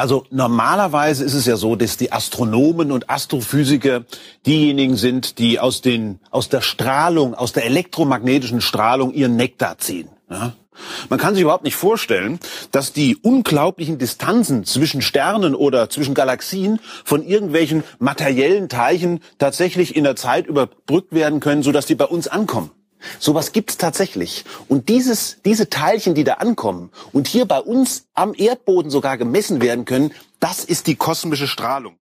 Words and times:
Also 0.00 0.24
normalerweise 0.30 1.24
ist 1.24 1.34
es 1.34 1.44
ja 1.44 1.56
so, 1.56 1.76
dass 1.76 1.98
die 1.98 2.10
Astronomen 2.10 2.90
und 2.90 3.10
Astrophysiker 3.10 4.04
diejenigen 4.46 4.96
sind, 4.96 5.38
die 5.38 5.60
aus 5.60 5.82
den 5.82 6.20
aus 6.30 6.48
der 6.48 6.62
Strahlung, 6.62 7.34
aus 7.34 7.52
der 7.52 7.66
elektromagnetischen 7.66 8.62
Strahlung 8.62 9.12
ihren 9.12 9.36
Nektar 9.36 9.76
ziehen. 9.78 10.08
Ja? 10.30 10.54
Man 11.10 11.18
kann 11.18 11.34
sich 11.34 11.42
überhaupt 11.42 11.64
nicht 11.64 11.76
vorstellen, 11.76 12.40
dass 12.70 12.94
die 12.94 13.16
unglaublichen 13.16 13.98
Distanzen 13.98 14.64
zwischen 14.64 15.02
Sternen 15.02 15.54
oder 15.54 15.90
zwischen 15.90 16.14
Galaxien 16.14 16.80
von 17.04 17.22
irgendwelchen 17.22 17.84
materiellen 17.98 18.70
Teilchen 18.70 19.20
tatsächlich 19.38 19.96
in 19.96 20.04
der 20.04 20.16
Zeit 20.16 20.46
überbrückt 20.46 21.12
werden 21.12 21.40
können, 21.40 21.62
sodass 21.62 21.84
die 21.84 21.94
bei 21.94 22.06
uns 22.06 22.26
ankommen. 22.26 22.70
Sowas 23.18 23.52
gibt's 23.52 23.76
tatsächlich. 23.76 24.44
Und 24.68 24.88
dieses, 24.88 25.40
diese 25.44 25.70
Teilchen, 25.70 26.14
die 26.14 26.24
da 26.24 26.34
ankommen 26.34 26.90
und 27.12 27.28
hier 27.28 27.46
bei 27.46 27.60
uns 27.60 28.06
am 28.14 28.34
Erdboden 28.36 28.90
sogar 28.90 29.18
gemessen 29.18 29.60
werden 29.60 29.84
können, 29.84 30.12
das 30.38 30.64
ist 30.64 30.86
die 30.86 30.96
kosmische 30.96 31.46
Strahlung. 31.46 31.96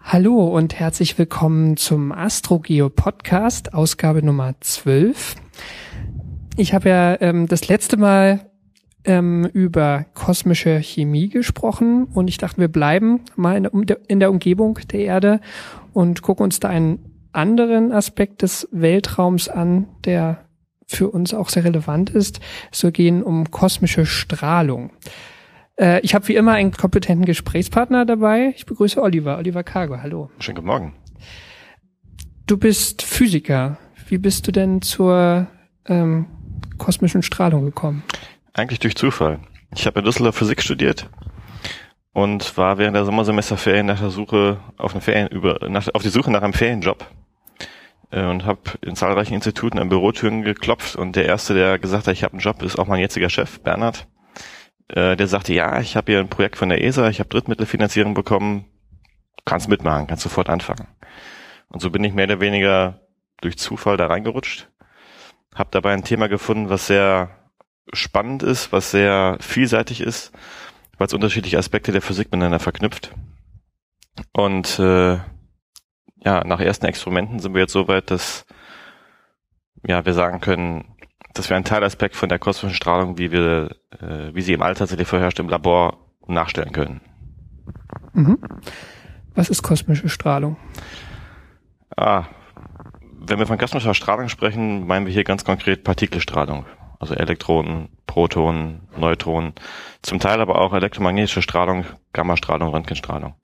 Hallo 0.00 0.46
und 0.56 0.74
herzlich 0.74 1.18
willkommen 1.18 1.76
zum 1.76 2.12
AstroGeo 2.12 2.88
Podcast, 2.88 3.74
Ausgabe 3.74 4.22
Nummer 4.22 4.54
12. 4.60 5.34
Ich 6.56 6.72
habe 6.72 6.88
ja 6.88 7.20
ähm, 7.20 7.46
das 7.46 7.68
letzte 7.68 7.96
Mal 7.96 8.48
ähm, 9.04 9.44
über 9.52 10.06
kosmische 10.14 10.80
Chemie 10.80 11.28
gesprochen 11.28 12.04
und 12.04 12.28
ich 12.28 12.38
dachte, 12.38 12.58
wir 12.58 12.68
bleiben 12.68 13.20
mal 13.36 13.56
in 13.56 13.86
der, 13.86 13.98
in 14.08 14.20
der 14.20 14.30
Umgebung 14.30 14.78
der 14.90 15.00
Erde 15.00 15.40
und 15.92 16.22
gucken 16.22 16.44
uns 16.44 16.60
da 16.60 16.68
einen 16.68 17.17
anderen 17.32 17.92
Aspekt 17.92 18.42
des 18.42 18.68
Weltraums 18.72 19.48
an, 19.48 19.88
der 20.04 20.44
für 20.86 21.08
uns 21.10 21.34
auch 21.34 21.48
sehr 21.48 21.64
relevant 21.64 22.10
ist. 22.10 22.40
Soll 22.72 22.92
gehen 22.92 23.22
um 23.22 23.50
kosmische 23.50 24.06
Strahlung. 24.06 24.90
Äh, 25.78 26.00
ich 26.00 26.14
habe 26.14 26.26
wie 26.28 26.36
immer 26.36 26.52
einen 26.52 26.72
kompetenten 26.72 27.26
Gesprächspartner 27.26 28.06
dabei. 28.06 28.54
Ich 28.56 28.66
begrüße 28.66 29.00
Oliver, 29.00 29.38
Oliver 29.38 29.62
Cargo. 29.62 29.98
Hallo. 30.02 30.30
Schönen 30.38 30.56
guten 30.56 30.66
Morgen. 30.66 30.94
Du 32.46 32.56
bist 32.56 33.02
Physiker. 33.02 33.78
Wie 34.08 34.18
bist 34.18 34.46
du 34.46 34.52
denn 34.52 34.80
zur 34.80 35.46
ähm, 35.86 36.26
kosmischen 36.78 37.22
Strahlung 37.22 37.66
gekommen? 37.66 38.02
Eigentlich 38.54 38.78
durch 38.78 38.96
Zufall. 38.96 39.40
Ich 39.74 39.86
habe 39.86 39.98
in 39.98 40.06
Düsseldorf 40.06 40.36
Physik 40.36 40.62
studiert 40.62 41.10
und 42.12 42.56
war 42.56 42.78
während 42.78 42.96
der 42.96 43.04
Sommersemesterferien 43.04 43.86
nach 43.86 44.00
der 44.00 44.10
Suche 44.10 44.58
auf 44.76 44.92
eine 44.92 45.00
Ferien 45.00 45.28
über 45.28 45.68
nach, 45.68 45.88
auf 45.94 46.02
die 46.02 46.08
Suche 46.08 46.30
nach 46.30 46.42
einem 46.42 46.52
Ferienjob 46.52 47.06
äh, 48.10 48.24
und 48.24 48.44
habe 48.44 48.60
in 48.80 48.96
zahlreichen 48.96 49.34
Instituten 49.34 49.78
an 49.78 49.88
Bürotüren 49.88 50.42
geklopft 50.42 50.96
und 50.96 51.16
der 51.16 51.26
erste, 51.26 51.54
der 51.54 51.78
gesagt 51.78 52.06
hat, 52.06 52.14
ich 52.14 52.24
habe 52.24 52.32
einen 52.32 52.40
Job, 52.40 52.62
ist 52.62 52.78
auch 52.78 52.86
mein 52.86 53.00
jetziger 53.00 53.30
Chef 53.30 53.60
Bernhard. 53.60 54.06
Äh, 54.88 55.16
der 55.16 55.26
sagte, 55.26 55.52
ja, 55.52 55.80
ich 55.80 55.96
habe 55.96 56.12
hier 56.12 56.20
ein 56.20 56.28
Projekt 56.28 56.56
von 56.56 56.68
der 56.68 56.82
ESA, 56.82 57.08
ich 57.08 57.20
habe 57.20 57.28
Drittmittelfinanzierung 57.28 58.14
bekommen, 58.14 58.64
kannst 59.44 59.68
mitmachen, 59.68 60.06
kannst 60.06 60.22
sofort 60.22 60.48
anfangen. 60.48 60.88
Und 61.68 61.80
so 61.80 61.90
bin 61.90 62.04
ich 62.04 62.14
mehr 62.14 62.24
oder 62.24 62.40
weniger 62.40 63.00
durch 63.40 63.58
Zufall 63.58 63.96
da 63.96 64.06
reingerutscht 64.06 64.68
habe 65.58 65.70
dabei 65.72 65.92
ein 65.92 66.04
Thema 66.04 66.28
gefunden, 66.28 66.70
was 66.70 66.86
sehr 66.86 67.30
spannend 67.92 68.42
ist, 68.42 68.72
was 68.72 68.90
sehr 68.90 69.38
vielseitig 69.40 70.00
ist, 70.00 70.32
weil 70.98 71.06
es 71.06 71.14
unterschiedliche 71.14 71.58
Aspekte 71.58 71.92
der 71.92 72.02
Physik 72.02 72.26
miteinander 72.26 72.58
verknüpft. 72.58 73.14
Und 74.32 74.78
äh, 74.78 75.18
ja, 76.24 76.44
nach 76.44 76.60
ersten 76.60 76.86
Experimenten 76.86 77.38
sind 77.38 77.54
wir 77.54 77.62
jetzt 77.62 77.72
so 77.72 77.88
weit, 77.88 78.10
dass 78.10 78.44
ja, 79.86 80.04
wir 80.04 80.12
sagen 80.12 80.40
können, 80.40 80.96
dass 81.34 81.48
wir 81.48 81.56
einen 81.56 81.64
Teilaspekt 81.64 82.16
von 82.16 82.28
der 82.28 82.40
kosmischen 82.40 82.74
Strahlung, 82.74 83.16
wie 83.16 83.30
wir, 83.30 83.76
äh, 84.00 84.34
wie 84.34 84.42
sie 84.42 84.52
im 84.52 84.62
All 84.62 84.74
tatsächlich 84.74 85.06
vorherrscht, 85.06 85.38
im 85.38 85.48
Labor 85.48 85.98
nachstellen 86.26 86.72
können. 86.72 87.00
Mhm. 88.12 88.38
Was 89.34 89.48
ist 89.48 89.62
kosmische 89.62 90.08
Strahlung? 90.08 90.56
Ah, 91.96 92.24
wenn 93.20 93.38
wir 93.38 93.46
von 93.46 93.58
kosmischer 93.58 93.94
Strahlung 93.94 94.28
sprechen, 94.28 94.86
meinen 94.86 95.06
wir 95.06 95.12
hier 95.12 95.24
ganz 95.24 95.44
konkret 95.44 95.84
Partikelstrahlung. 95.84 96.66
Also 96.98 97.14
Elektronen, 97.14 97.88
Protonen, 98.06 98.88
Neutronen, 98.96 99.52
zum 100.02 100.18
Teil 100.18 100.40
aber 100.40 100.60
auch 100.60 100.72
elektromagnetische 100.72 101.42
Strahlung, 101.42 101.84
Gammastrahlung, 102.12 102.68
Röntgenstrahlung. 102.70 103.34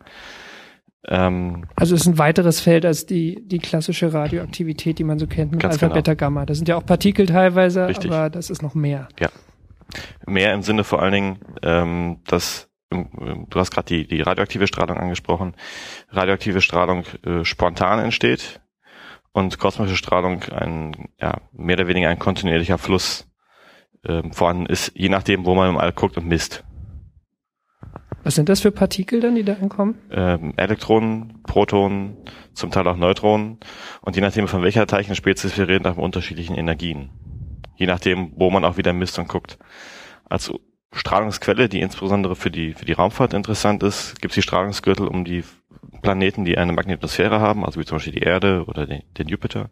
Ähm, 1.07 1.67
also 1.77 1.95
es 1.95 2.03
ist 2.03 2.07
ein 2.07 2.19
weiteres 2.19 2.61
Feld 2.61 2.85
als 2.87 3.07
die, 3.07 3.47
die 3.47 3.59
klassische 3.59 4.13
Radioaktivität, 4.13 4.99
die 4.99 5.05
man 5.05 5.19
so 5.19 5.27
kennt 5.27 5.53
mit 5.53 5.65
Alpha, 5.65 5.87
genau. 5.87 5.95
Beta, 5.95 6.15
Gamma. 6.15 6.47
Das 6.47 6.57
sind 6.57 6.69
ja 6.69 6.77
auch 6.77 6.87
Partikel 6.87 7.27
teilweise, 7.27 7.87
Richtig. 7.87 8.11
aber 8.11 8.31
das 8.31 8.51
ist 8.51 8.63
noch 8.63 8.75
mehr. 8.75 9.09
Ja. 9.21 9.29
Mehr 10.27 10.55
im 10.55 10.63
Sinne 10.63 10.83
vor 10.83 11.03
allen 11.03 11.13
Dingen, 11.13 11.39
ähm, 11.63 12.21
dass 12.27 12.71
du 12.91 13.61
hast 13.61 13.71
gerade 13.71 13.87
die, 13.87 14.07
die 14.07 14.23
radioaktive 14.23 14.67
Strahlung 14.67 14.97
angesprochen, 14.97 15.55
radioaktive 16.11 16.61
Strahlung 16.61 17.05
äh, 17.25 17.45
spontan 17.45 17.99
entsteht, 17.99 18.61
und 19.35 19.59
kosmische 19.59 19.97
Strahlung 19.97 20.45
ein, 20.45 21.09
ja, 21.21 21.41
mehr 21.53 21.77
oder 21.77 21.89
weniger 21.89 22.09
ein 22.09 22.19
kontinuierlicher 22.19 22.79
Fluss 22.79 23.29
ähm, 24.07 24.33
vorhanden 24.33 24.67
ist, 24.67 24.93
je 24.95 25.09
nachdem, 25.09 25.45
wo 25.45 25.55
man 25.55 25.71
im 25.71 25.79
All 25.79 25.93
guckt 25.93 26.17
und 26.17 26.27
misst. 26.27 26.65
Was 28.23 28.37
sind 28.37 28.49
das 28.49 28.61
für 28.61 28.73
Partikel 28.73 29.21
dann, 29.21 29.35
die 29.35 29.45
da 29.45 29.55
ankommen? 29.55 29.99
Ähm, 30.11 30.55
Elektronen, 30.57 31.43
Protonen, 31.43 32.17
zum 32.55 32.71
Teil 32.71 32.89
auch 32.89 32.97
Neutronen 32.97 33.59
und 34.01 34.17
je 34.17 34.23
nachdem, 34.23 34.49
von 34.49 34.63
welcher 34.63 34.87
Teilchenspezies 34.87 35.59
wir 35.59 35.69
reden, 35.69 35.87
haben 35.87 36.01
unterschiedlichen 36.01 36.57
Energien. 36.57 37.11
Je 37.77 37.87
nachdem, 37.87 38.33
wo 38.37 38.51
man 38.51 38.65
auch 38.65 38.77
wieder 38.79 38.93
misst 38.93 39.19
und 39.19 39.29
guckt. 39.29 39.59
Als 40.29 40.53
Strahlungsquelle, 40.93 41.69
die 41.69 41.81
insbesondere 41.81 42.37
für 42.37 42.51
die, 42.51 42.73
für 42.73 42.85
die 42.85 42.93
Raumfahrt 42.93 43.35
interessant 43.35 43.83
ist, 43.83 44.21
gibt 44.23 44.33
es 44.33 44.37
die 44.37 44.43
Strahlungsgürtel 44.43 45.07
um 45.07 45.25
die 45.25 45.45
Planeten, 46.03 46.45
die 46.45 46.57
eine 46.57 46.73
Magnetosphäre 46.73 47.41
haben, 47.41 47.65
also 47.65 47.81
wie 47.81 47.85
zum 47.85 47.97
Beispiel 47.97 48.13
die 48.13 48.21
Erde 48.21 48.65
oder 48.67 48.87
den, 48.87 49.03
den 49.19 49.29
Jupiter. 49.29 49.71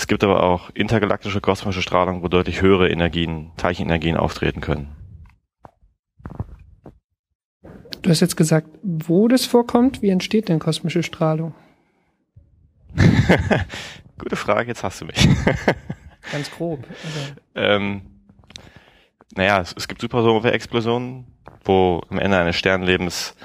Es 0.00 0.06
gibt 0.06 0.24
aber 0.24 0.42
auch 0.44 0.70
intergalaktische 0.72 1.42
kosmische 1.42 1.82
Strahlung, 1.82 2.22
wo 2.22 2.28
deutlich 2.28 2.62
höhere 2.62 2.88
Energien, 2.88 3.52
Teilchenenergien 3.58 4.16
auftreten 4.16 4.62
können. 4.62 4.96
Du 8.00 8.08
hast 8.08 8.20
jetzt 8.20 8.38
gesagt, 8.38 8.66
wo 8.82 9.28
das 9.28 9.44
vorkommt. 9.44 10.00
Wie 10.00 10.08
entsteht 10.08 10.48
denn 10.48 10.58
kosmische 10.58 11.02
Strahlung? 11.02 11.54
Gute 14.18 14.36
Frage, 14.36 14.68
jetzt 14.68 14.82
hast 14.82 15.02
du 15.02 15.04
mich. 15.04 15.28
Ganz 16.32 16.50
grob. 16.50 16.82
Also. 17.04 17.18
Ähm, 17.54 18.00
naja, 19.36 19.60
es, 19.60 19.74
es 19.76 19.86
gibt 19.86 20.00
Supernova-Explosionen, 20.00 21.26
wo 21.62 22.00
am 22.08 22.18
Ende 22.18 22.38
eines 22.38 22.56
Sternlebens 22.56 23.36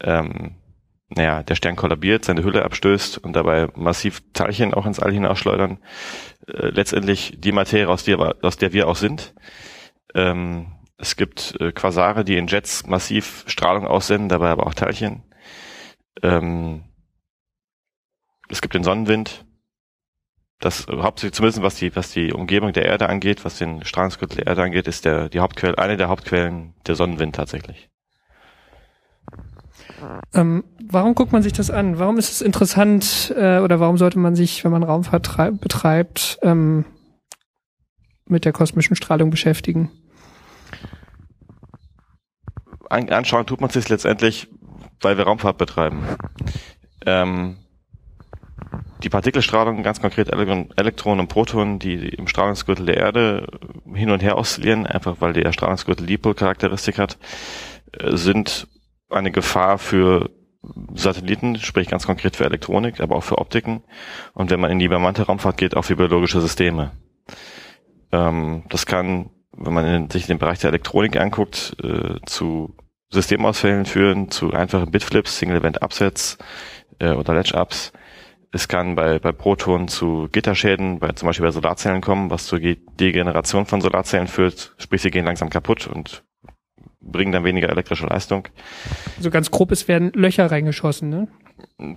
ähm, 0.00 0.54
naja, 1.08 1.42
der 1.42 1.54
Stern 1.54 1.76
kollabiert, 1.76 2.24
seine 2.24 2.42
Hülle 2.42 2.64
abstößt 2.64 3.18
und 3.18 3.34
dabei 3.34 3.68
massiv 3.76 4.22
Teilchen 4.32 4.74
auch 4.74 4.86
ins 4.86 4.98
All 4.98 5.12
hinausschleudern. 5.12 5.78
Äh, 6.48 6.68
letztendlich 6.68 7.34
die 7.38 7.52
Materie, 7.52 7.88
aus 7.88 8.04
der, 8.04 8.36
aus 8.42 8.56
der 8.56 8.72
wir 8.72 8.88
auch 8.88 8.96
sind. 8.96 9.34
Ähm, 10.14 10.72
es 10.98 11.16
gibt 11.16 11.54
äh, 11.60 11.72
Quasare, 11.72 12.24
die 12.24 12.36
in 12.36 12.48
Jets 12.48 12.86
massiv 12.86 13.44
Strahlung 13.46 13.86
aussenden, 13.86 14.28
dabei 14.28 14.48
aber 14.48 14.66
auch 14.66 14.74
Teilchen. 14.74 15.22
Ähm, 16.22 16.84
es 18.48 18.60
gibt 18.60 18.74
den 18.74 18.84
Sonnenwind. 18.84 19.44
Das 20.58 20.86
hauptsächlich 20.88 21.34
zumindest 21.34 21.62
was 21.62 21.74
die 21.76 21.94
was 21.94 22.12
die 22.12 22.32
Umgebung 22.32 22.72
der 22.72 22.86
Erde 22.86 23.10
angeht, 23.10 23.44
was 23.44 23.58
den 23.58 23.84
Strahlungsgürtel 23.84 24.38
der 24.38 24.46
Erde 24.46 24.62
angeht, 24.62 24.88
ist 24.88 25.04
der 25.04 25.28
die 25.28 25.40
Hauptquelle 25.40 25.76
eine 25.76 25.98
der 25.98 26.08
Hauptquellen 26.08 26.74
der 26.86 26.94
Sonnenwind 26.94 27.36
tatsächlich. 27.36 27.90
Ähm, 30.34 30.64
warum 30.88 31.14
guckt 31.14 31.32
man 31.32 31.42
sich 31.42 31.52
das 31.52 31.70
an? 31.70 31.98
Warum 31.98 32.18
ist 32.18 32.30
es 32.30 32.40
interessant 32.40 33.34
äh, 33.36 33.58
oder 33.58 33.80
warum 33.80 33.98
sollte 33.98 34.18
man 34.18 34.36
sich, 34.36 34.64
wenn 34.64 34.72
man 34.72 34.82
Raumfahrt 34.82 35.60
betreibt, 35.60 36.38
ähm, 36.42 36.84
mit 38.26 38.44
der 38.44 38.52
kosmischen 38.52 38.96
Strahlung 38.96 39.30
beschäftigen? 39.30 39.90
An 42.88 43.08
anschauen 43.10 43.46
tut 43.46 43.60
man 43.60 43.70
sich 43.70 43.88
letztendlich, 43.88 44.48
weil 45.00 45.16
wir 45.18 45.24
Raumfahrt 45.24 45.58
betreiben. 45.58 46.04
Ähm, 47.04 47.56
die 49.02 49.08
Partikelstrahlung, 49.08 49.82
ganz 49.82 50.00
konkret 50.00 50.30
Elektronen 50.30 51.20
und 51.20 51.28
Protonen, 51.28 51.78
die 51.78 52.08
im 52.08 52.28
Strahlungsgürtel 52.28 52.86
der 52.86 52.96
Erde 52.96 53.46
hin 53.92 54.10
und 54.10 54.22
her 54.22 54.38
oszillieren, 54.38 54.86
einfach 54.86 55.16
weil 55.20 55.32
der 55.32 55.52
Strahlungsgürtel 55.52 56.06
Dipolcharakteristik 56.06 56.98
hat, 56.98 57.18
äh, 57.92 58.16
sind 58.16 58.68
eine 59.10 59.30
Gefahr 59.30 59.78
für 59.78 60.30
Satelliten, 60.94 61.56
sprich 61.56 61.88
ganz 61.88 62.06
konkret 62.06 62.36
für 62.36 62.44
Elektronik, 62.44 63.00
aber 63.00 63.16
auch 63.16 63.24
für 63.24 63.38
Optiken. 63.38 63.82
Und 64.32 64.50
wenn 64.50 64.60
man 64.60 64.70
in 64.70 64.78
die 64.78 64.88
bemannte 64.88 65.24
Raumfahrt 65.24 65.56
geht, 65.56 65.76
auch 65.76 65.82
für 65.82 65.96
biologische 65.96 66.40
Systeme. 66.40 66.92
Ähm, 68.12 68.64
das 68.68 68.86
kann, 68.86 69.30
wenn 69.52 69.72
man 69.72 69.86
in, 69.86 70.10
sich 70.10 70.26
den 70.26 70.38
Bereich 70.38 70.58
der 70.60 70.70
Elektronik 70.70 71.16
anguckt, 71.16 71.76
äh, 71.82 72.20
zu 72.26 72.76
Systemausfällen 73.10 73.84
führen, 73.84 74.30
zu 74.30 74.52
einfachen 74.52 74.90
Bitflips, 74.90 75.38
Single-Event-Upsets 75.38 76.38
äh, 76.98 77.10
oder 77.10 77.34
Latch-Ups. 77.34 77.92
Es 78.52 78.68
kann 78.68 78.94
bei, 78.94 79.18
bei 79.18 79.32
Protonen 79.32 79.88
zu 79.88 80.28
Gitterschäden, 80.32 80.98
bei, 80.98 81.12
zum 81.12 81.26
Beispiel 81.26 81.46
bei 81.46 81.52
Solarzellen 81.52 82.00
kommen, 82.00 82.30
was 82.30 82.46
zur 82.46 82.58
Degeneration 82.58 83.66
von 83.66 83.80
Solarzellen 83.80 84.28
führt, 84.28 84.74
sprich 84.78 85.02
sie 85.02 85.10
gehen 85.10 85.24
langsam 85.24 85.50
kaputt 85.50 85.86
und 85.86 86.24
bringen 87.10 87.32
dann 87.32 87.44
weniger 87.44 87.68
elektrische 87.68 88.06
Leistung. 88.06 88.48
So 89.20 89.30
ganz 89.30 89.50
grob, 89.50 89.72
es 89.72 89.88
werden 89.88 90.12
Löcher 90.14 90.50
reingeschossen, 90.50 91.08
ne? 91.08 91.28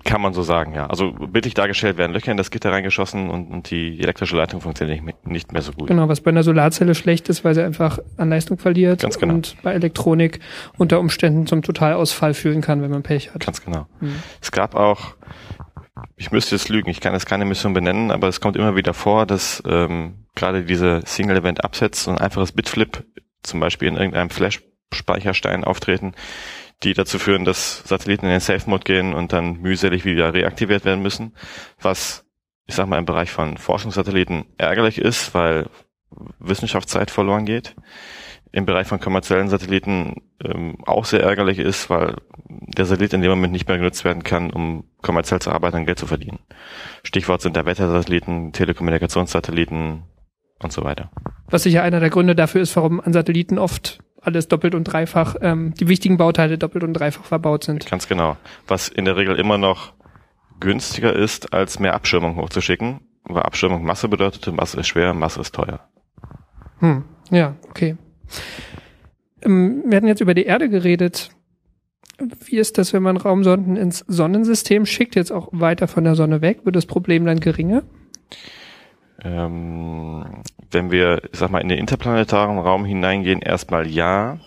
Kann 0.03 0.21
man 0.21 0.33
so 0.33 0.41
sagen, 0.41 0.73
ja. 0.73 0.87
Also 0.87 1.11
bildlich 1.11 1.53
dargestellt 1.53 1.97
werden 1.97 2.13
Löcher 2.13 2.31
in 2.31 2.37
das 2.37 2.51
Gitter 2.51 2.71
reingeschossen 2.71 3.29
und, 3.29 3.49
und 3.49 3.71
die 3.71 3.99
elektrische 3.99 4.37
Leitung 4.37 4.61
funktioniert 4.61 5.03
nicht, 5.03 5.27
nicht 5.27 5.51
mehr 5.51 5.61
so 5.61 5.73
gut. 5.73 5.87
Genau, 5.87 6.07
was 6.07 6.21
bei 6.21 6.31
einer 6.31 6.43
Solarzelle 6.43 6.95
schlecht 6.95 7.27
ist, 7.29 7.43
weil 7.43 7.55
sie 7.55 7.63
einfach 7.63 7.99
an 8.17 8.29
Leistung 8.29 8.57
verliert 8.57 9.01
Ganz 9.01 9.19
genau. 9.19 9.33
und 9.33 9.57
bei 9.61 9.73
Elektronik 9.73 10.39
unter 10.77 10.99
Umständen 10.99 11.45
zum 11.45 11.61
Totalausfall 11.61 12.33
führen 12.33 12.61
kann, 12.61 12.81
wenn 12.81 12.91
man 12.91 13.03
Pech 13.03 13.33
hat. 13.33 13.45
Ganz 13.45 13.63
genau. 13.63 13.85
Hm. 13.99 14.15
Es 14.41 14.51
gab 14.51 14.75
auch, 14.75 15.15
ich 16.15 16.31
müsste 16.31 16.55
jetzt 16.55 16.69
lügen, 16.69 16.89
ich 16.89 17.01
kann 17.01 17.13
jetzt 17.13 17.25
keine 17.25 17.45
Mission 17.45 17.73
benennen, 17.73 18.11
aber 18.11 18.27
es 18.27 18.39
kommt 18.39 18.55
immer 18.55 18.75
wieder 18.77 18.93
vor, 18.93 19.25
dass 19.25 19.61
ähm, 19.67 20.25
gerade 20.35 20.63
diese 20.63 21.01
Single-Event-Upsets 21.05 22.05
so 22.05 22.11
ein 22.11 22.17
einfaches 22.17 22.53
Bitflip 22.53 23.05
zum 23.43 23.59
Beispiel 23.59 23.87
in 23.87 23.95
irgendeinem 23.95 24.29
Flash-Speicherstein 24.89 25.63
auftreten, 25.63 26.13
die 26.83 26.93
dazu 26.93 27.19
führen, 27.19 27.45
dass 27.45 27.83
Satelliten 27.85 28.25
in 28.25 28.31
den 28.31 28.39
Safe-Mode 28.39 28.83
gehen 28.83 29.13
und 29.13 29.33
dann 29.33 29.61
mühselig 29.61 30.05
wieder 30.05 30.33
reaktiviert 30.33 30.85
werden 30.85 31.01
müssen, 31.01 31.33
was 31.79 32.25
ich 32.67 32.75
sag 32.75 32.87
mal 32.87 32.99
im 32.99 33.05
Bereich 33.05 33.31
von 33.31 33.57
Forschungssatelliten 33.57 34.45
ärgerlich 34.57 34.99
ist, 34.99 35.33
weil 35.33 35.67
Wissenschaftszeit 36.39 37.09
verloren 37.09 37.45
geht. 37.45 37.75
Im 38.51 38.65
Bereich 38.65 38.87
von 38.87 38.99
kommerziellen 38.99 39.47
Satelliten 39.47 40.21
ähm, 40.43 40.77
auch 40.85 41.05
sehr 41.05 41.21
ärgerlich 41.21 41.57
ist, 41.57 41.89
weil 41.89 42.15
der 42.47 42.85
Satellit 42.85 43.13
in 43.13 43.21
dem 43.21 43.31
Moment 43.31 43.53
nicht 43.53 43.67
mehr 43.67 43.77
genutzt 43.77 44.05
werden 44.05 44.23
kann, 44.23 44.51
um 44.51 44.85
kommerziell 45.01 45.39
zu 45.39 45.51
arbeiten 45.51 45.77
und 45.77 45.85
Geld 45.85 45.99
zu 45.99 46.07
verdienen. 46.07 46.39
Stichwort 47.03 47.41
sind 47.41 47.55
da 47.55 47.65
Wettersatelliten, 47.65 48.53
Telekommunikationssatelliten 48.53 50.03
und 50.61 50.71
so 50.71 50.83
weiter. 50.83 51.11
Was 51.47 51.63
sicher 51.63 51.83
einer 51.83 51.99
der 51.99 52.09
Gründe 52.09 52.35
dafür 52.35 52.61
ist, 52.61 52.75
warum 52.75 53.01
an 53.01 53.13
Satelliten 53.13 53.57
oft 53.57 53.99
alles 54.21 54.47
doppelt 54.47 54.75
und 54.75 54.85
dreifach, 54.85 55.35
ähm, 55.41 55.73
die 55.75 55.87
wichtigen 55.87 56.17
Bauteile 56.17 56.57
doppelt 56.57 56.83
und 56.83 56.93
dreifach 56.93 57.25
verbaut 57.25 57.63
sind. 57.63 57.85
Ganz 57.89 58.07
genau. 58.07 58.37
Was 58.67 58.87
in 58.87 59.05
der 59.05 59.17
Regel 59.17 59.37
immer 59.37 59.57
noch 59.57 59.93
günstiger 60.59 61.15
ist, 61.15 61.53
als 61.53 61.79
mehr 61.79 61.93
Abschirmung 61.93 62.35
hochzuschicken, 62.35 63.01
weil 63.23 63.43
Abschirmung 63.43 63.83
Masse 63.83 64.07
bedeutete, 64.07 64.51
Masse 64.51 64.79
ist 64.79 64.87
schwer, 64.87 65.13
Masse 65.13 65.41
ist 65.41 65.55
teuer. 65.55 65.79
Hm, 66.79 67.03
ja, 67.29 67.55
okay. 67.69 67.97
Ähm, 69.41 69.83
wir 69.85 69.97
hatten 69.97 70.07
jetzt 70.07 70.21
über 70.21 70.33
die 70.33 70.45
Erde 70.45 70.69
geredet. 70.69 71.29
Wie 72.45 72.57
ist 72.57 72.77
das, 72.77 72.91
wenn 72.91 73.03
man 73.03 73.15
Raumsonden 73.15 73.77
ins 73.77 74.03
Sonnensystem 74.07 74.85
schickt, 74.85 75.15
jetzt 75.15 75.31
auch 75.31 75.47
weiter 75.51 75.87
von 75.87 76.03
der 76.03 76.15
Sonne 76.15 76.41
weg? 76.41 76.65
Wird 76.65 76.75
das 76.75 76.85
Problem 76.85 77.25
dann 77.25 77.39
geringer? 77.39 77.83
Ähm, 79.23 80.43
wenn 80.71 80.91
wir, 80.91 81.21
ich 81.31 81.39
sag 81.39 81.49
mal, 81.51 81.61
in 81.61 81.69
den 81.69 81.79
interplanetaren 81.79 82.59
Raum 82.59 82.85
hineingehen, 82.85 83.41
erstmal 83.41 83.87
ja, 83.87 84.39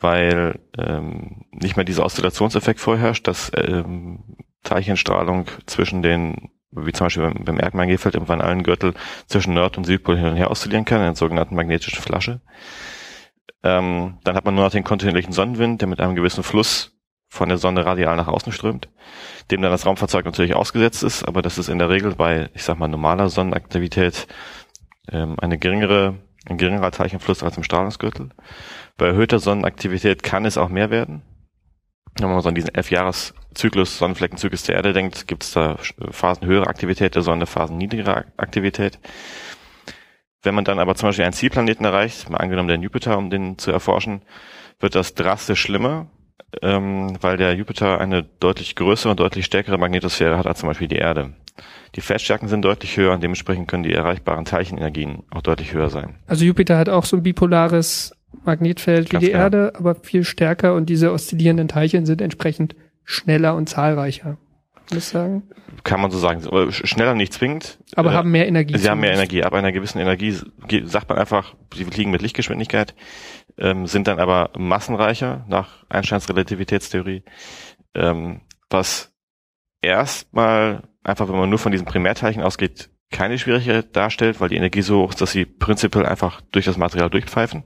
weil 0.00 0.60
ähm, 0.76 1.44
nicht 1.50 1.76
mehr 1.76 1.84
dieser 1.84 2.04
Oszillationseffekt 2.04 2.80
vorherrscht, 2.80 3.26
dass 3.26 3.50
ähm, 3.54 4.36
Teilchenstrahlung 4.62 5.46
zwischen 5.66 6.02
den, 6.02 6.50
wie 6.70 6.92
zum 6.92 7.06
Beispiel 7.06 7.24
beim, 7.24 7.44
beim 7.44 7.60
Erdmagnetfeld 7.60 8.14
im 8.14 8.28
Van 8.28 8.40
Allen 8.40 8.62
Gürtel, 8.62 8.94
zwischen 9.26 9.54
Nord- 9.54 9.76
und 9.76 9.84
Südpol 9.84 10.16
hin 10.16 10.26
und 10.26 10.36
her 10.36 10.50
oszillieren 10.50 10.84
kann, 10.84 10.98
in 10.98 11.04
der 11.04 11.16
sogenannten 11.16 11.54
magnetischen 11.54 12.00
Flasche. 12.00 12.40
Ähm, 13.62 14.18
dann 14.22 14.36
hat 14.36 14.44
man 14.44 14.54
nur 14.54 14.64
noch 14.64 14.70
den 14.70 14.84
kontinuierlichen 14.84 15.32
Sonnenwind, 15.32 15.80
der 15.80 15.88
mit 15.88 16.00
einem 16.00 16.14
gewissen 16.14 16.44
Fluss 16.44 16.97
von 17.28 17.48
der 17.48 17.58
Sonne 17.58 17.84
radial 17.84 18.16
nach 18.16 18.28
außen 18.28 18.52
strömt, 18.52 18.88
dem 19.50 19.62
dann 19.62 19.70
das 19.70 19.86
Raumfahrzeug 19.86 20.24
natürlich 20.24 20.54
ausgesetzt 20.54 21.02
ist, 21.02 21.24
aber 21.24 21.42
das 21.42 21.58
ist 21.58 21.68
in 21.68 21.78
der 21.78 21.90
Regel 21.90 22.14
bei, 22.14 22.50
ich 22.54 22.64
sag 22.64 22.78
mal, 22.78 22.88
normaler 22.88 23.28
Sonnenaktivität 23.28 24.26
ähm, 25.12 25.36
eine 25.38 25.58
geringere, 25.58 26.16
ein 26.46 26.58
geringerer 26.58 26.90
Teilchenfluss 26.90 27.42
als 27.42 27.56
im 27.56 27.64
Strahlungsgürtel. 27.64 28.30
Bei 28.96 29.06
erhöhter 29.06 29.38
Sonnenaktivität 29.38 30.22
kann 30.22 30.46
es 30.46 30.58
auch 30.58 30.70
mehr 30.70 30.90
werden. 30.90 31.22
Wenn 32.18 32.30
man 32.30 32.40
so 32.40 32.48
an 32.48 32.54
diesen 32.54 32.74
elf-Jahres-Zyklus, 32.74 33.98
Sonnenfleckenzyklus 33.98 34.64
der 34.64 34.76
Erde 34.76 34.92
denkt, 34.92 35.28
gibt 35.28 35.44
es 35.44 35.52
da 35.52 35.76
Phasen 36.10 36.46
höherer 36.46 36.66
Aktivität 36.66 37.14
der 37.14 37.22
Sonne, 37.22 37.46
Phasen 37.46 37.76
niedrigerer 37.76 38.24
Aktivität. 38.36 38.98
Wenn 40.42 40.54
man 40.54 40.64
dann 40.64 40.78
aber 40.78 40.94
zum 40.94 41.10
Beispiel 41.10 41.24
einen 41.24 41.34
Zielplaneten 41.34 41.84
erreicht, 41.84 42.30
mal 42.30 42.38
angenommen 42.38 42.68
den 42.68 42.82
Jupiter, 42.82 43.18
um 43.18 43.30
den 43.30 43.58
zu 43.58 43.70
erforschen, 43.70 44.22
wird 44.80 44.94
das 44.94 45.14
drastisch 45.14 45.60
schlimmer, 45.60 46.06
ähm, 46.62 47.16
weil 47.20 47.36
der 47.36 47.54
Jupiter 47.54 48.00
eine 48.00 48.24
deutlich 48.40 48.74
größere 48.74 49.10
und 49.10 49.20
deutlich 49.20 49.44
stärkere 49.44 49.78
Magnetosphäre 49.78 50.38
hat 50.38 50.46
als 50.46 50.60
zum 50.60 50.68
Beispiel 50.68 50.88
die 50.88 50.96
Erde. 50.96 51.32
Die 51.94 52.00
Feldstärken 52.00 52.48
sind 52.48 52.62
deutlich 52.62 52.96
höher 52.96 53.12
und 53.12 53.22
dementsprechend 53.22 53.68
können 53.68 53.82
die 53.82 53.92
erreichbaren 53.92 54.44
Teilchenenergien 54.44 55.22
auch 55.30 55.42
deutlich 55.42 55.72
höher 55.72 55.90
sein. 55.90 56.14
Also 56.26 56.44
Jupiter 56.44 56.78
hat 56.78 56.88
auch 56.88 57.04
so 57.04 57.16
ein 57.16 57.22
bipolares 57.22 58.14
Magnetfeld 58.44 59.10
Ganz 59.10 59.22
wie 59.22 59.26
die 59.26 59.32
genau. 59.32 59.44
Erde, 59.44 59.72
aber 59.76 59.94
viel 59.94 60.24
stärker 60.24 60.74
und 60.74 60.86
diese 60.88 61.12
oszillierenden 61.12 61.68
Teilchen 61.68 62.06
sind 62.06 62.20
entsprechend 62.20 62.76
schneller 63.04 63.54
und 63.54 63.68
zahlreicher. 63.68 64.36
Muss 64.90 64.98
ich 65.04 65.04
sagen. 65.04 65.42
Kann 65.84 66.00
man 66.00 66.10
so 66.10 66.18
sagen. 66.18 66.42
Aber 66.46 66.62
sch- 66.64 66.86
Schneller 66.86 67.14
nicht 67.14 67.32
zwingend. 67.34 67.78
Aber 67.94 68.10
Äh, 68.12 68.14
haben 68.14 68.30
mehr 68.30 68.48
Energie. 68.48 68.76
Sie 68.78 68.88
haben 68.88 69.00
mehr. 69.00 69.12
Energie. 69.12 69.44
Ab 69.44 69.52
einer 69.52 69.70
gewissen 69.72 69.98
Energie 69.98 70.34
sagt 70.84 71.08
man 71.08 71.18
einfach, 71.18 71.54
sie 71.74 71.84
fliegen 71.84 72.10
mit 72.10 72.22
Lichtgeschwindigkeit, 72.22 72.94
ähm, 73.58 73.86
sind 73.86 74.08
dann 74.08 74.18
aber 74.18 74.50
massenreicher 74.56 75.44
nach 75.48 75.84
Einsteins 75.90 76.28
Relativitätstheorie, 76.28 77.22
ähm, 77.94 78.40
was 78.70 79.12
erstmal 79.82 80.82
einfach, 81.04 81.28
wenn 81.28 81.36
man 81.36 81.50
nur 81.50 81.58
von 81.58 81.72
diesen 81.72 81.86
Primärteilchen 81.86 82.42
ausgeht, 82.42 82.90
keine 83.10 83.38
Schwierigkeit 83.38 83.94
darstellt, 83.96 84.40
weil 84.40 84.48
die 84.50 84.56
Energie 84.56 84.82
so 84.82 85.02
hoch 85.02 85.10
ist, 85.10 85.20
dass 85.20 85.32
sie 85.32 85.44
prinzipiell 85.46 86.04
einfach 86.06 86.40
durch 86.52 86.66
das 86.66 86.76
Material 86.76 87.08
durchpfeifen. 87.10 87.64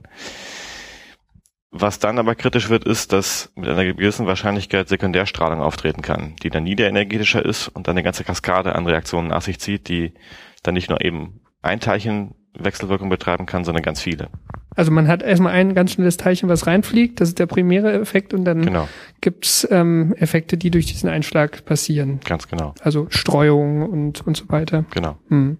Was 1.75 1.97
dann 1.97 2.19
aber 2.19 2.35
kritisch 2.35 2.69
wird, 2.69 2.83
ist, 2.85 3.13
dass 3.13 3.51
mit 3.55 3.67
einer 3.67 3.83
gewissen 3.83 4.27
Wahrscheinlichkeit 4.27 4.87
Sekundärstrahlung 4.87 5.59
auftreten 5.59 6.03
kann, 6.03 6.35
die 6.43 6.51
dann 6.51 6.63
niederenergetischer 6.63 7.43
ist 7.43 7.67
und 7.69 7.87
dann 7.87 7.93
eine 7.95 8.03
ganze 8.03 8.23
Kaskade 8.23 8.75
an 8.75 8.85
Reaktionen 8.85 9.29
nach 9.29 9.41
sich 9.41 9.59
zieht, 9.59 9.87
die 9.89 10.13
dann 10.61 10.75
nicht 10.75 10.89
nur 10.91 11.03
eben 11.03 11.41
ein 11.63 11.79
Teilchen 11.79 12.35
Wechselwirkung 12.55 13.09
betreiben 13.09 13.47
kann, 13.47 13.63
sondern 13.63 13.81
ganz 13.81 13.99
viele. 13.99 14.29
Also 14.75 14.91
man 14.91 15.07
hat 15.07 15.23
erstmal 15.23 15.53
ein 15.53 15.73
ganz 15.73 15.93
schnelles 15.93 16.17
Teilchen, 16.17 16.47
was 16.47 16.67
reinfliegt, 16.67 17.19
das 17.19 17.29
ist 17.29 17.39
der 17.39 17.47
primäre 17.47 17.93
Effekt 17.93 18.35
und 18.35 18.45
dann 18.45 18.61
Genau, 18.61 18.87
gibt's 19.21 19.67
ähm, 19.71 20.13
Effekte, 20.19 20.57
die 20.57 20.69
durch 20.69 20.85
diesen 20.85 21.09
Einschlag 21.09 21.65
passieren. 21.65 22.19
ganz 22.23 22.47
genau, 22.47 22.75
Also 22.81 23.07
Streuung 23.09 23.89
und, 23.89 24.21
und 24.27 24.37
so 24.37 24.47
weiter. 24.49 24.85
genau. 24.91 25.17
Hm. 25.29 25.57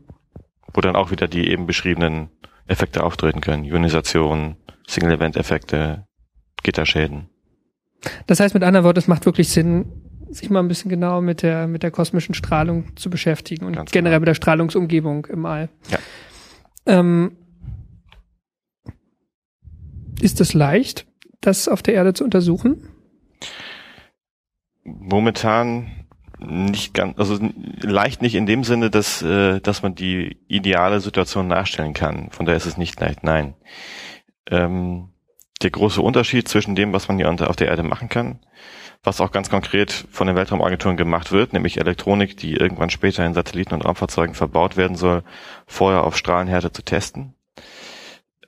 Wo 0.75 0.81
dann 0.81 0.95
auch 0.95 1.10
wieder 1.10 1.27
die 1.27 1.50
eben 1.50 1.65
beschriebenen 1.65 2.30
Effekte 2.68 3.04
auftreten 3.04 3.42
können. 3.42 3.63
Ionisation, 3.63 4.56
Single-Event-Effekte, 4.88 6.07
Gitterschäden. 6.63 7.30
Das 8.27 8.39
heißt 8.39 8.54
mit 8.54 8.63
anderen 8.63 8.86
Worten, 8.86 9.00
es 9.00 9.07
macht 9.07 9.25
wirklich 9.25 9.50
Sinn, 9.50 9.86
sich 10.29 10.50
mal 10.50 10.60
ein 10.60 10.67
bisschen 10.67 10.89
genauer 10.89 11.22
mit 11.22 11.41
der, 11.41 11.67
mit 11.67 11.84
der 11.84 11.91
kosmischen 11.91 12.34
Strahlung 12.34 12.96
zu 12.96 13.10
beschäftigen 13.10 13.65
und 13.65 13.75
Ganz 13.75 13.91
generell 13.91 14.15
genau. 14.15 14.22
mit 14.22 14.27
der 14.29 14.34
Strahlungsumgebung 14.36 15.25
im 15.27 15.46
All. 15.46 15.70
Ja. 15.89 16.00
Ähm, 16.86 17.38
ist 20.22 20.41
es 20.41 20.53
leicht, 20.53 21.05
das 21.41 21.67
auf 21.67 21.84
der 21.84 21.93
Erde 21.93 22.13
zu 22.13 22.24
untersuchen? 22.24 22.88
Momentan 24.84 26.02
nicht 26.46 26.94
ganz, 26.94 27.18
also 27.18 27.40
leicht 27.82 28.22
nicht 28.22 28.36
in 28.36 28.46
dem 28.46 28.64
Sinne, 28.64 28.90
dass, 28.90 29.22
äh, 29.22 29.60
dass 29.60 29.84
man 29.84 29.96
die 29.96 30.38
ideale 30.48 31.00
Situation 31.00 31.48
nachstellen 31.48 31.94
kann. 31.94 32.30
Von 32.32 32.46
daher 32.46 32.58
ist 32.58 32.66
es 32.66 32.78
nicht 32.78 33.00
leicht, 33.00 33.24
nein. 33.24 33.56
Ähm, 34.50 35.10
der 35.62 35.72
große 35.72 36.02
Unterschied 36.02 36.48
zwischen 36.48 36.76
dem, 36.76 36.94
was 36.94 37.08
man 37.08 37.18
hier 37.18 37.30
auf 37.30 37.56
der 37.56 37.68
Erde 37.68 37.84
machen 37.84 38.10
kann, 38.10 38.40
was 39.04 39.22
auch 39.22 39.32
ganz 39.32 39.50
konkret 39.50 39.92
von 39.92 40.28
den 40.28 40.36
Weltraumagenturen 40.36 40.98
gemacht 40.98 41.32
wird, 41.32 41.54
nämlich 41.54 41.80
Elektronik, 41.80 42.38
die 42.38 42.54
irgendwann 42.54 42.90
später 42.90 43.26
in 43.26 43.34
Satelliten 43.34 43.74
und 43.74 43.86
Raumfahrzeugen 43.86 44.36
verbaut 44.36 44.78
werden 44.78 44.96
soll, 44.96 45.24
vorher 45.66 46.04
auf 46.04 46.18
Strahlenhärte 46.18 46.72
zu 46.72 46.84
testen, 46.84 47.34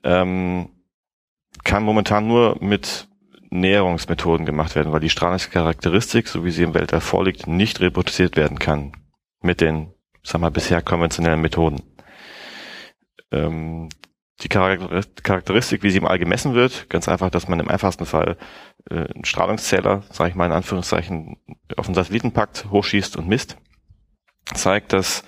ähm, 0.04 0.70
kann 1.64 1.84
momentan 1.84 2.28
nur 2.28 2.58
mit 2.60 3.08
Näherungsmethoden 3.60 4.46
gemacht 4.46 4.76
werden, 4.76 4.92
weil 4.92 5.00
die 5.00 5.10
Strahlungscharakteristik, 5.10 6.28
so 6.28 6.46
wie 6.46 6.52
sie 6.52 6.64
im 6.64 6.74
Weltall 6.74 7.02
vorliegt, 7.02 7.48
nicht 7.48 7.80
reproduziert 7.82 8.36
werden 8.36 8.60
kann 8.60 8.94
mit 9.42 9.62
den, 9.62 9.94
sag 10.24 10.42
mal, 10.42 10.52
bisher 10.52 10.82
konventionellen 10.82 11.42
Methoden. 11.42 11.82
Ähm, 13.32 13.90
die 14.42 14.50
Charakter- 14.50 15.02
Charakteristik, 15.24 15.84
wie 15.84 15.90
sie 15.90 15.98
im 15.98 16.06
All 16.06 16.20
gemessen 16.20 16.54
wird, 16.54 16.90
ganz 16.90 17.08
einfach, 17.08 17.30
dass 17.30 17.48
man 17.48 17.60
im 17.60 17.70
einfachsten 17.70 18.06
Fall 18.06 18.38
äh, 18.90 18.96
einen 19.14 19.26
Strahlungszähler, 19.26 20.04
sage 20.10 20.30
ich 20.30 20.36
mal 20.36 20.46
in 20.46 20.52
Anführungszeichen, 20.52 21.38
auf 21.78 21.86
den 21.86 21.96
Satelliten 21.96 22.34
packt, 22.34 22.70
hochschießt 22.70 23.16
und 23.16 23.28
misst, 23.28 23.58
zeigt, 24.54 24.94
dass 24.94 25.24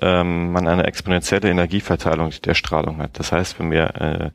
ähm, 0.00 0.52
man 0.52 0.66
eine 0.66 0.84
exponentielle 0.84 1.50
Energieverteilung 1.50 2.30
der 2.44 2.54
Strahlung 2.54 2.98
hat. 2.98 3.18
Das 3.18 3.32
heißt, 3.32 3.58
wenn 3.58 3.70
wir 3.70 3.94
äh, 4.00 4.30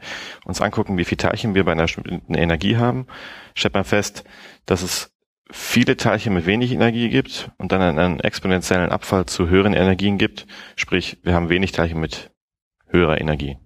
uns 0.45 0.61
angucken, 0.61 0.97
wie 0.97 1.05
viel 1.05 1.17
Teilchen 1.17 1.55
wir 1.55 1.65
bei 1.65 1.73
einer 1.73 1.83
bestimmten 1.83 2.33
Energie 2.33 2.77
haben, 2.77 3.07
stellt 3.55 3.73
man 3.73 3.83
fest, 3.83 4.23
dass 4.65 4.81
es 4.81 5.15
viele 5.51 5.97
Teilchen 5.97 6.33
mit 6.33 6.45
wenig 6.45 6.71
Energie 6.71 7.09
gibt 7.09 7.51
und 7.57 7.71
dann 7.71 7.81
einen 7.81 8.19
exponentiellen 8.19 8.91
Abfall 8.91 9.25
zu 9.25 9.49
höheren 9.49 9.73
Energien 9.73 10.17
gibt. 10.17 10.45
Sprich, 10.75 11.17
wir 11.23 11.33
haben 11.33 11.49
wenig 11.49 11.71
Teilchen 11.71 11.99
mit 11.99 12.31
höherer 12.87 13.19
Energie. 13.19 13.57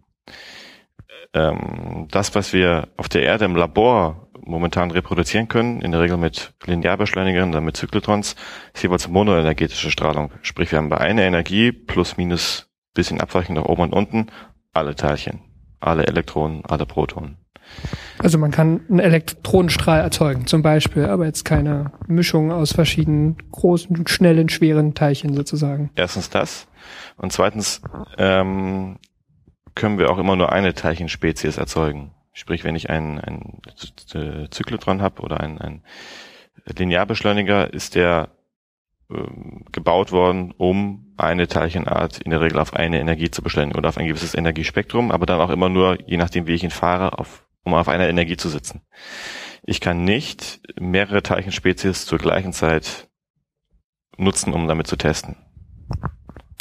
ähm, 1.33 2.07
das, 2.11 2.35
was 2.35 2.53
wir 2.53 2.89
auf 2.97 3.09
der 3.09 3.23
Erde 3.23 3.45
im 3.45 3.55
Labor 3.55 4.29
momentan 4.45 4.91
reproduzieren 4.91 5.47
können, 5.47 5.81
in 5.81 5.91
der 5.91 6.01
Regel 6.01 6.17
mit 6.17 6.53
Linearbeschleunigern, 6.65 7.51
dann 7.51 7.65
mit 7.65 7.77
Zyklotrons, 7.77 8.35
ist 8.73 8.83
jeweils 8.83 9.07
monoenergetische 9.07 9.91
Strahlung. 9.91 10.31
Sprich, 10.41 10.71
wir 10.71 10.77
haben 10.77 10.89
bei 10.89 10.99
einer 10.99 11.23
Energie 11.23 11.71
plus 11.71 12.17
minus 12.17 12.69
bisschen 12.93 13.21
abweichend 13.21 13.57
nach 13.57 13.65
oben 13.65 13.83
und 13.83 13.93
unten 13.93 14.27
alle 14.73 14.95
Teilchen, 14.95 15.41
alle 15.79 16.05
Elektronen, 16.07 16.63
alle 16.65 16.85
Protonen. 16.85 17.37
Also 18.19 18.37
man 18.37 18.51
kann 18.51 18.81
einen 18.89 18.99
Elektronenstrahl 18.99 20.01
erzeugen, 20.01 20.47
zum 20.47 20.61
Beispiel, 20.61 21.05
aber 21.05 21.25
jetzt 21.25 21.43
keine 21.45 21.91
Mischung 22.07 22.51
aus 22.51 22.73
verschiedenen 22.73 23.37
großen, 23.51 24.05
schnellen, 24.07 24.49
schweren 24.49 24.93
Teilchen 24.93 25.33
sozusagen. 25.33 25.89
Erstens 25.95 26.29
das. 26.29 26.67
Und 27.17 27.31
zweitens 27.31 27.81
ähm, 28.17 28.97
können 29.75 29.97
wir 29.97 30.09
auch 30.11 30.17
immer 30.17 30.35
nur 30.35 30.51
eine 30.51 30.73
Teilchenspezies 30.73 31.57
erzeugen. 31.57 32.11
Sprich, 32.33 32.63
wenn 32.63 32.75
ich 32.75 32.89
ein, 32.89 33.19
ein 33.19 33.61
Zyklotron 34.49 35.01
habe 35.01 35.21
oder 35.21 35.39
ein, 35.39 35.59
ein 35.59 35.83
Linearbeschleuniger, 36.65 37.73
ist 37.73 37.95
der 37.95 38.29
ähm, 39.09 39.65
gebaut 39.71 40.11
worden, 40.11 40.53
um 40.57 41.13
eine 41.17 41.47
Teilchenart 41.47 42.19
in 42.19 42.31
der 42.31 42.41
Regel 42.41 42.59
auf 42.59 42.73
eine 42.73 42.99
Energie 42.99 43.29
zu 43.29 43.41
beschleunigen 43.41 43.77
oder 43.77 43.89
auf 43.89 43.97
ein 43.97 44.07
gewisses 44.07 44.33
Energiespektrum, 44.33 45.11
aber 45.11 45.25
dann 45.25 45.41
auch 45.41 45.49
immer 45.49 45.69
nur, 45.69 45.97
je 46.07 46.17
nachdem 46.17 46.47
wie 46.47 46.53
ich 46.53 46.63
ihn 46.63 46.71
fahre, 46.71 47.19
auf, 47.19 47.45
um 47.63 47.73
auf 47.73 47.87
einer 47.87 48.09
Energie 48.09 48.37
zu 48.37 48.49
sitzen. 48.49 48.81
Ich 49.61 49.79
kann 49.79 50.03
nicht 50.03 50.61
mehrere 50.79 51.21
Teilchenspezies 51.21 52.05
zur 52.05 52.17
gleichen 52.17 52.53
Zeit 52.53 53.09
nutzen, 54.17 54.53
um 54.53 54.67
damit 54.67 54.87
zu 54.87 54.95
testen. 54.95 55.35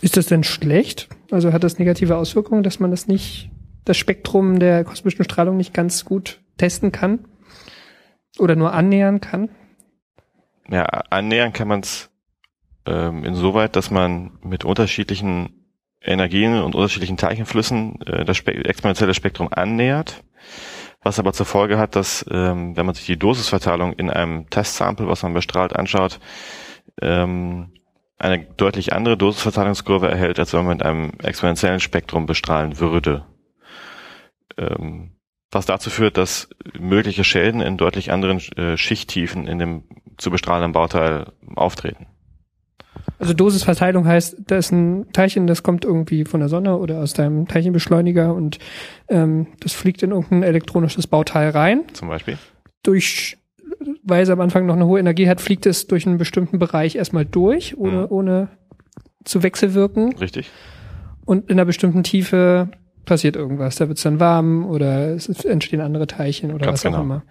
Ist 0.03 0.17
das 0.17 0.27
denn 0.27 0.45
schlecht? 0.45 1.09
Also 1.31 1.53
hat 1.53 1.65
das 1.65 1.79
negative 1.79 2.17
Auswirkungen, 2.17 2.63
dass 2.63 2.81
man 2.81 2.91
das 2.91 3.07
nicht, 3.07 3.51
das 3.85 3.97
Spektrum 3.97 4.59
der 4.59 4.85
kosmischen 4.85 5.25
Strahlung 5.25 5.57
nicht 5.57 5.75
ganz 5.75 6.05
gut 6.05 6.41
testen 6.57 6.93
kann? 6.93 7.27
Oder 8.39 8.57
nur 8.57 8.73
annähern 8.73 9.21
kann? 9.21 9.51
Ja, 10.69 10.85
annähern 10.85 11.53
kann 11.53 11.69
man 11.69 11.81
es 11.81 12.11
ähm, 12.87 13.25
insoweit, 13.25 13.77
dass 13.77 13.91
man 13.91 14.39
mit 14.43 14.65
unterschiedlichen 14.65 15.63
Energien 16.01 16.61
und 16.63 16.75
unterschiedlichen 16.75 17.17
Teilchenflüssen 17.17 18.01
äh, 18.03 18.25
das 18.25 18.37
Spe 18.37 18.53
exponentielle 18.53 19.15
Spektrum 19.15 19.49
annähert, 19.53 20.25
was 21.03 21.19
aber 21.19 21.33
zur 21.33 21.47
Folge 21.47 21.79
hat, 21.79 21.95
dass 21.97 22.25
ähm, 22.31 22.77
wenn 22.77 22.87
man 22.87 22.95
sich 22.95 23.07
die 23.07 23.19
Dosisverteilung 23.19 23.93
in 23.93 24.11
einem 24.11 24.49
Testsample, 24.51 25.07
was 25.07 25.23
man 25.23 25.35
bestrahlt, 25.35 25.77
anschaut, 25.77 26.19
ähm, 27.01 27.73
eine 28.19 28.39
deutlich 28.39 28.93
andere 28.93 29.17
Dosisverteilungskurve 29.17 30.09
erhält, 30.09 30.39
als 30.39 30.53
wenn 30.53 30.65
man 30.65 30.77
mit 30.77 30.87
einem 30.87 31.13
exponentiellen 31.23 31.81
Spektrum 31.81 32.27
bestrahlen 32.27 32.79
würde. 32.79 33.25
Ähm, 34.59 35.13
was 35.53 35.67
dazu 35.67 35.91
führt, 35.91 36.17
dass 36.17 36.49
mögliche 36.79 37.25
Schäden 37.25 37.61
in 37.61 37.77
deutlich 37.77 38.11
anderen 38.11 38.39
äh, 38.57 38.77
Schichttiefen 38.77 39.47
in 39.47 39.59
dem 39.59 39.85
zu 40.17 40.31
bestrahlenden 40.31 40.73
Bauteil 40.73 41.33
auftreten. 41.55 42.07
Also 43.19 43.35
Dosisverteilung 43.35 44.07
heißt, 44.07 44.37
da 44.47 44.57
ist 44.57 44.73
ein 44.73 45.13
Teilchen, 45.13 45.47
das 45.47 45.63
kommt 45.63 45.85
irgendwie 45.85 46.25
von 46.25 46.41
der 46.41 46.49
Sonne 46.49 46.77
oder 46.77 47.01
aus 47.01 47.13
deinem 47.13 47.47
Teilchenbeschleuniger 47.47 48.35
und 48.35 48.59
ähm, 49.09 49.47
das 49.61 49.75
fliegt 49.75 50.03
in 50.03 50.11
irgendein 50.11 50.43
elektronisches 50.43 51.07
Bauteil 51.07 51.51
rein. 51.51 51.85
Zum 51.93 52.09
Beispiel? 52.09 52.39
Durch, 52.83 53.39
weil 54.03 54.23
es 54.23 54.29
am 54.29 54.41
Anfang 54.41 54.67
noch 54.67 54.75
eine 54.75 54.87
hohe 54.87 54.99
Energie 54.99 55.29
hat, 55.29 55.41
fliegt 55.41 55.67
es 55.67 55.87
durch 55.87 56.07
einen 56.07 56.19
bestimmten 56.19 56.59
Bereich 56.59 56.97
erstmal 56.97 57.25
durch, 57.25 57.77
ohne, 57.77 58.03
mhm. 58.03 58.07
ohne 58.11 58.49
zu 59.25 59.43
wechselwirken. 59.43 60.17
Richtig. 60.17 60.51
Und 61.25 61.49
in 61.49 61.59
einer 61.59 61.65
bestimmten 61.65 62.03
Tiefe 62.03 62.71
passiert 63.13 63.37
irgendwas. 63.37 63.77
Da 63.77 63.89
wird 63.89 63.99
es 63.99 64.05
dann 64.05 64.21
warm 64.21 64.65
oder 64.65 65.11
es 65.11 65.29
entstehen 65.45 65.83
andere 65.83 66.07
Teilchen 66.07 66.51
oder 66.51 66.65
Ganz 66.65 66.79
was 66.79 66.83
genau. 66.85 66.99
auch 66.99 67.03
immer. 67.03 67.23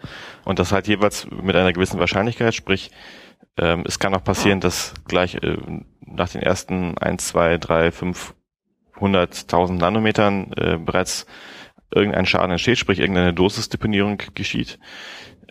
Und 0.45 0.59
das 0.59 0.71
halt 0.71 0.87
jeweils 0.87 1.25
mit 1.31 1.55
einer 1.55 1.73
gewissen 1.73 1.99
Wahrscheinlichkeit, 1.99 2.53
sprich 2.53 2.91
ähm, 3.57 3.83
es 3.87 3.97
kann 3.97 4.13
auch 4.13 4.23
passieren, 4.23 4.59
dass 4.59 4.93
gleich 5.07 5.35
äh, 5.41 5.57
nach 6.05 6.29
den 6.29 6.43
ersten 6.43 6.95
1, 6.99 7.29
2, 7.29 7.57
3, 7.57 7.91
5, 7.91 8.35
100.000 8.99 9.73
Nanometern 9.73 10.53
äh, 10.55 10.77
bereits 10.77 11.25
irgendein 11.89 12.27
Schaden 12.27 12.51
entsteht, 12.51 12.77
sprich 12.77 12.99
irgendeine 12.99 13.33
Dosisdeponierung 13.33 14.19
geschieht. 14.35 14.77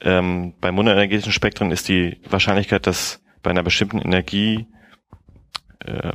Ähm, 0.01 0.55
bei 0.61 0.71
monoenergetischen 0.71 1.33
Spektren 1.33 1.73
ist 1.73 1.89
die 1.89 2.19
Wahrscheinlichkeit, 2.31 2.87
dass 2.87 3.21
bei 3.43 3.51
einer 3.51 3.65
bestimmten 3.65 3.99
Energie 3.99 4.69
äh, 5.91 6.13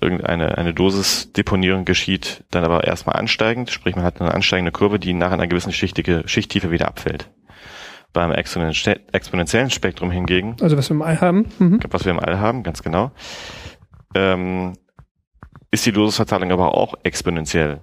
irgendeine 0.00 0.58
eine 0.58 0.74
Dosisdeponierung 0.74 1.84
geschieht, 1.84 2.44
dann 2.50 2.64
aber 2.64 2.84
erstmal 2.84 3.16
ansteigend, 3.16 3.70
sprich 3.70 3.96
man 3.96 4.04
hat 4.04 4.20
eine 4.20 4.34
ansteigende 4.34 4.72
Kurve, 4.72 4.98
die 4.98 5.14
nach 5.14 5.32
einer 5.32 5.46
gewissen 5.46 5.72
Schichtige, 5.72 6.22
Schichttiefe 6.26 6.70
wieder 6.70 6.88
abfällt. 6.88 7.30
Beim 8.12 8.30
exponentiellen 8.30 9.70
Spektrum 9.70 10.10
hingegen. 10.10 10.56
Also 10.60 10.76
was 10.76 10.88
wir 10.88 10.94
im 10.94 11.02
All 11.02 11.20
haben. 11.20 11.46
Mhm. 11.58 11.80
Was 11.90 12.04
wir 12.04 12.12
im 12.12 12.20
All 12.20 12.38
haben, 12.38 12.62
ganz 12.62 12.82
genau. 12.82 13.10
Ähm, 14.14 14.74
ist 15.70 15.86
die 15.86 15.92
Dosisverteilung 15.92 16.52
aber 16.52 16.74
auch 16.74 16.94
exponentiell. 17.02 17.80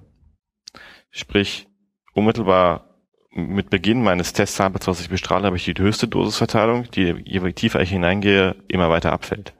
Sprich, 1.09 1.67
unmittelbar 2.13 2.91
mit 3.33 3.69
Beginn 3.69 4.03
meines 4.03 4.33
Testsamples, 4.33 4.87
was 4.87 5.01
ich 5.01 5.09
bestrahle, 5.09 5.45
habe 5.45 5.57
ich 5.57 5.65
die 5.65 5.73
höchste 5.77 6.07
Dosisverteilung, 6.07 6.89
die 6.91 7.15
je 7.25 7.39
tiefer 7.53 7.81
ich 7.81 7.89
hineingehe, 7.89 8.55
immer 8.67 8.89
weiter 8.89 9.13
abfällt. 9.13 9.53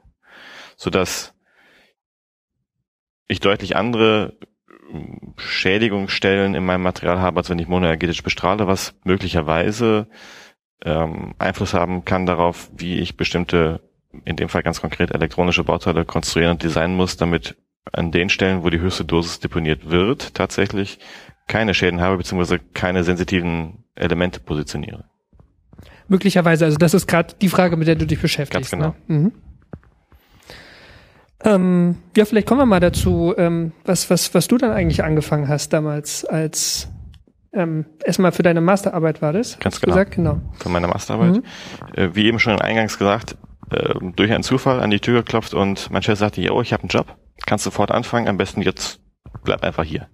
Sodass 0.76 1.31
ich 3.28 3.40
deutlich 3.40 3.76
andere 3.76 4.36
Schädigungsstellen 5.36 6.54
in 6.54 6.64
meinem 6.64 6.82
Material 6.82 7.20
habe, 7.20 7.38
als 7.38 7.50
wenn 7.50 7.58
ich 7.58 7.68
monoenergetisch 7.68 8.22
bestrahle, 8.22 8.66
was 8.66 8.94
möglicherweise 9.04 10.08
ähm, 10.84 11.34
Einfluss 11.38 11.74
haben 11.74 12.04
kann 12.04 12.26
darauf, 12.26 12.70
wie 12.76 12.98
ich 12.98 13.16
bestimmte, 13.16 13.80
in 14.24 14.36
dem 14.36 14.48
Fall 14.48 14.62
ganz 14.62 14.80
konkret 14.80 15.12
elektronische 15.12 15.64
Bauteile 15.64 16.04
konstruieren 16.04 16.52
und 16.52 16.62
designen 16.62 16.96
muss, 16.96 17.16
damit 17.16 17.56
an 17.92 18.12
den 18.12 18.28
Stellen, 18.28 18.62
wo 18.62 18.70
die 18.70 18.80
höchste 18.80 19.04
Dosis 19.04 19.40
deponiert 19.40 19.90
wird, 19.90 20.34
tatsächlich 20.34 20.98
keine 21.48 21.74
Schäden 21.74 22.00
habe, 22.00 22.18
beziehungsweise 22.18 22.58
keine 22.58 23.04
sensitiven 23.04 23.84
Elemente 23.94 24.40
positioniere. 24.40 25.04
Möglicherweise, 26.08 26.66
also 26.66 26.76
das 26.76 26.94
ist 26.94 27.06
gerade 27.06 27.34
die 27.40 27.48
Frage, 27.48 27.76
mit 27.76 27.88
der 27.88 27.96
du 27.96 28.06
dich 28.06 28.20
beschäftigst. 28.20 28.70
Ganz 28.72 28.82
genau. 28.82 28.94
Ne? 29.08 29.18
Mhm. 29.18 29.32
Ähm, 31.44 31.96
ja, 32.16 32.24
vielleicht 32.24 32.46
kommen 32.46 32.60
wir 32.60 32.66
mal 32.66 32.80
dazu, 32.80 33.34
ähm, 33.36 33.72
was, 33.84 34.10
was, 34.10 34.32
was 34.34 34.48
du 34.48 34.58
dann 34.58 34.70
eigentlich 34.70 35.02
angefangen 35.02 35.48
hast 35.48 35.72
damals 35.72 36.24
als 36.24 36.88
ähm, 37.52 37.84
erstmal 38.04 38.32
für 38.32 38.42
deine 38.42 38.60
Masterarbeit 38.60 39.20
war 39.20 39.32
das? 39.32 39.58
Ganz 39.58 39.80
genau. 39.80 39.94
Gesagt? 39.94 40.14
genau. 40.14 40.40
Für 40.58 40.68
meine 40.68 40.88
Masterarbeit. 40.88 41.36
Mhm. 41.36 41.42
Äh, 41.94 42.14
wie 42.14 42.26
eben 42.26 42.38
schon 42.38 42.60
eingangs 42.60 42.98
gesagt, 42.98 43.36
äh, 43.70 43.94
durch 44.16 44.32
einen 44.32 44.42
Zufall 44.42 44.80
an 44.80 44.90
die 44.90 45.00
Tür 45.00 45.22
geklopft 45.22 45.52
und 45.52 45.90
mein 45.90 46.02
Chef 46.02 46.18
sagte, 46.18 46.48
oh, 46.52 46.62
ich 46.62 46.72
habe 46.72 46.84
einen 46.84 46.88
Job, 46.88 47.16
kannst 47.46 47.64
sofort 47.64 47.90
anfangen, 47.90 48.28
am 48.28 48.36
besten 48.36 48.62
jetzt 48.62 49.00
bleib 49.44 49.62
einfach 49.62 49.84
hier. 49.84 50.08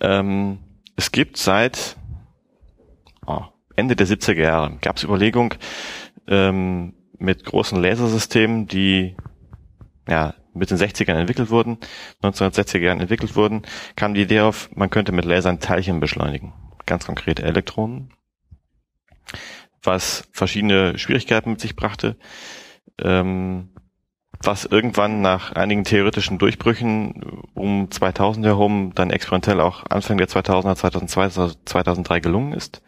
Ähm, 0.00 0.58
es 0.96 1.10
gibt 1.10 1.36
seit 1.38 1.96
oh, 3.26 3.42
Ende 3.74 3.96
der 3.96 4.06
70er 4.06 4.42
Jahre, 4.42 4.76
gab 4.80 4.96
es 4.96 5.04
Überlegung 5.04 5.54
ähm, 6.28 6.94
mit 7.18 7.44
großen 7.44 7.80
Lasersystemen, 7.80 8.66
die 8.66 9.16
ja, 10.08 10.34
mit 10.54 10.70
den 10.70 10.78
60ern 10.78 11.14
entwickelt 11.14 11.50
wurden, 11.50 11.78
1960er 12.22 12.80
Jahren 12.80 13.00
entwickelt 13.00 13.36
wurden, 13.36 13.62
kam 13.96 14.14
die 14.14 14.22
Idee 14.22 14.40
auf, 14.40 14.70
man 14.74 14.90
könnte 14.90 15.12
mit 15.12 15.24
Lasern 15.24 15.60
Teilchen 15.60 16.00
beschleunigen. 16.00 16.52
Ganz 16.86 17.06
konkret 17.06 17.40
Elektronen. 17.40 18.12
Was 19.82 20.28
verschiedene 20.32 20.98
Schwierigkeiten 20.98 21.50
mit 21.50 21.60
sich 21.60 21.76
brachte. 21.76 22.16
Ähm, 23.00 23.70
was 24.44 24.64
irgendwann 24.64 25.20
nach 25.20 25.52
einigen 25.52 25.84
theoretischen 25.84 26.38
Durchbrüchen 26.38 27.22
um 27.54 27.90
2000 27.90 28.44
herum 28.44 28.92
dann 28.94 29.10
experimentell 29.10 29.60
auch 29.60 29.84
Anfang 29.88 30.18
der 30.18 30.28
2000er, 30.28 30.74
2002, 30.74 31.54
2003 31.64 32.20
gelungen 32.20 32.52
ist. 32.52 32.82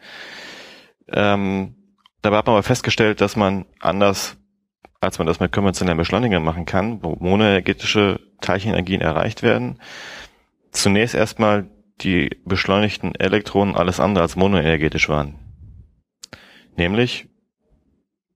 Ähm, 1.07 1.75
dabei 2.21 2.37
hat 2.37 2.47
man 2.47 2.55
aber 2.55 2.63
festgestellt, 2.63 3.21
dass 3.21 3.35
man 3.35 3.65
anders 3.79 4.37
als 5.05 5.19
man 5.19 5.27
das 5.27 5.39
mit 5.39 5.51
konventionellen 5.51 5.97
Beschleunigern 5.97 6.43
machen 6.43 6.65
kann, 6.65 7.01
wo 7.03 7.15
monoenergetische 7.19 8.19
Teilchenenergien 8.41 9.01
erreicht 9.01 9.43
werden, 9.43 9.79
zunächst 10.71 11.15
erstmal 11.15 11.69
die 12.01 12.29
beschleunigten 12.45 13.15
Elektronen 13.15 13.75
alles 13.75 13.99
andere 13.99 14.23
als 14.23 14.35
monoenergetisch 14.35 15.07
waren. 15.07 15.35
Nämlich 16.75 17.29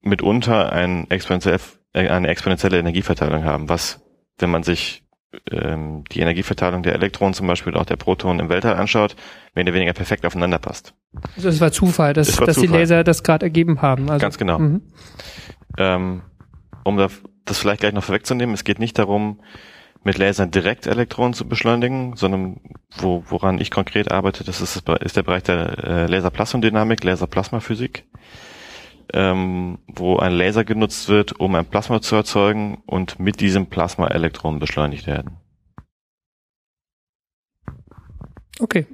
mitunter 0.00 0.72
ein 0.72 1.10
exponentiell, 1.10 1.58
äh, 1.92 2.08
eine 2.08 2.28
exponentielle 2.28 2.78
Energieverteilung 2.78 3.44
haben, 3.44 3.68
was, 3.68 4.00
wenn 4.38 4.50
man 4.50 4.62
sich 4.62 5.04
ähm, 5.50 6.04
die 6.10 6.20
Energieverteilung 6.20 6.82
der 6.82 6.94
Elektronen 6.94 7.34
zum 7.34 7.46
Beispiel 7.46 7.76
auch 7.76 7.84
der 7.84 7.96
Protonen 7.96 8.40
im 8.40 8.48
Weltall 8.48 8.76
anschaut, 8.76 9.14
mehr 9.54 9.64
oder 9.64 9.74
weniger 9.74 9.92
perfekt 9.92 10.24
aufeinander 10.26 10.58
passt. 10.58 10.94
Also 11.36 11.48
es 11.48 11.60
war 11.60 11.70
Zufall, 11.70 12.14
dass, 12.14 12.38
war 12.38 12.46
dass 12.46 12.56
Zufall. 12.56 12.68
die 12.68 12.78
Laser 12.78 13.04
das 13.04 13.22
gerade 13.22 13.46
ergeben 13.46 13.82
haben. 13.82 14.10
Also, 14.10 14.22
Ganz 14.22 14.38
genau. 14.38 14.58
Mhm. 14.58 14.82
Ähm, 15.78 16.22
um 16.84 16.96
das 16.96 17.58
vielleicht 17.58 17.80
gleich 17.80 17.92
noch 17.92 18.04
vorwegzunehmen, 18.04 18.54
es 18.54 18.64
geht 18.64 18.78
nicht 18.78 18.98
darum, 18.98 19.40
mit 20.02 20.18
Lasern 20.18 20.50
direkt 20.50 20.86
Elektronen 20.86 21.34
zu 21.34 21.46
beschleunigen, 21.46 22.16
sondern 22.16 22.60
wo, 22.96 23.22
woran 23.28 23.60
ich 23.60 23.70
konkret 23.70 24.10
arbeite, 24.10 24.44
das 24.44 24.60
ist, 24.60 24.88
ist 24.88 25.16
der 25.16 25.22
Bereich 25.22 25.42
der 25.42 25.78
äh, 25.84 26.06
Laserplasmodynamik, 26.06 27.04
Laserplasmaphysik, 27.04 28.06
ähm, 29.12 29.78
wo 29.86 30.16
ein 30.16 30.32
Laser 30.32 30.64
genutzt 30.64 31.08
wird, 31.08 31.38
um 31.38 31.54
ein 31.54 31.66
Plasma 31.66 32.00
zu 32.00 32.16
erzeugen 32.16 32.82
und 32.86 33.18
mit 33.18 33.40
diesem 33.40 33.66
Plasma 33.66 34.06
Elektronen 34.08 34.58
beschleunigt 34.58 35.06
werden. 35.06 35.36
Okay. 38.58 38.86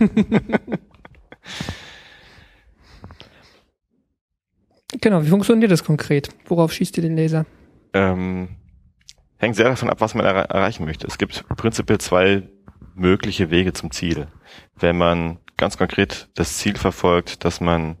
genau, 5.02 5.22
wie 5.22 5.28
funktioniert 5.28 5.70
das 5.70 5.84
konkret? 5.84 6.30
Worauf 6.46 6.72
schießt 6.72 6.96
ihr 6.96 7.02
den 7.02 7.16
Laser? 7.16 7.44
Ähm, 7.92 8.48
hängt 9.36 9.56
sehr 9.56 9.68
davon 9.68 9.90
ab, 9.90 10.00
was 10.00 10.14
man 10.14 10.24
er 10.24 10.34
erreichen 10.34 10.86
möchte. 10.86 11.06
Es 11.06 11.18
gibt 11.18 11.46
prinzipiell 11.56 11.98
zwei 11.98 12.48
mögliche 12.94 13.50
Wege 13.50 13.74
zum 13.74 13.90
Ziel. 13.90 14.28
Wenn 14.78 14.96
man 14.96 15.38
ganz 15.56 15.76
konkret 15.76 16.28
das 16.34 16.56
Ziel 16.56 16.76
verfolgt, 16.76 17.44
dass 17.44 17.60
man 17.60 17.96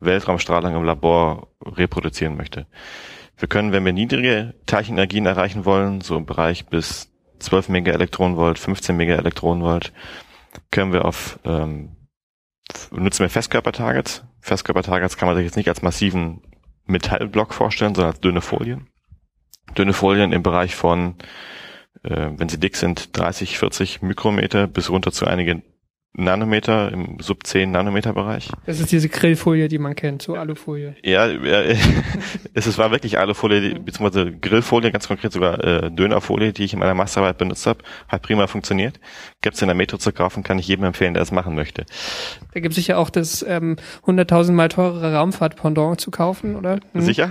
Weltraumstrahlung 0.00 0.74
im 0.74 0.84
Labor 0.84 1.48
reproduzieren 1.62 2.36
möchte. 2.36 2.66
Wir 3.36 3.48
können, 3.48 3.72
wenn 3.72 3.84
wir 3.84 3.92
niedrige 3.92 4.54
Teilchenenergien 4.66 5.26
erreichen 5.26 5.64
wollen, 5.64 6.00
so 6.00 6.16
im 6.16 6.26
Bereich 6.26 6.66
bis 6.66 7.10
12 7.38 7.68
Megaelektronenvolt, 7.68 8.58
15 8.58 8.96
Megaelektronenvolt, 8.96 9.92
können 10.70 10.92
wir 10.92 11.04
auf 11.04 11.38
ähm, 11.44 11.96
nutzen 12.90 13.20
wir 13.20 13.30
Festkörpertargets. 13.30 14.24
Festkörpertargets 14.40 15.16
kann 15.16 15.28
man 15.28 15.36
sich 15.36 15.44
jetzt 15.44 15.56
nicht 15.56 15.68
als 15.68 15.82
massiven 15.82 16.42
Metallblock 16.86 17.54
vorstellen, 17.54 17.94
sondern 17.94 18.12
als 18.12 18.20
dünne 18.20 18.40
Folien. 18.40 18.88
Dünne 19.76 19.92
Folien 19.92 20.32
im 20.32 20.42
Bereich 20.42 20.74
von, 20.74 21.16
äh, 22.02 22.30
wenn 22.36 22.48
sie 22.48 22.58
dick 22.58 22.76
sind, 22.76 23.16
30, 23.16 23.58
40 23.58 24.02
Mikrometer 24.02 24.66
bis 24.66 24.90
runter 24.90 25.12
zu 25.12 25.26
einigen 25.26 25.62
Nanometer 26.12 26.90
im 26.92 27.18
Sub 27.20 27.46
10 27.46 27.70
Nanometer 27.70 28.12
Bereich. 28.12 28.48
Das 28.66 28.80
ist 28.80 28.90
diese 28.90 29.08
Grillfolie, 29.08 29.68
die 29.68 29.78
man 29.78 29.94
kennt, 29.94 30.22
so 30.22 30.34
Alufolie. 30.34 30.96
Ja, 31.04 31.26
ja 31.26 31.62
es 32.54 32.78
war 32.78 32.90
wirklich 32.90 33.18
Alufolie, 33.18 33.78
beziehungsweise 33.78 34.32
Grillfolie, 34.32 34.90
ganz 34.90 35.06
konkret 35.06 35.32
sogar 35.32 35.62
äh, 35.62 35.90
Dönerfolie, 35.90 36.52
die 36.52 36.64
ich 36.64 36.72
in 36.72 36.80
meiner 36.80 36.94
Masterarbeit 36.94 37.38
benutzt 37.38 37.64
habe, 37.66 37.84
hat 38.08 38.22
prima 38.22 38.48
funktioniert. 38.48 38.98
Gibt's 39.40 39.62
in 39.62 39.68
der 39.68 39.76
Metro 39.76 39.98
zu 39.98 40.12
kaufen, 40.12 40.42
kann 40.42 40.58
ich 40.58 40.66
jedem 40.66 40.84
empfehlen, 40.84 41.14
der 41.14 41.22
es 41.22 41.30
machen 41.30 41.54
möchte. 41.54 41.86
Da 42.54 42.60
gibt 42.60 42.72
es 42.72 42.76
sicher 42.76 42.98
auch 42.98 43.10
das 43.10 43.44
ähm, 43.46 43.76
100.000 44.04 44.50
mal 44.50 44.68
teurere 44.68 45.14
Raumfahrt-Pendant 45.14 46.00
zu 46.00 46.10
kaufen, 46.10 46.56
oder? 46.56 46.80
Mhm. 46.92 47.02
Sicher. 47.02 47.30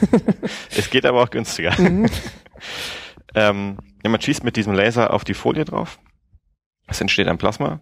es 0.76 0.90
geht 0.90 1.06
aber 1.06 1.22
auch 1.22 1.30
günstiger. 1.30 1.80
Mhm. 1.80 2.06
ähm, 3.36 3.76
ja, 4.02 4.10
man 4.10 4.20
schießt 4.20 4.42
mit 4.42 4.56
diesem 4.56 4.72
Laser 4.72 5.12
auf 5.14 5.22
die 5.22 5.34
Folie 5.34 5.64
drauf 5.64 6.00
es 6.90 7.00
entsteht 7.00 7.28
ein 7.28 7.38
Plasma. 7.38 7.80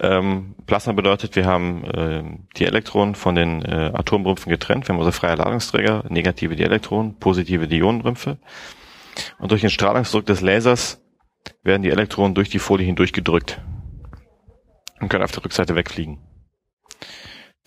Ähm, 0.00 0.54
Plasma 0.66 0.92
bedeutet, 0.92 1.34
wir 1.34 1.44
haben 1.44 1.84
äh, 1.84 2.22
die 2.56 2.64
Elektronen 2.64 3.14
von 3.14 3.34
den 3.34 3.62
äh, 3.62 3.90
Atomrümpfen 3.94 4.50
getrennt. 4.50 4.86
Wir 4.86 4.94
haben 4.94 5.00
also 5.00 5.12
freie 5.12 5.34
Ladungsträger, 5.34 6.04
negative 6.08 6.56
die 6.56 6.62
Elektronen, 6.62 7.18
positive 7.18 7.66
die 7.66 7.78
Ionenrümpfe. 7.78 8.38
Und 9.38 9.50
durch 9.50 9.62
den 9.62 9.70
Strahlungsdruck 9.70 10.26
des 10.26 10.40
Lasers 10.40 11.02
werden 11.62 11.82
die 11.82 11.90
Elektronen 11.90 12.34
durch 12.34 12.48
die 12.48 12.60
Folie 12.60 12.86
hindurch 12.86 13.12
gedrückt 13.12 13.60
und 15.00 15.08
können 15.08 15.24
auf 15.24 15.32
der 15.32 15.44
Rückseite 15.44 15.74
wegfliegen. 15.74 16.18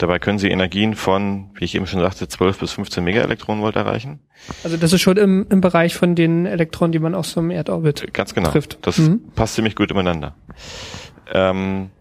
Dabei 0.01 0.17
können 0.17 0.39
sie 0.39 0.49
Energien 0.49 0.95
von, 0.95 1.51
wie 1.53 1.63
ich 1.63 1.75
eben 1.75 1.85
schon 1.85 1.99
sagte, 1.99 2.27
12 2.27 2.57
bis 2.57 2.71
15 2.71 3.03
Megaelektronenvolt 3.03 3.75
erreichen. 3.75 4.19
Also 4.63 4.75
das 4.75 4.93
ist 4.93 5.01
schon 5.01 5.15
im, 5.17 5.45
im 5.51 5.61
Bereich 5.61 5.93
von 5.93 6.15
den 6.15 6.47
Elektronen, 6.47 6.91
die 6.91 6.97
man 6.97 7.13
aus 7.13 7.33
so 7.33 7.39
einem 7.39 7.51
Erdorbit 7.51 8.11
Ganz 8.11 8.33
genau. 8.33 8.49
trifft. 8.49 8.79
Das 8.81 8.97
mhm. 8.97 9.21
passt 9.35 9.53
ziemlich 9.53 9.75
gut 9.75 9.91
übereinander. 9.91 10.33
Ähm, 11.31 11.91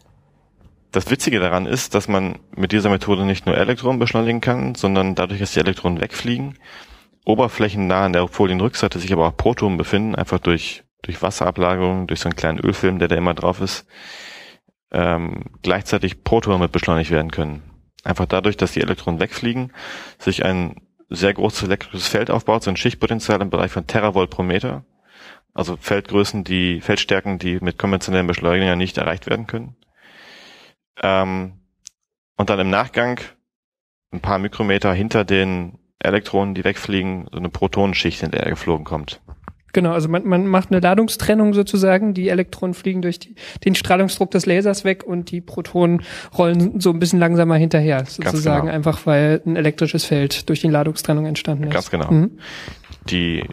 das 0.93 1.11
Witzige 1.11 1.41
daran 1.41 1.67
ist, 1.67 1.95
dass 1.95 2.09
man 2.09 2.39
mit 2.57 2.73
dieser 2.73 2.89
Methode 2.89 3.27
nicht 3.27 3.45
nur 3.45 3.55
Elektronen 3.55 3.99
beschleunigen 3.99 4.41
kann, 4.41 4.75
sondern 4.75 5.15
dadurch, 5.15 5.41
dass 5.41 5.53
die 5.53 5.61
Elektronen 5.61 6.01
wegfliegen, 6.01 6.55
oberflächennah 7.27 8.07
an 8.07 8.15
der 8.15 8.27
Folienrückseite 8.29 8.99
sich 8.99 9.13
aber 9.13 9.29
auch 9.29 9.37
Protonen 9.37 9.77
befinden, 9.77 10.15
einfach 10.15 10.39
durch, 10.39 10.85
durch 11.03 11.21
Wasserablagerung, 11.21 12.07
durch 12.07 12.21
so 12.21 12.31
einen 12.31 12.37
kleinen 12.37 12.61
Ölfilm, 12.61 12.99
der 12.99 13.09
da 13.09 13.17
immer 13.17 13.35
drauf 13.35 13.61
ist, 13.61 13.87
ähm, 14.91 15.51
gleichzeitig 15.61 16.25
Protonen 16.25 16.61
mit 16.61 16.73
beschleunigt 16.73 17.11
werden 17.11 17.31
können 17.31 17.70
einfach 18.05 18.27
dadurch, 18.27 18.57
dass 18.57 18.73
die 18.73 18.81
Elektronen 18.81 19.21
wegfliegen, 19.21 19.73
sich 20.19 20.45
ein 20.45 20.81
sehr 21.09 21.35
großes 21.35 21.65
elektrisches 21.65 22.09
Feld 22.09 22.31
aufbaut, 22.31 22.63
so 22.63 22.71
ein 22.71 22.77
Schichtpotenzial 22.77 23.43
im 23.43 23.51
Bereich 23.51 23.73
von 23.73 23.87
Teravolt 23.87 24.31
pro 24.31 24.43
Meter. 24.43 24.85
Also 25.53 25.77
Feldgrößen, 25.77 26.45
die, 26.45 26.81
Feldstärken, 26.81 27.39
die 27.39 27.59
mit 27.61 27.77
konventionellen 27.77 28.29
Beschleunigern 28.29 28.79
nicht 28.79 28.97
erreicht 28.99 29.27
werden 29.27 29.49
können. 29.49 29.75
Ähm, 31.03 31.61
und 32.37 32.51
dann 32.51 32.61
im 32.61 32.71
Nachgang, 32.71 33.21
ein 34.13 34.21
paar 34.21 34.39
Mikrometer 34.39 34.93
hinter 34.93 35.25
den 35.25 35.79
Elektronen, 35.99 36.55
die 36.55 36.65
wegfliegen, 36.65 37.29
so 37.31 37.39
eine 37.39 37.51
Protonenschicht, 37.51 38.23
in 38.23 38.31
der 38.31 38.45
er 38.45 38.51
geflogen 38.51 38.85
kommt. 38.85 39.21
Genau, 39.73 39.93
also 39.93 40.09
man, 40.09 40.27
man 40.27 40.47
macht 40.47 40.71
eine 40.71 40.81
Ladungstrennung 40.81 41.55
sozusagen. 41.55 42.15
Die 42.15 42.29
Elektronen 42.29 42.75
fliegen 42.75 43.03
durch 43.03 43.19
die, 43.19 43.35
den 43.65 43.75
Strahlungsdruck 43.75 44.31
des 44.31 44.47
Lasers 44.47 44.85
weg 44.85 45.05
und 45.05 45.31
die 45.31 45.41
Protonen 45.41 46.03
rollen 46.37 46.81
so 46.81 46.91
ein 46.91 46.99
bisschen 46.99 47.19
langsamer 47.19 47.57
hinterher, 47.57 48.05
sozusagen, 48.05 48.67
genau. 48.67 48.75
einfach 48.75 49.07
weil 49.07 49.43
ein 49.47 49.57
elektrisches 49.57 50.05
Feld 50.05 50.49
durch 50.49 50.61
die 50.61 50.69
Ladungstrennung 50.69 51.27
entstanden 51.27 51.65
ist. 51.65 51.73
Ganz 51.73 51.91
genau. 51.91 52.11
Mhm. 52.11 52.39
Die 53.09 53.41
äh, 53.41 53.47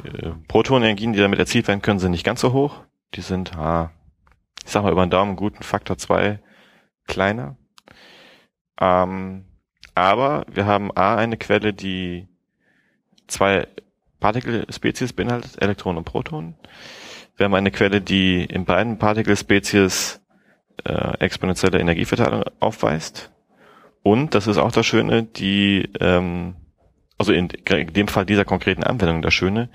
Protonenergien, 0.47 1.13
die 1.13 1.19
damit 1.19 1.39
erzielt 1.39 1.67
werden 1.67 1.81
können, 1.81 1.99
sind 1.99 2.11
nicht 2.11 2.25
ganz 2.25 2.41
so 2.41 2.53
hoch. 2.53 2.81
Die 3.15 3.21
sind, 3.21 3.57
ah, 3.57 3.91
ich 4.65 4.71
sag 4.71 4.83
mal, 4.83 4.91
über 4.91 5.05
den 5.05 5.09
Daumen 5.09 5.35
guten 5.35 5.63
Faktor 5.63 5.97
zwei 5.97 6.39
kleiner. 7.07 7.55
Ähm, 8.79 9.45
aber 9.95 10.45
wir 10.51 10.65
haben 10.65 10.91
A, 10.95 11.15
eine 11.15 11.37
Quelle, 11.37 11.73
die 11.73 12.27
zwei 13.27 13.67
Particle-Spezies 14.19 15.13
beinhaltet, 15.13 15.61
Elektronen 15.61 15.99
und 15.99 16.05
Protonen. 16.05 16.55
Wir 17.35 17.45
haben 17.45 17.53
eine 17.53 17.71
Quelle, 17.71 18.01
die 18.01 18.43
in 18.43 18.65
beiden 18.65 18.97
Particle-Spezies 18.97 20.21
äh, 20.85 21.17
exponentielle 21.19 21.79
Energieverteilung 21.79 22.43
aufweist. 22.59 23.31
Und, 24.03 24.35
das 24.35 24.47
ist 24.47 24.57
auch 24.57 24.71
das 24.71 24.85
Schöne, 24.85 25.23
die, 25.23 25.89
ähm, 25.99 26.55
also 27.17 27.33
in, 27.33 27.49
in 27.49 27.93
dem 27.93 28.07
Fall 28.07 28.25
dieser 28.25 28.45
konkreten 28.45 28.83
Anwendung 28.83 29.21
das 29.21 29.33
Schöne, 29.33 29.69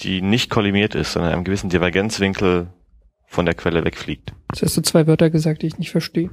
die 0.00 0.22
nicht 0.22 0.50
kollimiert 0.50 0.94
ist, 0.94 1.12
sondern 1.12 1.32
einem 1.32 1.44
gewissen 1.44 1.70
Divergenzwinkel 1.70 2.72
von 3.26 3.46
der 3.46 3.54
Quelle 3.54 3.84
wegfliegt. 3.84 4.34
Jetzt 4.52 4.62
hast 4.62 4.76
du 4.76 4.82
zwei 4.82 5.06
Wörter 5.06 5.30
gesagt, 5.30 5.62
die 5.62 5.66
ich 5.66 5.78
nicht 5.78 5.90
verstehe. 5.90 6.30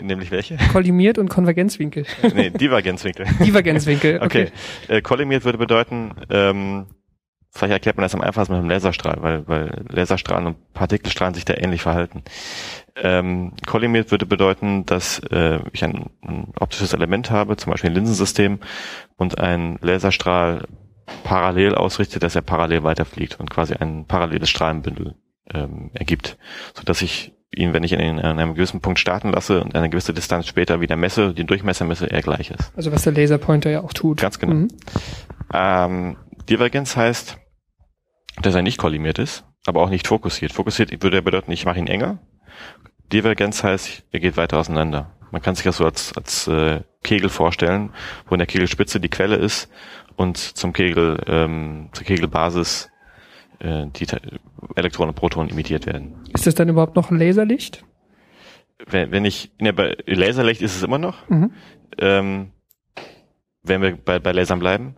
Nämlich 0.00 0.30
welche? 0.30 0.56
Kollimiert 0.72 1.18
und 1.18 1.28
Konvergenzwinkel. 1.28 2.06
nee, 2.34 2.50
Divergenzwinkel. 2.50 3.26
Divergenzwinkel, 3.44 4.16
okay. 4.22 4.50
okay. 4.86 4.96
Äh, 4.96 5.02
kollimiert 5.02 5.44
würde 5.44 5.58
bedeuten, 5.58 6.12
ähm, 6.30 6.86
vielleicht 7.50 7.72
erklärt 7.72 7.96
man 7.96 8.02
das 8.02 8.14
am 8.14 8.20
einfachsten 8.20 8.52
mit 8.54 8.60
einem 8.60 8.70
Laserstrahl, 8.70 9.16
weil, 9.20 9.48
weil 9.48 9.84
Laserstrahlen 9.88 10.46
und 10.46 10.72
Partikelstrahlen 10.72 11.34
sich 11.34 11.44
da 11.44 11.54
ähnlich 11.54 11.82
verhalten. 11.82 12.22
Ähm, 12.96 13.52
kollimiert 13.66 14.10
würde 14.10 14.26
bedeuten, 14.26 14.86
dass 14.86 15.18
äh, 15.30 15.60
ich 15.72 15.84
ein, 15.84 16.10
ein 16.22 16.52
optisches 16.58 16.92
Element 16.92 17.30
habe, 17.30 17.56
zum 17.56 17.72
Beispiel 17.72 17.90
ein 17.90 17.96
Linsensystem, 17.96 18.60
und 19.16 19.38
ein 19.38 19.78
Laserstrahl 19.80 20.66
parallel 21.24 21.74
ausrichtet, 21.74 22.22
dass 22.22 22.36
er 22.36 22.42
parallel 22.42 22.82
weiterfliegt 22.82 23.38
und 23.38 23.50
quasi 23.50 23.74
ein 23.74 24.06
paralleles 24.06 24.50
Strahlenbündel 24.50 25.14
ähm, 25.52 25.90
ergibt, 25.94 26.36
so 26.74 26.82
dass 26.82 27.02
ich 27.02 27.32
ihn, 27.54 27.72
wenn 27.72 27.84
ich 27.84 27.92
ihn 27.92 28.00
an 28.00 28.38
einem 28.38 28.54
gewissen 28.54 28.80
Punkt 28.80 28.98
starten 28.98 29.30
lasse 29.30 29.62
und 29.62 29.74
eine 29.74 29.88
gewisse 29.88 30.12
Distanz 30.12 30.46
später 30.46 30.80
wieder 30.80 30.96
messe, 30.96 31.34
den 31.34 31.46
Durchmesser 31.46 31.84
messe, 31.84 32.10
er 32.10 32.22
gleich 32.22 32.50
ist. 32.50 32.72
Also 32.76 32.92
was 32.92 33.02
der 33.02 33.12
Laserpointer 33.12 33.70
ja 33.70 33.82
auch 33.82 33.92
tut. 33.92 34.20
Ganz 34.20 34.38
genau. 34.38 34.54
Mhm. 34.54 34.68
Ähm, 35.52 36.16
Divergenz 36.48 36.96
heißt, 36.96 37.38
dass 38.42 38.54
er 38.54 38.62
nicht 38.62 38.78
kollimiert 38.78 39.18
ist, 39.18 39.44
aber 39.66 39.82
auch 39.82 39.90
nicht 39.90 40.06
fokussiert. 40.06 40.52
Fokussiert 40.52 41.02
würde 41.02 41.22
bedeuten, 41.22 41.52
ich 41.52 41.64
mache 41.64 41.78
ihn 41.78 41.86
enger. 41.86 42.18
Divergenz 43.12 43.62
heißt, 43.62 44.04
er 44.10 44.20
geht 44.20 44.36
weiter 44.36 44.58
auseinander. 44.58 45.12
Man 45.30 45.42
kann 45.42 45.54
sich 45.54 45.64
das 45.64 45.78
so 45.78 45.84
als, 45.84 46.12
als 46.16 46.46
äh, 46.48 46.80
Kegel 47.02 47.28
vorstellen, 47.28 47.90
wo 48.26 48.34
in 48.34 48.38
der 48.38 48.46
Kegelspitze 48.46 49.00
die 49.00 49.08
Quelle 49.08 49.36
ist 49.36 49.68
und 50.16 50.36
zum 50.36 50.72
Kegel, 50.72 51.22
ähm, 51.26 51.88
zur 51.92 52.06
Kegelbasis 52.06 52.90
äh, 53.60 53.86
die 53.94 54.06
Elektronen 54.74 55.10
und 55.10 55.16
Protonen 55.16 55.50
emittiert 55.50 55.86
werden. 55.86 56.16
Ist 56.32 56.46
das 56.46 56.54
dann 56.54 56.68
überhaupt 56.68 56.96
noch 56.96 57.10
ein 57.10 57.18
Laserlicht? 57.18 57.84
Wenn, 58.86 59.10
wenn 59.10 59.24
ich, 59.24 59.52
ne, 59.58 59.72
bei 59.72 59.96
Laserlicht 60.06 60.62
ist 60.62 60.76
es 60.76 60.82
immer 60.82 60.98
noch. 60.98 61.28
Mhm. 61.28 61.52
Ähm, 61.98 62.52
wenn 63.68 63.82
wir 63.82 63.96
bei, 63.96 64.18
bei 64.18 64.32
Lasern 64.32 64.58
bleiben. 64.58 64.96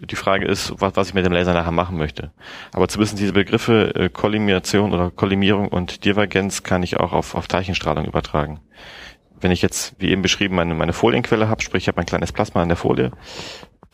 Die 0.00 0.16
Frage 0.16 0.46
ist, 0.46 0.74
was, 0.80 0.96
was 0.96 1.08
ich 1.08 1.14
mit 1.14 1.24
dem 1.24 1.32
Laser 1.32 1.54
nachher 1.54 1.70
machen 1.70 1.96
möchte. 1.96 2.32
Aber 2.72 2.88
zu 2.88 2.98
wissen, 2.98 3.16
diese 3.16 3.32
Begriffe 3.32 3.94
äh, 3.94 4.08
Kollimation 4.08 4.92
oder 4.92 5.10
Kollimierung 5.10 5.68
und 5.68 6.04
Divergenz 6.04 6.64
kann 6.64 6.82
ich 6.82 6.98
auch 6.98 7.12
auf, 7.12 7.34
auf 7.34 7.46
Teilchenstrahlung 7.46 8.04
übertragen. 8.04 8.60
Wenn 9.40 9.52
ich 9.52 9.62
jetzt, 9.62 9.94
wie 9.98 10.10
eben 10.10 10.22
beschrieben, 10.22 10.56
meine, 10.56 10.74
meine 10.74 10.92
Folienquelle 10.92 11.48
habe, 11.48 11.62
sprich 11.62 11.84
ich 11.84 11.88
habe 11.88 12.00
ein 12.00 12.06
kleines 12.06 12.32
Plasma 12.32 12.62
an 12.62 12.68
der 12.68 12.76
Folie, 12.76 13.12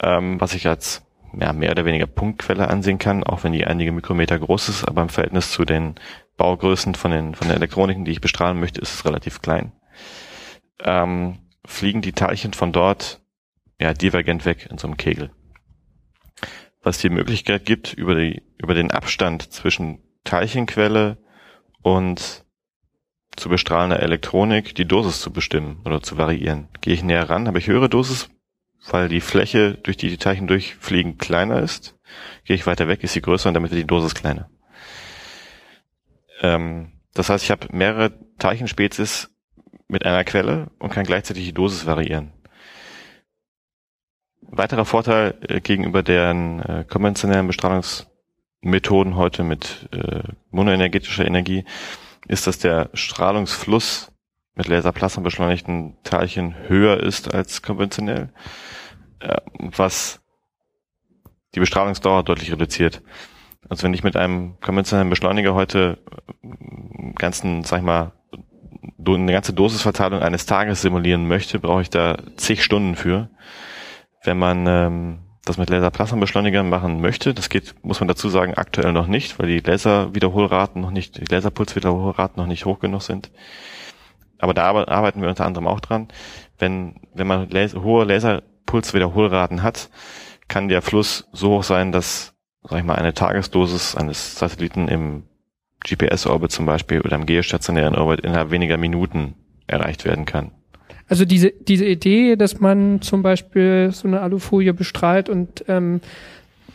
ähm, 0.02 0.40
was 0.40 0.54
ich 0.54 0.66
als 0.68 1.02
ja, 1.38 1.52
mehr 1.52 1.70
oder 1.70 1.84
weniger 1.84 2.06
Punktquelle 2.06 2.68
ansehen 2.68 2.98
kann, 2.98 3.24
auch 3.24 3.44
wenn 3.44 3.52
die 3.52 3.66
einige 3.66 3.92
Mikrometer 3.92 4.38
groß 4.38 4.68
ist, 4.68 4.84
aber 4.84 5.02
im 5.02 5.08
Verhältnis 5.08 5.50
zu 5.50 5.64
den 5.64 5.94
Baugrößen 6.36 6.94
von 6.94 7.10
den 7.10 7.34
von 7.34 7.48
der 7.48 7.56
Elektroniken, 7.56 8.04
die 8.04 8.12
ich 8.12 8.20
bestrahlen 8.20 8.58
möchte, 8.58 8.80
ist 8.80 8.94
es 8.94 9.04
relativ 9.04 9.42
klein. 9.42 9.72
Ähm, 10.82 11.38
fliegen 11.64 12.02
die 12.02 12.12
Teilchen 12.12 12.52
von 12.52 12.72
dort 12.72 13.20
ja 13.78 13.92
divergent 13.92 14.44
weg 14.44 14.68
in 14.70 14.78
so 14.78 14.86
einem 14.86 14.96
Kegel. 14.96 15.30
Was 16.82 16.98
die 16.98 17.10
Möglichkeit 17.10 17.66
gibt, 17.66 17.92
über 17.92 18.14
die 18.14 18.42
über 18.58 18.74
den 18.74 18.90
Abstand 18.90 19.52
zwischen 19.52 19.98
Teilchenquelle 20.24 21.18
und 21.82 22.44
zu 23.36 23.48
bestrahlender 23.48 24.00
Elektronik 24.00 24.74
die 24.74 24.86
Dosis 24.86 25.20
zu 25.20 25.32
bestimmen 25.32 25.80
oder 25.84 26.02
zu 26.02 26.18
variieren. 26.18 26.68
Gehe 26.80 26.94
ich 26.94 27.02
näher 27.02 27.28
ran, 27.28 27.46
habe 27.46 27.58
ich 27.58 27.68
höhere 27.68 27.88
Dosis, 27.88 28.28
weil 28.88 29.08
die 29.08 29.20
Fläche, 29.20 29.74
durch 29.74 29.96
die 29.96 30.08
die 30.08 30.16
Teilchen 30.16 30.46
durchfliegen, 30.46 31.18
kleiner 31.18 31.60
ist. 31.60 31.96
Gehe 32.44 32.56
ich 32.56 32.66
weiter 32.66 32.88
weg, 32.88 33.02
ist 33.04 33.12
sie 33.12 33.22
größer 33.22 33.48
und 33.48 33.54
damit 33.54 33.70
wird 33.70 33.80
die 33.80 33.86
Dosis 33.86 34.14
kleiner. 34.14 34.50
Ähm, 36.40 36.92
das 37.14 37.28
heißt, 37.28 37.44
ich 37.44 37.50
habe 37.50 37.68
mehrere 37.72 38.12
Teilchenspezies 38.38 39.30
mit 39.88 40.06
einer 40.06 40.24
Quelle 40.24 40.70
und 40.78 40.92
kann 40.92 41.04
gleichzeitig 41.04 41.44
die 41.44 41.52
Dosis 41.52 41.86
variieren. 41.86 42.32
Weiterer 44.40 44.84
Vorteil 44.84 45.38
äh, 45.48 45.60
gegenüber 45.60 46.02
deren 46.02 46.60
äh, 46.60 46.84
konventionellen 46.88 47.46
Bestrahlungsmethoden 47.46 49.16
heute 49.16 49.44
mit 49.44 49.88
äh, 49.92 50.22
monoenergetischer 50.50 51.24
Energie 51.24 51.64
ist, 52.26 52.46
dass 52.46 52.58
der 52.58 52.90
Strahlungsfluss 52.94 54.10
mit 54.54 54.68
Laserplasma 54.68 55.22
beschleunigten 55.22 55.96
Teilchen 56.02 56.54
höher 56.68 57.00
ist 57.00 57.32
als 57.32 57.62
konventionell, 57.62 58.32
was 59.76 60.20
die 61.54 61.60
Bestrahlungsdauer 61.60 62.22
deutlich 62.22 62.52
reduziert. 62.52 63.02
Also 63.68 63.84
wenn 63.84 63.94
ich 63.94 64.04
mit 64.04 64.16
einem 64.16 64.58
konventionellen 64.60 65.10
Beschleuniger 65.10 65.54
heute 65.54 65.98
äh, 66.42 67.12
ganzen, 67.14 67.64
sag 67.64 67.78
ich 67.78 67.84
mal, 67.84 68.12
eine 69.06 69.32
ganze 69.32 69.52
Dosisverteilung 69.52 70.20
eines 70.20 70.46
Tages 70.46 70.82
simulieren 70.82 71.26
möchte, 71.26 71.58
brauche 71.58 71.82
ich 71.82 71.90
da 71.90 72.18
zig 72.36 72.62
Stunden 72.62 72.96
für. 72.96 73.30
Wenn 74.22 74.38
man 74.38 74.66
ähm, 74.66 75.18
das 75.44 75.58
mit 75.58 75.70
Laserplasmabeschleunigern 75.70 76.68
machen 76.68 77.00
möchte, 77.00 77.34
das 77.34 77.48
geht, 77.48 77.74
muss 77.82 78.00
man 78.00 78.08
dazu 78.08 78.28
sagen, 78.28 78.54
aktuell 78.54 78.92
noch 78.92 79.06
nicht, 79.06 79.38
weil 79.38 79.48
die 79.48 79.60
Laserwiederholraten 79.60 80.80
noch 80.82 80.90
nicht, 80.90 81.18
die 81.18 81.32
Laserpulswiederholraten 81.32 82.40
noch 82.40 82.46
nicht 82.46 82.66
hoch 82.66 82.78
genug 82.78 83.02
sind. 83.02 83.30
Aber 84.38 84.54
da 84.54 84.64
arbeiten 84.64 85.22
wir 85.22 85.28
unter 85.28 85.46
anderem 85.46 85.66
auch 85.66 85.80
dran. 85.80 86.08
Wenn, 86.58 87.00
wenn 87.14 87.26
man 87.26 87.48
Laser, 87.50 87.82
hohe 87.82 88.04
Laserpulswiederholraten 88.70 89.62
hat, 89.62 89.90
kann 90.48 90.68
der 90.68 90.82
Fluss 90.82 91.28
so 91.32 91.50
hoch 91.50 91.62
sein, 91.62 91.92
dass, 91.92 92.34
sag 92.62 92.78
ich 92.78 92.84
mal, 92.84 92.94
eine 92.94 93.14
Tagesdosis 93.14 93.96
eines 93.96 94.36
Satelliten 94.36 94.88
im 94.88 95.24
GPS-Orbit 95.84 96.50
zum 96.50 96.66
Beispiel 96.66 97.00
oder 97.00 97.16
im 97.16 97.26
geostationären 97.26 97.94
Orbit 97.94 98.20
innerhalb 98.20 98.50
weniger 98.50 98.76
Minuten 98.76 99.34
erreicht 99.66 100.04
werden 100.04 100.24
kann. 100.24 100.52
Also 101.08 101.24
diese, 101.24 101.50
diese 101.50 101.86
Idee, 101.86 102.36
dass 102.36 102.60
man 102.60 103.02
zum 103.02 103.22
Beispiel 103.22 103.90
so 103.92 104.06
eine 104.06 104.20
Alufolie 104.20 104.74
bestrahlt 104.74 105.28
und 105.28 105.64
ähm, 105.66 106.00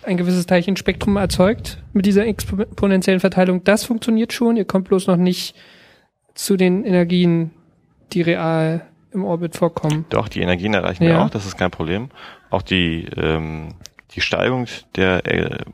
ein 0.04 0.18
gewisses 0.18 0.46
Teilchenspektrum 0.46 1.16
erzeugt 1.18 1.82
mit 1.94 2.06
dieser 2.06 2.26
exponentiellen 2.28 3.20
Verteilung, 3.20 3.64
das 3.64 3.86
funktioniert 3.86 4.34
schon. 4.34 4.58
Ihr 4.58 4.66
kommt 4.66 4.88
bloß 4.90 5.08
noch 5.08 5.16
nicht 5.18 5.56
zu 6.34 6.58
den 6.58 6.84
Energien, 6.84 7.52
die 8.12 8.22
real 8.22 8.86
im 9.16 9.26
Orbit 9.26 9.56
vorkommen. 9.56 10.06
Doch, 10.10 10.28
die 10.28 10.42
Energien 10.42 10.74
erreichen 10.74 11.04
ja. 11.04 11.10
wir 11.10 11.22
auch, 11.22 11.30
das 11.30 11.46
ist 11.46 11.58
kein 11.58 11.72
Problem. 11.72 12.10
Auch 12.52 12.62
die, 12.62 13.06
ähm, 13.16 13.76
die 14.12 14.22
Steigung 14.22 14.68
der 14.96 15.26
äh, 15.26 15.66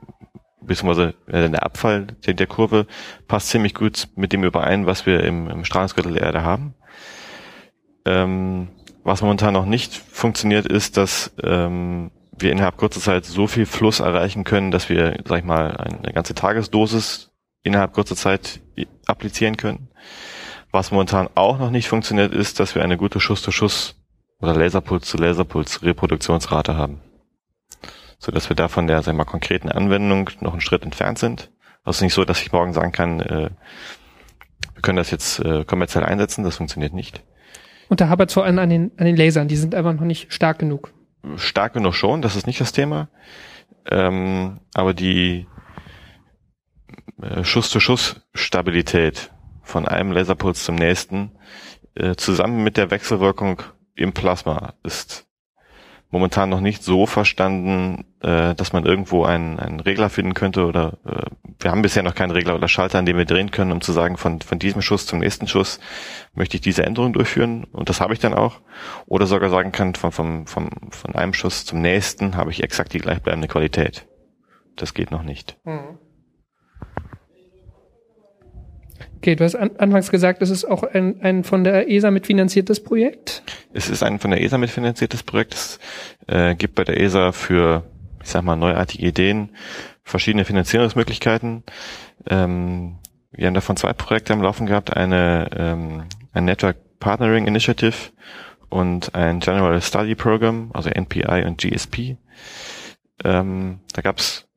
beziehungsweise 0.61 1.15
äh, 1.27 1.49
der 1.49 1.63
Abfall 1.63 2.07
der, 2.25 2.33
der 2.33 2.47
Kurve 2.47 2.87
passt 3.27 3.49
ziemlich 3.49 3.73
gut 3.73 4.07
mit 4.15 4.31
dem 4.31 4.43
überein, 4.43 4.85
was 4.85 5.05
wir 5.05 5.23
im, 5.23 5.49
im 5.49 5.65
Strahlungsgürtel 5.65 6.13
der 6.13 6.21
Erde 6.21 6.43
haben. 6.43 6.75
Ähm, 8.05 8.69
was 9.03 9.21
momentan 9.21 9.53
noch 9.53 9.65
nicht 9.65 9.93
funktioniert, 9.93 10.65
ist, 10.67 10.97
dass 10.97 11.33
ähm, 11.43 12.11
wir 12.37 12.51
innerhalb 12.51 12.77
kurzer 12.77 12.99
Zeit 12.99 13.25
so 13.25 13.47
viel 13.47 13.65
Fluss 13.65 13.99
erreichen 13.99 14.43
können, 14.43 14.71
dass 14.71 14.89
wir, 14.89 15.17
sag 15.25 15.39
ich 15.39 15.45
mal, 15.45 15.75
eine 15.75 16.13
ganze 16.13 16.35
Tagesdosis 16.35 17.31
innerhalb 17.63 17.93
kurzer 17.93 18.15
Zeit 18.15 18.61
applizieren 19.05 19.57
können. 19.57 19.89
Was 20.71 20.91
momentan 20.91 21.29
auch 21.35 21.59
noch 21.59 21.69
nicht 21.69 21.89
funktioniert, 21.89 22.33
ist, 22.33 22.59
dass 22.59 22.75
wir 22.75 22.83
eine 22.83 22.97
gute 22.97 23.19
Schuss-zu-Schuss 23.19 23.95
oder 24.39 24.55
Laserpuls-zu-Laserpuls-Reproduktionsrate 24.55 26.75
haben. 26.75 27.01
So 28.17 28.31
dass 28.31 28.49
wir 28.49 28.55
da 28.55 28.67
von 28.67 28.87
der, 28.87 29.01
sag 29.01 29.13
ich 29.13 29.17
mal, 29.17 29.25
konkreten 29.25 29.69
Anwendung 29.69 30.29
noch 30.39 30.53
einen 30.53 30.61
Schritt 30.61 30.83
entfernt 30.83 31.19
sind. 31.19 31.51
Also 31.83 32.05
nicht 32.05 32.13
so, 32.13 32.23
dass 32.23 32.41
ich 32.41 32.51
morgen 32.51 32.73
sagen 32.73 32.91
kann, 32.91 33.19
äh, 33.19 33.49
wir 34.73 34.81
können 34.81 34.97
das 34.97 35.11
jetzt 35.11 35.39
äh, 35.39 35.65
kommerziell 35.65 36.03
einsetzen, 36.03 36.43
das 36.43 36.57
funktioniert 36.57 36.93
nicht. 36.93 37.23
Und 37.89 37.99
da 37.99 38.09
hapert 38.09 38.31
vor 38.31 38.45
allem 38.45 38.59
an 38.59 38.69
den, 38.69 38.91
an 38.97 39.05
den 39.05 39.17
Lasern, 39.17 39.47
die 39.47 39.57
sind 39.57 39.75
einfach 39.75 39.93
noch 39.93 40.01
nicht 40.01 40.31
stark 40.31 40.59
genug. 40.59 40.93
Stark 41.35 41.73
genug 41.73 41.95
schon, 41.95 42.21
das 42.21 42.35
ist 42.35 42.47
nicht 42.47 42.61
das 42.61 42.71
Thema. 42.71 43.09
Ähm, 43.89 44.59
aber 44.73 44.93
die 44.93 45.47
äh, 47.21 47.43
Schuss-zu-Schuss-Stabilität 47.43 49.31
von 49.61 49.87
einem 49.87 50.11
Laserpuls 50.11 50.63
zum 50.63 50.75
nächsten 50.75 51.31
äh, 51.95 52.15
zusammen 52.15 52.63
mit 52.63 52.77
der 52.77 52.91
Wechselwirkung 52.91 53.61
im 53.95 54.13
Plasma 54.13 54.73
ist 54.83 55.27
momentan 56.11 56.49
noch 56.49 56.59
nicht 56.59 56.83
so 56.83 57.05
verstanden, 57.05 58.05
äh, 58.21 58.53
dass 58.53 58.73
man 58.73 58.85
irgendwo 58.85 59.23
einen, 59.23 59.59
einen 59.59 59.79
Regler 59.79 60.09
finden 60.09 60.33
könnte 60.33 60.65
oder 60.65 60.97
äh, 61.05 61.25
wir 61.59 61.71
haben 61.71 61.81
bisher 61.81 62.03
noch 62.03 62.15
keinen 62.15 62.31
Regler 62.31 62.55
oder 62.55 62.67
Schalter, 62.67 62.99
an 62.99 63.05
dem 63.05 63.17
wir 63.17 63.25
drehen 63.25 63.51
können, 63.51 63.71
um 63.71 63.81
zu 63.81 63.93
sagen, 63.93 64.17
von, 64.17 64.41
von 64.41 64.59
diesem 64.59 64.81
Schuss 64.81 65.05
zum 65.05 65.19
nächsten 65.19 65.47
Schuss 65.47 65.79
möchte 66.33 66.57
ich 66.57 66.61
diese 66.61 66.83
Änderung 66.83 67.13
durchführen 67.13 67.63
und 67.71 67.89
das 67.89 68.01
habe 68.01 68.13
ich 68.13 68.19
dann 68.19 68.33
auch. 68.33 68.61
Oder 69.05 69.25
sogar 69.25 69.49
sagen 69.49 69.71
kann, 69.71 69.95
von, 69.95 70.11
von, 70.11 70.47
von, 70.47 70.69
von 70.89 71.15
einem 71.15 71.33
Schuss 71.33 71.65
zum 71.65 71.81
nächsten 71.81 72.35
habe 72.35 72.51
ich 72.51 72.61
exakt 72.61 72.93
die 72.93 72.99
gleichbleibende 72.99 73.47
Qualität. 73.47 74.05
Das 74.75 74.93
geht 74.93 75.11
noch 75.11 75.23
nicht. 75.23 75.57
Mhm. 75.63 75.97
Okay, 79.21 79.35
du 79.35 79.43
hast 79.43 79.53
an, 79.53 79.69
anfangs 79.77 80.09
gesagt, 80.09 80.41
es 80.41 80.49
ist 80.49 80.65
auch 80.65 80.81
ein, 80.81 81.21
ein 81.21 81.43
von 81.43 81.63
der 81.63 81.87
ESA 81.87 82.09
mitfinanziertes 82.09 82.83
Projekt. 82.83 83.43
Es 83.71 83.87
ist 83.87 84.01
ein 84.01 84.17
von 84.17 84.31
der 84.31 84.41
ESA 84.41 84.57
mitfinanziertes 84.57 85.21
Projekt. 85.21 85.53
Es 85.53 85.79
äh, 86.25 86.55
gibt 86.55 86.73
bei 86.73 86.83
der 86.83 86.99
ESA 86.99 87.31
für, 87.31 87.83
ich 88.23 88.29
sag 88.29 88.43
mal, 88.43 88.55
neuartige 88.55 89.05
Ideen 89.05 89.51
verschiedene 90.01 90.43
Finanzierungsmöglichkeiten. 90.43 91.61
Ähm, 92.31 92.95
wir 93.31 93.45
haben 93.45 93.53
davon 93.53 93.77
zwei 93.77 93.93
Projekte 93.93 94.33
am 94.33 94.41
Laufen 94.41 94.65
gehabt, 94.65 94.97
eine 94.97 95.51
ähm, 95.55 96.03
ein 96.33 96.45
Network 96.45 96.77
Partnering 96.99 97.45
Initiative 97.45 97.93
und 98.69 99.13
ein 99.13 99.39
General 99.39 99.79
Study 99.83 100.15
Program, 100.15 100.71
also 100.73 100.89
NPI 100.89 101.45
und 101.45 101.61
GSP. 101.61 102.17
Ähm, 103.23 103.81
da 103.93 104.01
gab's 104.01 104.47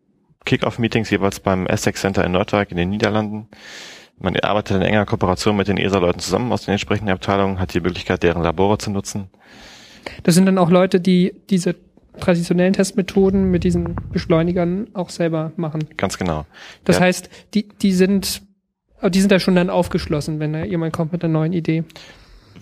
Kick-Off-Meetings 0.47 1.11
jeweils 1.11 1.41
beim 1.41 1.67
Essex 1.67 2.01
Center 2.01 2.25
in 2.25 2.33
Nordwijk 2.33 2.71
in 2.71 2.79
den 2.79 2.89
Niederlanden. 2.89 3.49
Man 4.19 4.37
arbeitet 4.37 4.77
in 4.77 4.83
enger 4.83 5.07
Kooperation 5.07 5.57
mit 5.57 5.69
den 5.69 5.77
ESA-Leuten 5.77 6.21
zusammen 6.21 6.53
aus 6.53 6.65
den 6.65 6.73
entsprechenden 6.73 7.13
Abteilungen, 7.13 7.59
hat 7.59 7.75
die 7.75 7.81
Möglichkeit, 7.81 8.23
deren 8.23 8.43
Labore 8.43 8.79
zu 8.79 8.91
nutzen. 8.91 9.29
Das 10.23 10.35
sind 10.35 10.47
dann 10.47 10.59
auch 10.59 10.71
Leute, 10.71 11.01
die 11.01 11.35
diese 11.51 11.75
traditionellen 12.21 12.73
Testmethoden 12.73 13.51
mit 13.51 13.65
diesen 13.65 13.97
Beschleunigern 14.13 14.89
auch 14.95 15.11
selber 15.11 15.53
machen. 15.57 15.89
Ganz 15.97 16.19
genau. 16.19 16.47
Das 16.85 16.97
ja. 16.97 17.03
heißt, 17.03 17.29
die, 17.55 17.69
die 17.69 17.93
sind, 17.93 18.43
die 19.03 19.21
sind 19.21 19.33
da 19.33 19.41
schon 19.41 19.57
dann 19.57 19.71
aufgeschlossen, 19.71 20.39
wenn 20.39 20.53
da 20.53 20.65
jemand 20.65 20.93
kommt 20.93 21.13
mit 21.13 21.25
einer 21.25 21.33
neuen 21.33 21.53
Idee. 21.53 21.85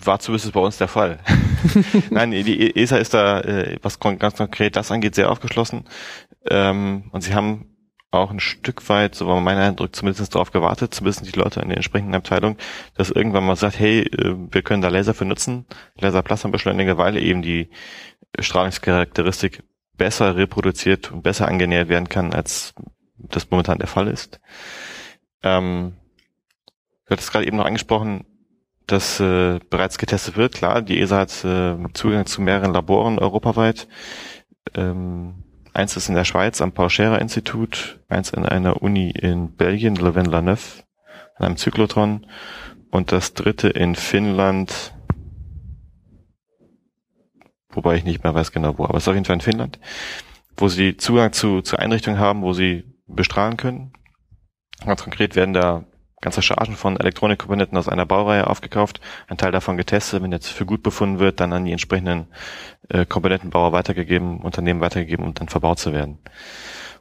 War 0.03 0.19
zumindest 0.19 0.51
bei 0.53 0.59
uns 0.59 0.77
der 0.77 0.87
Fall. 0.87 1.19
Nein, 2.09 2.31
die 2.31 2.75
ESA 2.75 2.97
ist 2.97 3.13
da, 3.13 3.41
äh, 3.41 3.77
was 3.81 3.99
ganz 3.99 4.35
konkret 4.35 4.75
das 4.75 4.91
angeht, 4.91 5.15
sehr 5.15 5.29
aufgeschlossen. 5.29 5.85
Ähm, 6.49 7.03
und 7.11 7.21
sie 7.21 7.35
haben 7.35 7.72
auch 8.13 8.31
ein 8.31 8.39
Stück 8.39 8.87
weit, 8.89 9.15
so 9.15 9.27
war 9.27 9.39
mein 9.41 9.57
Eindruck, 9.57 9.95
zumindest 9.95 10.33
darauf 10.35 10.51
gewartet, 10.51 10.93
zumindest 10.93 11.25
die 11.25 11.39
Leute 11.39 11.61
in 11.61 11.69
der 11.69 11.77
entsprechenden 11.77 12.15
Abteilung, 12.15 12.57
dass 12.95 13.09
irgendwann 13.09 13.45
mal 13.45 13.55
sagt, 13.55 13.79
hey, 13.79 14.01
äh, 14.01 14.35
wir 14.51 14.61
können 14.61 14.81
da 14.81 14.89
Laser 14.89 15.13
für 15.13 15.25
nutzen, 15.25 15.65
Laserplasmabeschleuniger, 15.99 16.97
weil 16.97 17.17
eben 17.17 17.41
die 17.41 17.69
Strahlungscharakteristik 18.39 19.63
besser 19.97 20.35
reproduziert 20.35 21.11
und 21.11 21.21
besser 21.21 21.47
angenähert 21.47 21.89
werden 21.89 22.09
kann, 22.09 22.33
als 22.33 22.73
das 23.17 23.49
momentan 23.51 23.79
der 23.79 23.87
Fall 23.87 24.07
ist. 24.07 24.39
Ähm, 25.43 25.93
du 27.05 27.11
hattest 27.11 27.31
gerade 27.31 27.45
eben 27.45 27.57
noch 27.57 27.65
angesprochen, 27.65 28.25
dass 28.87 29.19
äh, 29.19 29.59
bereits 29.69 29.97
getestet 29.97 30.35
wird. 30.35 30.55
Klar, 30.55 30.81
die 30.81 30.99
ESA 30.99 31.17
hat 31.19 31.45
äh, 31.45 31.77
Zugang 31.93 32.25
zu 32.25 32.41
mehreren 32.41 32.73
Laboren 32.73 33.19
europaweit. 33.19 33.87
Ähm, 34.75 35.43
Eins 35.73 35.97
ist 35.97 36.09
in 36.09 36.15
der 36.15 36.25
Schweiz 36.25 36.61
am 36.61 36.71
Paul 36.71 36.89
Scherrer 36.89 37.19
Institut, 37.19 37.99
eins 38.07 38.29
in 38.31 38.45
einer 38.45 38.81
Uni 38.81 39.09
in 39.09 39.55
Belgien, 39.55 39.95
Leuven-la-Neuve, 39.95 40.83
an 41.35 41.45
einem 41.45 41.57
Zyklotron 41.57 42.27
und 42.91 43.11
das 43.11 43.33
dritte 43.33 43.69
in 43.69 43.95
Finnland, 43.95 44.93
wobei 47.69 47.95
ich 47.95 48.03
nicht 48.03 48.23
mehr 48.23 48.35
weiß 48.35 48.51
genau 48.51 48.77
wo, 48.77 48.85
aber 48.85 48.97
es 48.97 49.03
ist 49.03 49.07
auf 49.07 49.15
jeden 49.15 49.25
Fall 49.25 49.35
in 49.35 49.41
Finnland. 49.41 49.79
wo 50.57 50.67
sie 50.67 50.97
Zugang 50.97 51.33
zu, 51.33 51.61
zu 51.61 51.77
Einrichtungen 51.77 52.19
haben, 52.19 52.41
wo 52.41 52.53
sie 52.53 52.83
bestrahlen 53.07 53.57
können. 53.57 53.93
Ganz 54.85 55.03
konkret 55.03 55.35
werden 55.35 55.53
da 55.53 55.85
ganze 56.23 56.41
Chargen 56.41 56.75
von 56.75 56.97
Elektronikkomponenten 56.97 57.77
aus 57.77 57.89
einer 57.89 58.05
Baureihe 58.05 58.47
aufgekauft, 58.47 59.01
ein 59.27 59.37
Teil 59.37 59.51
davon 59.51 59.77
getestet, 59.77 60.23
wenn 60.23 60.31
jetzt 60.31 60.47
für 60.47 60.65
gut 60.65 60.81
befunden 60.81 61.19
wird, 61.19 61.39
dann 61.39 61.53
an 61.53 61.65
die 61.65 61.71
entsprechenden 61.71 62.27
äh, 62.89 63.05
Komponentenbauer 63.05 63.73
weitergegeben, 63.73 64.39
Unternehmen 64.39 64.81
weitergegeben, 64.81 65.25
um 65.25 65.33
dann 65.33 65.49
verbaut 65.49 65.79
zu 65.79 65.93
werden. 65.93 66.17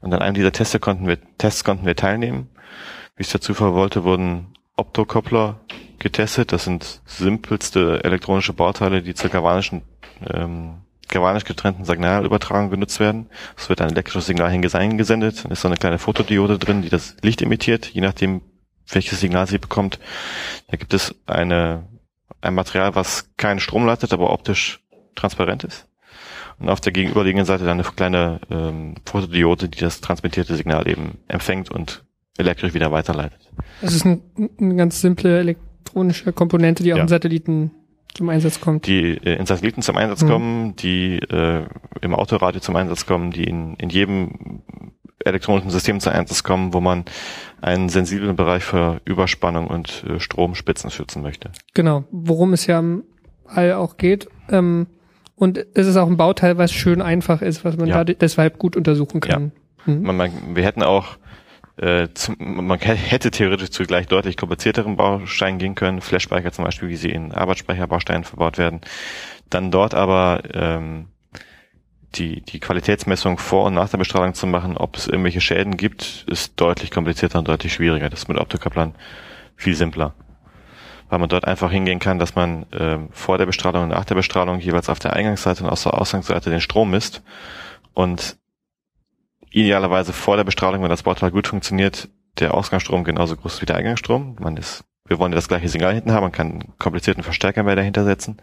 Und 0.00 0.12
an 0.12 0.20
einem 0.20 0.34
dieser 0.34 0.52
Teste 0.52 0.80
konnten 0.80 1.06
wir, 1.06 1.18
Tests 1.38 1.64
konnten 1.64 1.86
wir 1.86 1.94
teilnehmen. 1.94 2.50
Wie 3.16 3.22
es 3.22 3.30
der 3.30 3.40
Zufall 3.40 3.72
wollte, 3.74 4.02
wurden 4.04 4.48
Optokoppler 4.76 5.60
getestet. 6.00 6.52
Das 6.52 6.64
sind 6.64 7.00
simpelste 7.06 8.02
elektronische 8.02 8.52
Bauteile, 8.52 9.02
die 9.02 9.14
zur 9.14 9.30
galvanischen, 9.30 9.82
ähm, 10.34 10.78
galvanisch 11.08 11.44
getrennten 11.44 11.84
Signalübertragung 11.84 12.70
genutzt 12.70 12.98
werden. 12.98 13.28
Es 13.56 13.68
wird 13.68 13.80
ein 13.80 13.90
elektrisches 13.90 14.26
Signal 14.26 14.50
hingesendet, 14.50 15.44
dann 15.44 15.52
ist 15.52 15.60
so 15.60 15.68
eine 15.68 15.76
kleine 15.76 15.98
Fotodiode 15.98 16.58
drin, 16.58 16.82
die 16.82 16.88
das 16.88 17.16
Licht 17.22 17.40
emittiert, 17.42 17.86
je 17.86 18.00
nachdem, 18.00 18.40
welches 18.94 19.20
Signal 19.20 19.46
sie 19.46 19.58
bekommt. 19.58 19.98
Da 20.68 20.76
gibt 20.76 20.94
es 20.94 21.14
eine, 21.26 21.84
ein 22.40 22.54
Material, 22.54 22.94
was 22.94 23.30
keinen 23.36 23.60
Strom 23.60 23.86
leitet, 23.86 24.12
aber 24.12 24.32
optisch 24.32 24.80
transparent 25.14 25.64
ist. 25.64 25.86
Und 26.58 26.68
auf 26.68 26.80
der 26.80 26.92
gegenüberliegenden 26.92 27.46
Seite 27.46 27.64
dann 27.64 27.80
eine 27.80 27.88
kleine 27.88 28.40
ähm, 28.50 28.94
Fotodiode, 29.04 29.68
die 29.68 29.80
das 29.80 30.00
transmittierte 30.00 30.54
Signal 30.54 30.86
eben 30.86 31.18
empfängt 31.28 31.70
und 31.70 32.04
elektrisch 32.38 32.74
wieder 32.74 32.92
weiterleitet. 32.92 33.40
Das 33.80 33.94
ist 33.94 34.04
ein, 34.04 34.22
eine 34.60 34.76
ganz 34.76 35.00
simple 35.00 35.38
elektronische 35.38 36.32
Komponente, 36.32 36.82
die 36.82 36.92
auch 36.92 36.98
ja. 36.98 37.02
im 37.02 37.08
Satelliten 37.08 37.72
zum 38.14 38.28
Einsatz 38.28 38.60
kommt. 38.60 38.86
Die 38.86 39.16
äh, 39.16 39.36
in 39.36 39.46
Satelliten 39.46 39.82
zum 39.82 39.96
Einsatz 39.96 40.22
mhm. 40.22 40.28
kommen, 40.28 40.76
die 40.76 41.18
äh, 41.18 41.64
im 42.00 42.14
Autoradio 42.14 42.60
zum 42.60 42.76
Einsatz 42.76 43.06
kommen, 43.06 43.30
die 43.30 43.44
in, 43.44 43.74
in 43.76 43.88
jedem 43.88 44.62
elektronischen 45.24 45.70
System 45.70 46.00
zum 46.00 46.12
Einsatz 46.12 46.42
kommen, 46.42 46.74
wo 46.74 46.80
man 46.80 47.04
einen 47.62 47.88
sensiblen 47.88 48.36
Bereich 48.36 48.64
für 48.64 49.00
Überspannung 49.04 49.68
und 49.68 50.04
äh, 50.08 50.20
Stromspitzen 50.20 50.90
schützen 50.90 51.22
möchte. 51.22 51.50
Genau, 51.74 52.04
worum 52.10 52.52
es 52.52 52.66
ja 52.66 52.78
am 52.78 53.04
All 53.46 53.72
auch 53.72 53.96
geht. 53.96 54.28
Ähm, 54.50 54.86
und 55.36 55.64
es 55.74 55.86
ist 55.86 55.96
auch 55.96 56.06
ein 56.06 56.16
Bauteil, 56.16 56.58
was 56.58 56.72
schön 56.72 57.02
einfach 57.02 57.42
ist, 57.42 57.64
was 57.64 57.76
man 57.76 57.88
ja. 57.88 58.04
da 58.04 58.14
deshalb 58.14 58.58
gut 58.58 58.76
untersuchen 58.76 59.20
kann. 59.20 59.52
Ja. 59.86 59.94
Mhm. 59.94 60.02
Man, 60.02 60.16
man, 60.16 60.30
wir 60.54 60.64
hätten 60.64 60.82
auch 60.82 61.16
äh, 61.76 62.08
zum, 62.14 62.36
man 62.38 62.78
hätte 62.78 63.30
theoretisch 63.30 63.70
zu 63.70 63.84
gleich 63.84 64.06
deutlich 64.06 64.36
komplizierteren 64.36 64.96
Bausteinen 64.96 65.58
gehen 65.58 65.74
können, 65.74 66.00
Flashspeicher 66.00 66.52
zum 66.52 66.64
Beispiel, 66.64 66.88
wie 66.88 66.96
sie 66.96 67.10
in 67.10 67.32
Arbeitsspeicherbausteinen 67.32 68.24
verbaut 68.24 68.58
werden. 68.58 68.80
Dann 69.50 69.70
dort 69.70 69.94
aber 69.94 70.42
ähm, 70.52 71.06
die, 72.14 72.42
die 72.42 72.60
Qualitätsmessung 72.60 73.38
vor 73.38 73.66
und 73.66 73.74
nach 73.74 73.88
der 73.88 73.98
Bestrahlung 73.98 74.34
zu 74.34 74.46
machen, 74.46 74.76
ob 74.76 74.96
es 74.96 75.06
irgendwelche 75.06 75.40
Schäden 75.40 75.76
gibt, 75.76 76.24
ist 76.28 76.60
deutlich 76.60 76.90
komplizierter 76.90 77.38
und 77.38 77.48
deutlich 77.48 77.72
schwieriger. 77.72 78.10
Das 78.10 78.20
ist 78.20 78.28
mit 78.28 78.38
Optokapplern 78.38 78.94
viel 79.56 79.74
simpler. 79.74 80.14
Weil 81.08 81.18
man 81.18 81.28
dort 81.28 81.46
einfach 81.46 81.70
hingehen 81.70 81.98
kann, 81.98 82.18
dass 82.18 82.34
man 82.34 82.66
ähm, 82.72 83.08
vor 83.12 83.38
der 83.38 83.46
Bestrahlung 83.46 83.84
und 83.84 83.88
nach 83.90 84.04
der 84.04 84.14
Bestrahlung 84.14 84.60
jeweils 84.60 84.88
auf 84.88 84.98
der 84.98 85.14
Eingangsseite 85.14 85.64
und 85.64 85.70
auf 85.70 85.82
der 85.82 86.00
Ausgangsseite 86.00 86.50
den 86.50 86.60
Strom 86.60 86.90
misst 86.90 87.22
und 87.94 88.36
idealerweise 89.50 90.12
vor 90.12 90.36
der 90.36 90.44
Bestrahlung, 90.44 90.82
wenn 90.82 90.90
das 90.90 91.02
Bauteil 91.02 91.30
gut 91.30 91.48
funktioniert, 91.48 92.08
der 92.38 92.54
Ausgangsstrom 92.54 93.04
genauso 93.04 93.36
groß 93.36 93.54
ist 93.54 93.62
wie 93.62 93.66
der 93.66 93.76
Eingangsstrom. 93.76 94.36
Man 94.40 94.56
ist, 94.56 94.84
wir 95.06 95.18
wollen 95.18 95.32
ja 95.32 95.36
das 95.36 95.48
gleiche 95.48 95.68
Signal 95.68 95.94
hinten 95.94 96.12
haben, 96.12 96.22
man 96.22 96.32
kann 96.32 96.50
einen 96.50 96.78
komplizierten 96.78 97.22
Verstärker 97.22 97.62
mehr 97.62 97.76
dahinter 97.76 98.04
setzen. 98.04 98.38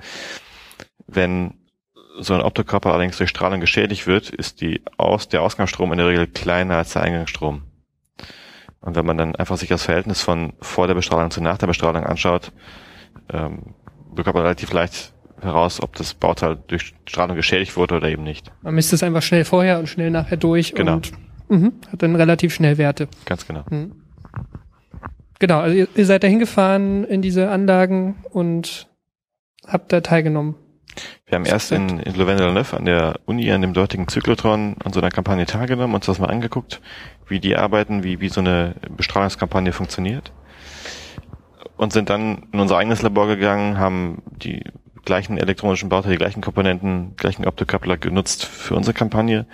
Wenn 1.07 1.58
so 2.19 2.33
ein 2.33 2.41
Optokörper 2.41 2.91
allerdings 2.91 3.17
durch 3.17 3.29
Strahlung 3.29 3.59
geschädigt 3.59 4.07
wird, 4.07 4.29
ist 4.29 4.61
die 4.61 4.81
Aus, 4.97 5.27
der 5.27 5.41
Ausgangsstrom 5.41 5.91
in 5.91 5.97
der 5.97 6.07
Regel 6.07 6.27
kleiner 6.27 6.77
als 6.77 6.93
der 6.93 7.03
Eingangsstrom. 7.03 7.63
Und 8.81 8.95
wenn 8.95 9.05
man 9.05 9.17
dann 9.17 9.35
einfach 9.35 9.57
sich 9.57 9.69
das 9.69 9.83
Verhältnis 9.83 10.21
von 10.21 10.53
vor 10.61 10.87
der 10.87 10.93
Bestrahlung 10.93 11.31
zu 11.31 11.41
nach 11.41 11.57
der 11.57 11.67
Bestrahlung 11.67 12.03
anschaut, 12.03 12.51
ähm, 13.31 13.75
bekommt 14.13 14.35
man 14.35 14.43
relativ 14.43 14.71
leicht 14.71 15.13
heraus, 15.41 15.81
ob 15.81 15.95
das 15.95 16.13
Bauteil 16.13 16.57
durch 16.67 16.93
Strahlung 17.05 17.35
geschädigt 17.35 17.75
wurde 17.77 17.95
oder 17.95 18.09
eben 18.09 18.23
nicht. 18.23 18.51
Man 18.61 18.75
misst 18.75 18.93
es 18.93 19.03
einfach 19.03 19.21
schnell 19.21 19.45
vorher 19.45 19.79
und 19.79 19.87
schnell 19.87 20.11
nachher 20.11 20.37
durch 20.37 20.73
genau. 20.73 20.93
und 20.93 21.11
mh, 21.49 21.71
hat 21.91 22.01
dann 22.01 22.15
relativ 22.15 22.53
schnell 22.53 22.77
Werte. 22.77 23.07
Ganz 23.25 23.47
genau. 23.47 23.63
Mhm. 23.69 24.03
Genau, 25.39 25.59
also 25.59 25.75
ihr, 25.75 25.87
ihr 25.95 26.05
seid 26.05 26.23
da 26.23 26.27
hingefahren 26.27 27.05
in 27.05 27.21
diese 27.21 27.49
Anlagen 27.49 28.15
und 28.31 28.89
habt 29.65 29.93
da 29.93 30.01
teilgenommen. 30.01 30.55
Wir 31.25 31.35
haben 31.35 31.45
erst 31.45 31.71
in, 31.71 31.99
in 31.99 32.15
Louvain-la-Neuve 32.15 32.75
an 32.75 32.85
der 32.85 33.19
Uni, 33.25 33.51
an 33.51 33.61
dem 33.61 33.73
dortigen 33.73 34.07
Zyklotron, 34.07 34.75
an 34.83 34.93
so 34.93 34.99
einer 34.99 35.11
Kampagne 35.11 35.45
teilgenommen, 35.45 35.95
uns 35.95 36.07
das 36.07 36.19
mal 36.19 36.29
angeguckt, 36.29 36.81
wie 37.27 37.39
die 37.39 37.55
arbeiten, 37.55 38.03
wie, 38.03 38.19
wie 38.19 38.29
so 38.29 38.41
eine 38.41 38.75
Bestrahlungskampagne 38.89 39.71
funktioniert. 39.71 40.31
Und 41.77 41.93
sind 41.93 42.09
dann 42.09 42.47
in 42.51 42.59
unser 42.59 42.77
eigenes 42.77 43.01
Labor 43.01 43.27
gegangen, 43.27 43.77
haben 43.77 44.23
die 44.31 44.63
gleichen 45.05 45.37
elektronischen 45.37 45.89
Bauteile, 45.89 46.15
die 46.15 46.19
gleichen 46.19 46.41
Komponenten, 46.41 47.15
gleichen 47.15 47.45
Optokoppler 47.45 47.97
genutzt 47.97 48.45
für 48.45 48.75
unsere 48.75 48.93
Kampagne, 48.93 49.47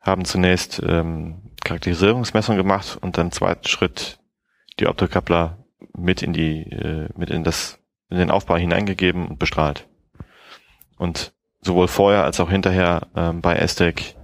haben 0.00 0.24
zunächst 0.24 0.82
ähm, 0.86 1.52
Charakterisierungsmessung 1.64 2.56
gemacht 2.56 2.98
und 3.00 3.18
dann 3.18 3.32
zweiten 3.32 3.68
Schritt 3.68 4.18
die 4.80 4.86
Optokoppler 4.86 5.64
mit 5.96 6.22
in 6.22 6.32
die, 6.32 6.62
äh, 6.70 7.08
mit 7.16 7.30
in 7.30 7.44
das, 7.44 7.78
in 8.08 8.18
den 8.18 8.30
Aufbau 8.30 8.56
hineingegeben 8.56 9.28
und 9.28 9.38
bestrahlt. 9.38 9.86
Und 11.02 11.32
sowohl 11.62 11.88
vorher 11.88 12.22
als 12.22 12.38
auch 12.38 12.48
hinterher 12.48 13.08
ähm, 13.16 13.40
bei 13.40 13.56
Estec 13.56 14.14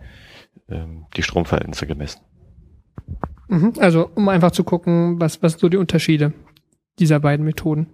ähm, 0.69 1.07
die 1.17 1.25
Stromverhältnisse 1.25 1.89
gemessen. 1.89 2.21
Mhm, 3.49 3.73
also 3.81 4.09
um 4.15 4.29
einfach 4.29 4.53
zu 4.53 4.63
gucken, 4.63 5.21
was, 5.21 5.43
was 5.43 5.55
so 5.55 5.69
die 5.69 5.77
Unterschiede 5.77 6.33
dieser 7.01 7.19
beiden 7.19 7.45
Methoden. 7.45 7.89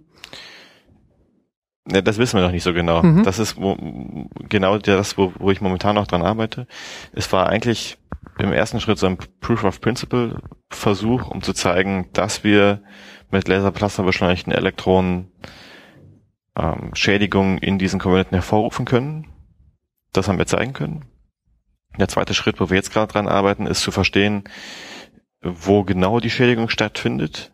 Ne, 1.85 2.03
das 2.03 2.19
wissen 2.19 2.37
wir 2.37 2.43
noch 2.43 2.51
nicht 2.51 2.61
so 2.61 2.73
genau. 2.73 3.01
Mhm. 3.01 3.23
Das 3.23 3.39
ist 3.39 3.59
wo, 3.59 3.75
genau 4.49 4.77
das, 4.77 5.17
wo, 5.17 5.33
wo 5.39 5.49
ich 5.49 5.61
momentan 5.61 5.95
noch 5.95 6.05
dran 6.05 6.21
arbeite. 6.21 6.67
Es 7.11 7.33
war 7.33 7.49
eigentlich 7.49 7.97
im 8.37 8.53
ersten 8.53 8.81
Schritt 8.81 8.99
so 8.99 9.07
ein 9.07 9.17
Proof 9.39 9.63
of 9.63 9.81
Principle 9.81 10.43
Versuch, 10.69 11.31
um 11.31 11.41
zu 11.41 11.53
zeigen, 11.53 12.09
dass 12.13 12.43
wir 12.43 12.83
mit 13.31 13.47
Laserplasma-beschleunigten 13.47 14.53
Elektronen 14.53 15.31
ähm, 16.57 16.91
Schädigungen 16.93 17.57
in 17.57 17.77
diesen 17.77 17.99
Komponenten 17.99 18.35
hervorrufen 18.35 18.85
können. 18.85 19.27
Das 20.13 20.27
haben 20.27 20.37
wir 20.37 20.47
zeigen 20.47 20.73
können. 20.73 21.05
Der 21.97 22.07
zweite 22.07 22.33
Schritt, 22.33 22.59
wo 22.59 22.69
wir 22.69 22.77
jetzt 22.77 22.91
gerade 22.91 23.11
dran 23.11 23.27
arbeiten, 23.27 23.67
ist 23.67 23.81
zu 23.81 23.91
verstehen, 23.91 24.43
wo 25.41 25.83
genau 25.83 26.19
die 26.19 26.29
Schädigung 26.29 26.69
stattfindet, 26.69 27.53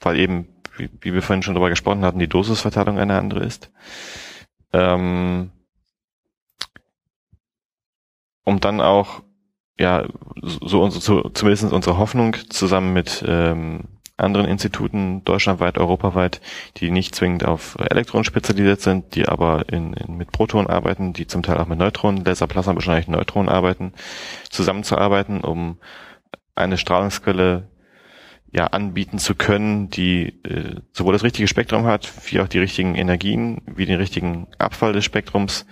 weil 0.00 0.18
eben 0.18 0.48
wie, 0.78 0.90
wie 1.00 1.14
wir 1.14 1.22
vorhin 1.22 1.42
schon 1.42 1.54
darüber 1.54 1.70
gesprochen 1.70 2.04
hatten, 2.04 2.18
die 2.18 2.28
Dosisverteilung 2.28 2.98
eine 2.98 3.18
andere 3.18 3.44
ist. 3.44 3.70
Ähm, 4.72 5.50
um 8.44 8.60
dann 8.60 8.80
auch, 8.80 9.22
ja, 9.78 10.06
so, 10.42 10.82
unsere, 10.82 11.02
so 11.02 11.28
zumindest 11.30 11.72
unsere 11.72 11.98
Hoffnung 11.98 12.36
zusammen 12.48 12.92
mit 12.92 13.24
ähm, 13.26 13.95
anderen 14.16 14.46
Instituten 14.46 15.24
deutschlandweit, 15.24 15.78
europaweit, 15.78 16.40
die 16.78 16.90
nicht 16.90 17.14
zwingend 17.14 17.44
auf 17.44 17.76
Elektronen 17.78 18.24
spezialisiert 18.24 18.80
sind, 18.80 19.14
die 19.14 19.28
aber 19.28 19.68
in, 19.70 19.92
in, 19.92 20.16
mit 20.16 20.32
Protonen 20.32 20.68
arbeiten, 20.68 21.12
die 21.12 21.26
zum 21.26 21.42
Teil 21.42 21.58
auch 21.58 21.66
mit 21.66 21.78
Neutronen, 21.78 22.24
Laserplasma 22.24 22.72
beschleunigten 22.72 23.14
Neutronen 23.14 23.48
arbeiten, 23.48 23.92
zusammenzuarbeiten, 24.48 25.42
um 25.42 25.78
eine 26.54 26.78
Strahlungsquelle 26.78 27.68
ja 28.50 28.68
anbieten 28.68 29.18
zu 29.18 29.34
können, 29.34 29.90
die 29.90 30.42
äh, 30.44 30.80
sowohl 30.92 31.12
das 31.12 31.24
richtige 31.24 31.48
Spektrum 31.48 31.84
hat, 31.84 32.10
wie 32.30 32.40
auch 32.40 32.48
die 32.48 32.58
richtigen 32.58 32.94
Energien, 32.94 33.60
wie 33.66 33.84
den 33.84 33.98
richtigen 33.98 34.46
Abfall 34.56 34.94
des 34.94 35.04
Spektrums 35.04 35.66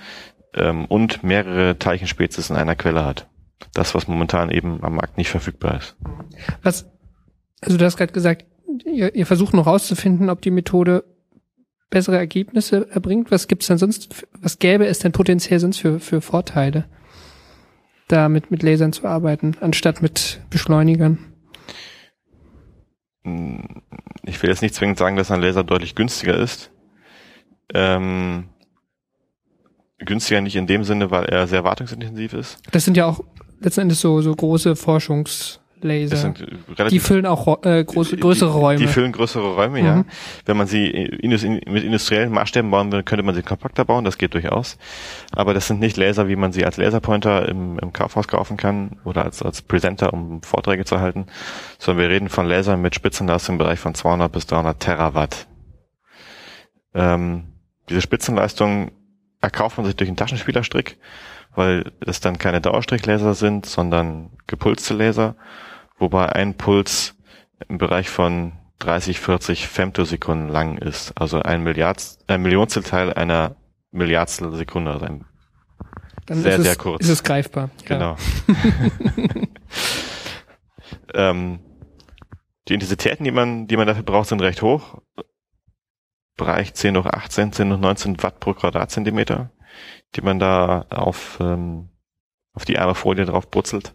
ähm, 0.54 0.84
und 0.86 1.22
mehrere 1.22 1.78
Teilchenspezies 1.78 2.50
in 2.50 2.56
einer 2.56 2.74
Quelle 2.74 3.04
hat. 3.04 3.26
Das, 3.72 3.94
was 3.94 4.06
momentan 4.06 4.50
eben 4.50 4.84
am 4.84 4.96
Markt 4.96 5.16
nicht 5.16 5.30
verfügbar 5.30 5.78
ist. 5.78 5.96
Was, 6.62 6.93
also 7.60 7.76
du 7.76 7.84
hast 7.84 7.96
gerade 7.96 8.12
gesagt, 8.12 8.46
ihr, 8.84 9.14
ihr 9.14 9.26
versucht 9.26 9.54
noch 9.54 9.66
rauszufinden, 9.66 10.30
ob 10.30 10.42
die 10.42 10.50
Methode 10.50 11.04
bessere 11.90 12.16
Ergebnisse 12.16 12.88
erbringt. 12.90 13.30
Was 13.30 13.48
gibt's 13.48 13.68
denn 13.68 13.78
sonst, 13.78 14.26
was 14.40 14.58
gäbe 14.58 14.86
es 14.86 14.98
denn 14.98 15.12
potenziell 15.12 15.60
sonst 15.60 15.78
für, 15.78 16.00
für 16.00 16.20
Vorteile, 16.20 16.86
damit 18.08 18.50
mit 18.50 18.62
Lasern 18.62 18.92
zu 18.92 19.06
arbeiten, 19.06 19.56
anstatt 19.60 20.02
mit 20.02 20.40
Beschleunigern? 20.50 21.18
ich 24.26 24.42
will 24.42 24.50
jetzt 24.50 24.60
nicht 24.60 24.74
zwingend 24.74 24.98
sagen, 24.98 25.16
dass 25.16 25.30
ein 25.30 25.40
Laser 25.40 25.64
deutlich 25.64 25.94
günstiger 25.94 26.36
ist. 26.36 26.70
Ähm, 27.72 28.50
günstiger 29.98 30.42
nicht 30.42 30.56
in 30.56 30.66
dem 30.66 30.84
Sinne, 30.84 31.10
weil 31.10 31.24
er 31.24 31.46
sehr 31.46 31.64
wartungsintensiv 31.64 32.34
ist. 32.34 32.58
Das 32.70 32.84
sind 32.84 32.96
ja 32.96 33.06
auch 33.06 33.24
letzten 33.60 33.82
Endes 33.82 34.00
so, 34.00 34.20
so 34.20 34.34
große 34.34 34.76
Forschungslaser. 34.76 35.63
Laser. 35.84 36.34
Relativ 36.76 36.88
die 36.88 36.98
füllen 36.98 37.26
auch 37.26 37.64
äh, 37.64 37.84
große, 37.84 38.16
größere 38.16 38.50
Räume. 38.52 38.78
Die, 38.78 38.86
die 38.86 38.92
füllen 38.92 39.12
größere 39.12 39.54
Räume, 39.54 39.80
Mhm. 39.80 39.86
ja. 39.86 40.04
Wenn 40.46 40.56
man 40.56 40.66
sie 40.66 40.86
in, 40.88 41.30
mit 41.30 41.84
industriellen 41.84 42.32
Maßstäben 42.32 42.70
bauen 42.70 42.90
will, 42.90 43.02
könnte 43.02 43.22
man 43.22 43.34
sie 43.34 43.42
kompakter 43.42 43.84
bauen, 43.84 44.04
das 44.04 44.18
geht 44.18 44.34
durchaus. 44.34 44.76
Aber 45.32 45.54
das 45.54 45.66
sind 45.66 45.80
nicht 45.80 45.96
Laser, 45.96 46.28
wie 46.28 46.36
man 46.36 46.52
sie 46.52 46.64
als 46.64 46.76
Laserpointer 46.76 47.48
im, 47.48 47.78
im 47.78 47.92
Kaufhaus 47.92 48.26
kaufen 48.26 48.56
kann 48.56 48.98
oder 49.04 49.24
als, 49.24 49.42
als 49.42 49.62
Presenter, 49.62 50.12
um 50.12 50.42
Vorträge 50.42 50.84
zu 50.84 51.00
halten, 51.00 51.26
sondern 51.78 52.02
wir 52.02 52.10
reden 52.10 52.28
von 52.28 52.46
Lasern 52.46 52.80
mit 52.82 52.94
Spitzenleistung 52.94 53.54
im 53.54 53.58
Bereich 53.58 53.78
von 53.78 53.94
200 53.94 54.32
bis 54.32 54.46
300 54.46 54.80
Terawatt. 54.80 55.46
Ähm, 56.94 57.44
diese 57.88 58.00
Spitzenleistung 58.00 58.92
erkauft 59.40 59.76
man 59.76 59.86
sich 59.86 59.96
durch 59.96 60.08
einen 60.08 60.16
Taschenspielerstrick, 60.16 60.96
weil 61.54 61.92
es 62.00 62.20
dann 62.20 62.38
keine 62.38 62.60
Dauerstrichlaser 62.60 63.34
sind, 63.34 63.66
sondern 63.66 64.30
gepulste 64.46 64.94
Laser, 64.94 65.36
wobei 66.04 66.28
ein 66.28 66.54
Puls 66.54 67.16
im 67.68 67.78
Bereich 67.78 68.10
von 68.10 68.52
30, 68.80 69.20
40 69.20 69.68
Femtosekunden 69.68 70.48
lang 70.48 70.76
ist, 70.76 71.18
also 71.18 71.40
ein 71.40 71.62
Milliard, 71.62 72.02
ein 72.26 72.42
Millionstel 72.42 72.82
Teil 72.82 73.12
einer 73.12 73.56
Milliardstel 73.90 74.54
Sekunde, 74.54 74.90
also 74.90 75.06
ein, 75.06 75.24
Dann 76.26 76.42
sehr, 76.42 76.52
ist 76.52 76.58
es, 76.58 76.66
sehr 76.66 76.76
kurz. 76.76 77.02
Ist 77.02 77.08
es 77.08 77.22
greifbar. 77.22 77.70
genau. 77.86 78.16
ähm, 81.14 81.60
die 82.68 82.74
Intensitäten, 82.74 83.24
die 83.24 83.30
man, 83.30 83.66
die 83.66 83.78
man 83.78 83.86
dafür 83.86 84.02
braucht, 84.02 84.28
sind 84.28 84.42
recht 84.42 84.60
hoch. 84.60 85.00
Bereich 86.36 86.74
10 86.74 86.98
hoch 86.98 87.06
18, 87.06 87.52
10 87.52 87.72
hoch 87.72 87.78
19 87.78 88.22
Watt 88.22 88.40
pro 88.40 88.52
Quadratzentimeter, 88.52 89.52
die 90.16 90.20
man 90.20 90.38
da 90.38 90.84
auf, 90.90 91.38
ähm, 91.40 91.88
auf 92.52 92.66
die 92.66 92.78
arme 92.78 92.94
Folie 92.94 93.24
drauf 93.24 93.50
brutzelt. 93.50 93.94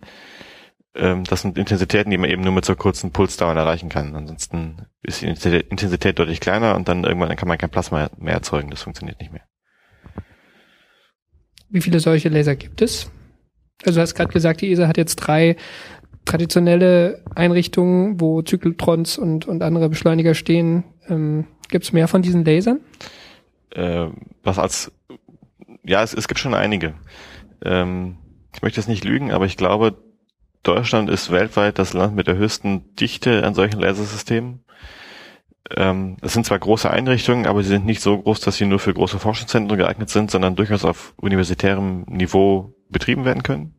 Ähm, 0.95 1.23
das 1.23 1.41
sind 1.41 1.58
Intensitäten, 1.58 2.10
die 2.10 2.17
man 2.17 2.30
eben 2.30 2.41
nur 2.41 2.52
mit 2.52 2.65
so 2.65 2.75
kurzen 2.75 3.12
Pulsdauern 3.12 3.58
erreichen 3.58 3.89
kann. 3.89 4.15
Ansonsten 4.15 4.88
ist 5.04 5.21
die 5.21 5.28
Intensität- 5.28 6.19
deutlich 6.19 6.39
kleiner 6.39 6.75
und 6.75 6.88
dann 6.88 7.04
irgendwann 7.04 7.36
kann 7.36 7.47
man 7.47 7.58
kein 7.58 7.69
Plasma 7.69 8.10
mehr 8.17 8.34
erzeugen. 8.34 8.69
Das 8.69 8.82
funktioniert 8.82 9.19
nicht 9.19 9.32
mehr. 9.32 9.43
Wie 11.69 11.82
viele 11.82 11.99
solche 11.99 12.30
Laser 12.30 12.56
gibt 12.56 12.82
es? 12.82 13.12
Also 13.86 13.97
du 13.97 14.02
hast 14.02 14.15
gerade 14.15 14.34
gesagt, 14.34 14.62
die 14.62 14.71
ESA 14.71 14.88
hat 14.88 14.97
jetzt 14.97 15.17
drei 15.17 15.56
traditionelle 16.25 17.23
Einrichtungen, 17.36 18.19
wo 18.19 18.41
Zyklotrons 18.41 19.17
und, 19.17 19.47
und 19.47 19.62
andere 19.62 19.89
Beschleuniger 19.89 20.34
stehen. 20.34 20.84
Ähm, 21.08 21.47
gibt 21.69 21.86
es 21.86 21.93
mehr 21.93 22.08
von 22.08 22.21
diesen 22.21 22.43
Lasern? 22.43 22.82
äh, 23.71 24.08
was 24.43 24.60
als 24.60 24.91
ja, 25.84 26.04
es, 26.04 26.13
es 26.13 26.28
gibt 26.28 26.39
schon 26.39 26.54
einige. 26.54 26.93
Ähm, 27.63 28.17
ich 28.54 28.62
möchte 28.62 28.80
jetzt 28.80 28.88
nicht 28.88 29.04
lügen, 29.04 29.32
aber 29.32 29.45
ich 29.45 29.58
glaube, 29.58 29.97
Deutschland 30.63 31.10
ist 31.10 31.32
weltweit 31.32 31.80
das 31.80 31.93
Land 31.93 32.15
mit 32.15 32.28
der 32.28 32.36
höchsten 32.36 32.95
Dichte 32.95 33.45
an 33.45 33.54
solchen 33.54 33.80
Lasersystemen. 33.80 34.63
Ähm, 35.76 36.17
es 36.22 36.34
sind 36.34 36.45
zwar 36.45 36.60
große 36.60 36.89
Einrichtungen, 36.89 37.45
aber 37.45 37.63
sie 37.63 37.69
sind 37.69 37.86
nicht 37.86 38.02
so 38.02 38.17
groß, 38.17 38.39
dass 38.41 38.58
sie 38.58 38.65
nur 38.65 38.80
für 38.80 38.93
große 38.93 39.19
Forschungszentren 39.19 39.78
geeignet 39.78 40.10
sind, 40.10 40.32
sondern 40.32 40.56
durchaus 40.56 40.84
auf 40.84 41.13
universitärem 41.17 42.04
Niveau 42.08 42.74
betrieben 42.89 43.26
werden 43.26 43.43
können. 43.43 43.76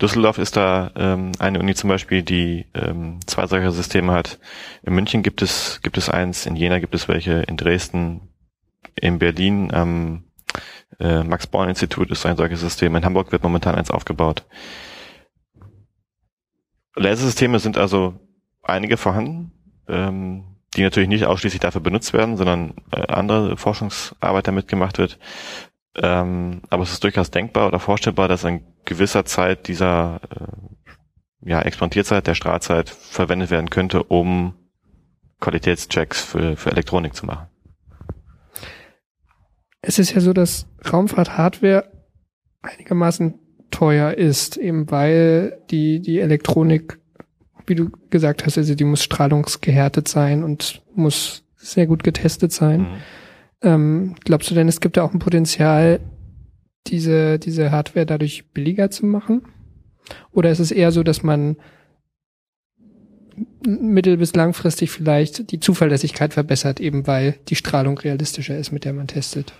Düsseldorf 0.00 0.38
ist 0.38 0.56
da 0.56 0.90
ähm, 0.96 1.32
eine 1.38 1.60
Uni 1.60 1.74
zum 1.74 1.88
Beispiel, 1.88 2.22
die 2.22 2.66
ähm, 2.74 3.20
zwei 3.26 3.46
solcher 3.46 3.72
Systeme 3.72 4.12
hat. 4.12 4.38
In 4.82 4.94
München 4.94 5.22
gibt 5.22 5.42
es 5.42 5.80
gibt 5.82 5.96
es 5.96 6.08
eins, 6.08 6.46
in 6.46 6.56
Jena 6.56 6.78
gibt 6.78 6.94
es 6.94 7.08
welche, 7.08 7.42
in 7.42 7.56
Dresden, 7.56 8.28
in 8.96 9.18
Berlin 9.18 9.72
am 9.72 10.24
äh, 10.98 11.22
Max-Born-Institut 11.22 12.10
ist 12.10 12.26
ein 12.26 12.36
solches 12.36 12.60
System. 12.60 12.96
In 12.96 13.04
Hamburg 13.04 13.32
wird 13.32 13.42
momentan 13.42 13.74
eins 13.74 13.90
aufgebaut. 13.90 14.44
Lasersysteme 16.94 17.58
sind 17.58 17.78
also 17.78 18.14
einige 18.62 18.96
vorhanden, 18.96 19.52
ähm, 19.88 20.44
die 20.76 20.82
natürlich 20.82 21.08
nicht 21.08 21.26
ausschließlich 21.26 21.60
dafür 21.60 21.80
benutzt 21.80 22.12
werden, 22.12 22.36
sondern 22.36 22.74
äh, 22.90 23.06
andere 23.06 23.56
Forschungsarbeit 23.56 24.46
damit 24.46 24.68
gemacht 24.68 24.98
wird. 24.98 25.18
Ähm, 25.94 26.62
aber 26.70 26.82
es 26.82 26.92
ist 26.92 27.04
durchaus 27.04 27.30
denkbar 27.30 27.66
oder 27.66 27.78
vorstellbar, 27.78 28.28
dass 28.28 28.44
in 28.44 28.64
gewisser 28.84 29.24
Zeit 29.24 29.68
dieser 29.68 30.20
äh, 30.30 31.50
ja, 31.50 31.60
Experimentierzeit, 31.60 32.26
der 32.26 32.34
Strahlzeit 32.34 32.88
verwendet 32.88 33.50
werden 33.50 33.68
könnte, 33.68 34.02
um 34.02 34.54
Qualitätschecks 35.40 36.22
für, 36.22 36.56
für 36.56 36.70
Elektronik 36.70 37.14
zu 37.14 37.26
machen. 37.26 37.48
Es 39.82 39.98
ist 39.98 40.12
ja 40.12 40.20
so, 40.20 40.32
dass 40.32 40.68
Raumfahrt-Hardware 40.90 41.90
einigermaßen 42.62 43.41
teuer 43.72 44.12
ist, 44.12 44.56
eben 44.56 44.88
weil 44.90 45.58
die, 45.70 46.00
die 46.00 46.20
Elektronik, 46.20 46.98
wie 47.66 47.74
du 47.74 47.90
gesagt 48.10 48.46
hast, 48.46 48.56
also 48.56 48.76
die 48.76 48.84
muss 48.84 49.02
strahlungsgehärtet 49.02 50.06
sein 50.06 50.44
und 50.44 50.82
muss 50.94 51.42
sehr 51.56 51.86
gut 51.86 52.04
getestet 52.04 52.52
sein. 52.52 52.80
Mhm. 52.80 52.86
Ähm, 53.62 54.14
glaubst 54.24 54.50
du 54.50 54.54
denn, 54.54 54.68
es 54.68 54.80
gibt 54.80 54.96
da 54.96 55.02
auch 55.02 55.12
ein 55.12 55.18
Potenzial, 55.18 56.00
diese, 56.86 57.38
diese 57.38 57.70
Hardware 57.70 58.06
dadurch 58.06 58.50
billiger 58.52 58.90
zu 58.90 59.06
machen? 59.06 59.42
Oder 60.32 60.50
ist 60.50 60.58
es 60.58 60.72
eher 60.72 60.92
so, 60.92 61.02
dass 61.02 61.22
man 61.22 61.56
mittel- 63.64 64.16
bis 64.16 64.34
langfristig 64.34 64.90
vielleicht 64.90 65.52
die 65.52 65.60
Zuverlässigkeit 65.60 66.34
verbessert, 66.34 66.80
eben 66.80 67.06
weil 67.06 67.36
die 67.48 67.54
Strahlung 67.54 67.98
realistischer 67.98 68.58
ist, 68.58 68.72
mit 68.72 68.84
der 68.84 68.92
man 68.92 69.06
testet? 69.06 69.52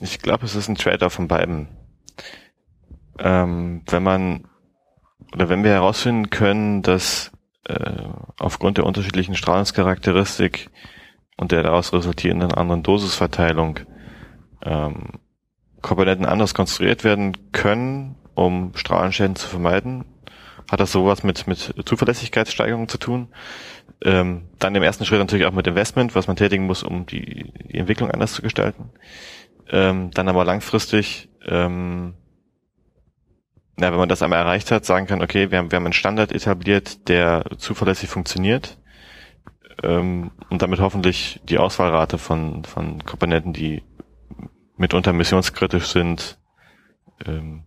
Ich 0.00 0.20
glaube, 0.20 0.44
es 0.44 0.54
ist 0.54 0.68
ein 0.68 0.76
Trade-off 0.76 1.14
von 1.14 1.28
beiden. 1.28 1.68
Ähm, 3.18 3.82
wenn 3.86 4.02
man 4.02 4.48
oder 5.32 5.48
wenn 5.48 5.64
wir 5.64 5.72
herausfinden 5.72 6.30
können, 6.30 6.82
dass 6.82 7.32
äh, 7.64 8.02
aufgrund 8.38 8.78
der 8.78 8.86
unterschiedlichen 8.86 9.34
Strahlungscharakteristik 9.34 10.70
und 11.36 11.52
der 11.52 11.62
daraus 11.62 11.92
resultierenden 11.92 12.52
anderen 12.52 12.82
Dosisverteilung 12.82 13.80
ähm, 14.64 15.20
Komponenten 15.82 16.26
anders 16.26 16.54
konstruiert 16.54 17.04
werden 17.04 17.52
können, 17.52 18.16
um 18.34 18.72
Strahlenschäden 18.74 19.36
zu 19.36 19.48
vermeiden, 19.48 20.04
hat 20.70 20.80
das 20.80 20.92
sowas 20.92 21.22
mit, 21.22 21.46
mit 21.46 21.74
Zuverlässigkeitssteigerung 21.84 22.88
zu 22.88 22.98
tun. 22.98 23.28
Ähm, 24.04 24.48
dann 24.58 24.74
im 24.74 24.82
ersten 24.82 25.04
Schritt 25.04 25.18
natürlich 25.18 25.46
auch 25.46 25.52
mit 25.52 25.66
Investment, 25.66 26.14
was 26.14 26.26
man 26.26 26.36
tätigen 26.36 26.66
muss, 26.66 26.82
um 26.82 27.06
die, 27.06 27.52
die 27.70 27.78
Entwicklung 27.78 28.10
anders 28.10 28.32
zu 28.32 28.42
gestalten. 28.42 28.90
Ähm, 29.70 30.10
dann 30.12 30.28
aber 30.28 30.44
langfristig, 30.44 31.28
ähm, 31.46 32.14
na, 33.76 33.90
wenn 33.92 33.98
man 33.98 34.08
das 34.08 34.22
einmal 34.22 34.40
erreicht 34.40 34.70
hat, 34.70 34.84
sagen 34.84 35.06
kann, 35.06 35.22
okay, 35.22 35.50
wir 35.50 35.58
haben, 35.58 35.70
wir 35.70 35.76
haben 35.76 35.84
einen 35.84 35.92
Standard 35.92 36.32
etabliert, 36.32 37.08
der 37.08 37.44
zuverlässig 37.58 38.08
funktioniert 38.08 38.78
ähm, 39.82 40.30
und 40.50 40.62
damit 40.62 40.80
hoffentlich 40.80 41.40
die 41.48 41.58
Auswahlrate 41.58 42.18
von, 42.18 42.64
von 42.64 43.04
Komponenten, 43.04 43.52
die 43.52 43.82
mitunter 44.76 45.12
missionskritisch 45.12 45.86
sind, 45.86 46.38
ähm, 47.26 47.64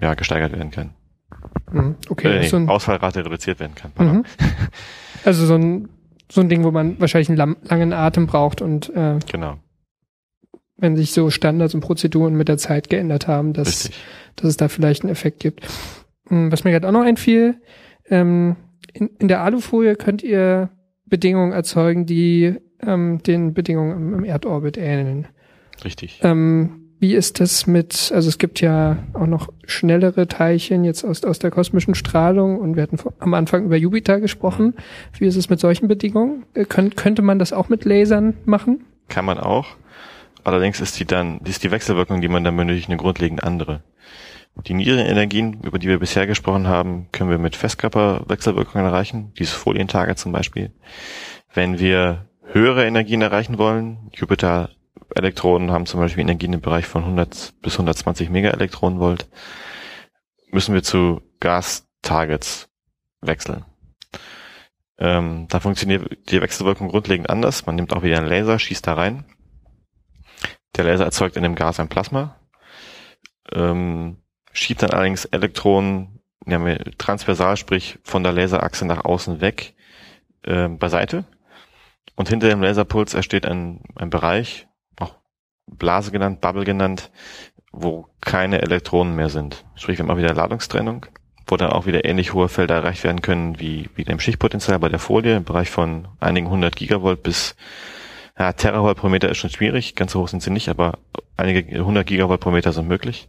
ja, 0.00 0.14
gesteigert 0.14 0.52
werden 0.52 0.70
kann. 0.70 0.94
Mhm, 1.70 1.96
Okay, 2.08 2.28
äh, 2.28 2.40
nee, 2.40 2.46
so 2.46 2.56
ein, 2.56 2.68
Ausfallrate 2.68 3.24
reduziert 3.24 3.60
werden 3.60 3.74
kann. 3.74 3.92
Mhm. 3.96 4.24
also 5.24 5.46
so 5.46 5.54
ein, 5.54 5.88
so 6.30 6.40
ein 6.40 6.48
Ding, 6.48 6.64
wo 6.64 6.70
man 6.70 7.00
wahrscheinlich 7.00 7.28
einen 7.28 7.56
langen 7.64 7.92
Atem 7.92 8.26
braucht 8.26 8.62
und 8.62 8.94
äh, 8.94 9.18
Genau, 9.30 9.58
wenn 10.82 10.96
sich 10.96 11.12
so 11.12 11.30
Standards 11.30 11.74
und 11.74 11.80
Prozeduren 11.80 12.34
mit 12.34 12.48
der 12.48 12.58
Zeit 12.58 12.90
geändert 12.90 13.28
haben, 13.28 13.52
dass, 13.52 13.84
richtig. 13.84 14.02
dass 14.34 14.48
es 14.48 14.56
da 14.56 14.68
vielleicht 14.68 15.02
einen 15.02 15.12
Effekt 15.12 15.38
gibt. 15.38 15.66
Hm, 16.26 16.50
Was 16.50 16.64
mir 16.64 16.72
gerade 16.72 16.88
auch 16.88 16.92
noch 16.92 17.04
einfiel, 17.04 17.54
ähm, 18.10 18.56
in, 18.92 19.08
in 19.20 19.28
der 19.28 19.42
Alufolie 19.42 19.94
könnt 19.94 20.24
ihr 20.24 20.70
Bedingungen 21.06 21.52
erzeugen, 21.52 22.04
die 22.04 22.56
ähm, 22.84 23.22
den 23.22 23.54
Bedingungen 23.54 23.92
im, 23.92 24.14
im 24.14 24.24
Erdorbit 24.24 24.76
ähneln. 24.76 25.28
Richtig. 25.84 26.18
Ähm, 26.24 26.90
wie 26.98 27.14
ist 27.14 27.38
das 27.38 27.68
mit, 27.68 28.10
also 28.12 28.28
es 28.28 28.38
gibt 28.38 28.60
ja 28.60 28.98
auch 29.12 29.26
noch 29.26 29.48
schnellere 29.64 30.26
Teilchen 30.26 30.82
jetzt 30.82 31.04
aus, 31.04 31.22
aus 31.22 31.38
der 31.38 31.52
kosmischen 31.52 31.94
Strahlung 31.94 32.58
und 32.58 32.74
wir 32.74 32.82
hatten 32.82 32.98
vor, 32.98 33.12
am 33.20 33.34
Anfang 33.34 33.64
über 33.66 33.76
Jupiter 33.76 34.20
gesprochen. 34.20 34.74
Wie 35.16 35.26
ist 35.26 35.36
es 35.36 35.48
mit 35.48 35.60
solchen 35.60 35.86
Bedingungen? 35.86 36.44
Äh, 36.54 36.64
könnt, 36.64 36.96
könnte 36.96 37.22
man 37.22 37.38
das 37.38 37.52
auch 37.52 37.68
mit 37.68 37.84
Lasern 37.84 38.34
machen? 38.44 38.84
Kann 39.08 39.24
man 39.24 39.38
auch. 39.38 39.76
Allerdings 40.44 40.80
ist 40.80 40.98
die 40.98 41.04
dann, 41.04 41.38
ist 41.40 41.62
die 41.62 41.70
Wechselwirkung, 41.70 42.20
die 42.20 42.28
man 42.28 42.44
dann 42.44 42.56
benötigt, 42.56 42.88
eine 42.88 42.96
grundlegend 42.96 43.42
andere. 43.42 43.82
Die 44.66 44.74
niedrigen 44.74 45.06
Energien, 45.06 45.62
über 45.62 45.78
die 45.78 45.88
wir 45.88 45.98
bisher 45.98 46.26
gesprochen 46.26 46.68
haben, 46.68 47.08
können 47.10 47.30
wir 47.30 47.38
mit 47.38 47.56
Festkörperwechselwirkungen 47.56 48.86
erreichen, 48.86 49.32
dieses 49.38 49.54
Folientage 49.54 50.14
zum 50.16 50.32
Beispiel. 50.32 50.72
Wenn 51.54 51.78
wir 51.78 52.28
höhere 52.44 52.86
Energien 52.86 53.22
erreichen 53.22 53.56
wollen, 53.56 54.10
Jupiter 54.14 54.70
Elektronen 55.14 55.70
haben 55.70 55.86
zum 55.86 56.00
Beispiel 56.00 56.22
Energien 56.22 56.52
im 56.52 56.60
Bereich 56.60 56.86
von 56.86 57.02
100 57.02 57.54
bis 57.62 57.74
120 57.74 58.30
Megaelektronenvolt, 58.30 59.28
müssen 60.50 60.74
wir 60.74 60.82
zu 60.82 61.22
Gas-Targets 61.40 62.68
wechseln. 63.20 63.64
Ähm, 64.98 65.46
da 65.48 65.60
funktioniert 65.60 66.30
die 66.30 66.40
Wechselwirkung 66.40 66.88
grundlegend 66.88 67.30
anders. 67.30 67.66
Man 67.66 67.74
nimmt 67.74 67.92
auch 67.92 68.02
wieder 68.02 68.18
einen 68.18 68.28
Laser, 68.28 68.58
schießt 68.58 68.86
da 68.86 68.94
rein. 68.94 69.24
Der 70.76 70.84
Laser 70.84 71.04
erzeugt 71.04 71.36
in 71.36 71.42
dem 71.42 71.54
Gas 71.54 71.80
ein 71.80 71.88
Plasma. 71.88 72.36
Ähm, 73.52 74.18
schiebt 74.52 74.82
dann 74.82 74.90
allerdings 74.90 75.24
Elektronen 75.26 76.20
ja, 76.46 76.58
transversal, 76.98 77.56
sprich 77.56 77.98
von 78.02 78.22
der 78.22 78.32
Laserachse 78.32 78.84
nach 78.84 79.04
außen 79.04 79.40
weg, 79.40 79.74
äh, 80.42 80.68
beiseite. 80.68 81.24
Und 82.16 82.28
hinter 82.28 82.48
dem 82.48 82.62
Laserpuls 82.62 83.14
entsteht 83.14 83.46
ein, 83.46 83.82
ein 83.96 84.10
Bereich, 84.10 84.66
auch 84.98 85.14
Blase 85.66 86.10
genannt, 86.10 86.40
Bubble 86.40 86.64
genannt, 86.64 87.10
wo 87.72 88.08
keine 88.20 88.60
Elektronen 88.60 89.16
mehr 89.16 89.30
sind. 89.30 89.64
Sprich, 89.76 89.98
wir 89.98 90.04
haben 90.04 90.10
auch 90.10 90.18
wieder 90.18 90.34
Ladungstrennung, 90.34 91.06
wo 91.46 91.56
dann 91.56 91.70
auch 91.70 91.86
wieder 91.86 92.04
ähnlich 92.04 92.34
hohe 92.34 92.48
Felder 92.48 92.76
erreicht 92.76 93.04
werden 93.04 93.22
können 93.22 93.58
wie, 93.60 93.88
wie 93.94 94.04
dem 94.04 94.20
Schichtpotenzial 94.20 94.78
bei 94.78 94.88
der 94.88 94.98
Folie 94.98 95.36
im 95.36 95.44
Bereich 95.44 95.70
von 95.70 96.08
einigen 96.20 96.50
hundert 96.50 96.76
Gigavolt 96.76 97.22
bis 97.22 97.56
ja, 98.38 98.52
Teravolt 98.52 98.96
pro 98.96 99.08
Meter 99.08 99.28
ist 99.28 99.38
schon 99.38 99.50
schwierig, 99.50 99.94
ganz 99.94 100.12
so 100.12 100.20
hoch 100.20 100.28
sind 100.28 100.42
sie 100.42 100.50
nicht, 100.50 100.68
aber 100.68 100.98
einige 101.36 101.84
hundert 101.84 102.06
Gigavolt 102.06 102.40
pro 102.40 102.50
Meter 102.50 102.72
sind 102.72 102.88
möglich. 102.88 103.28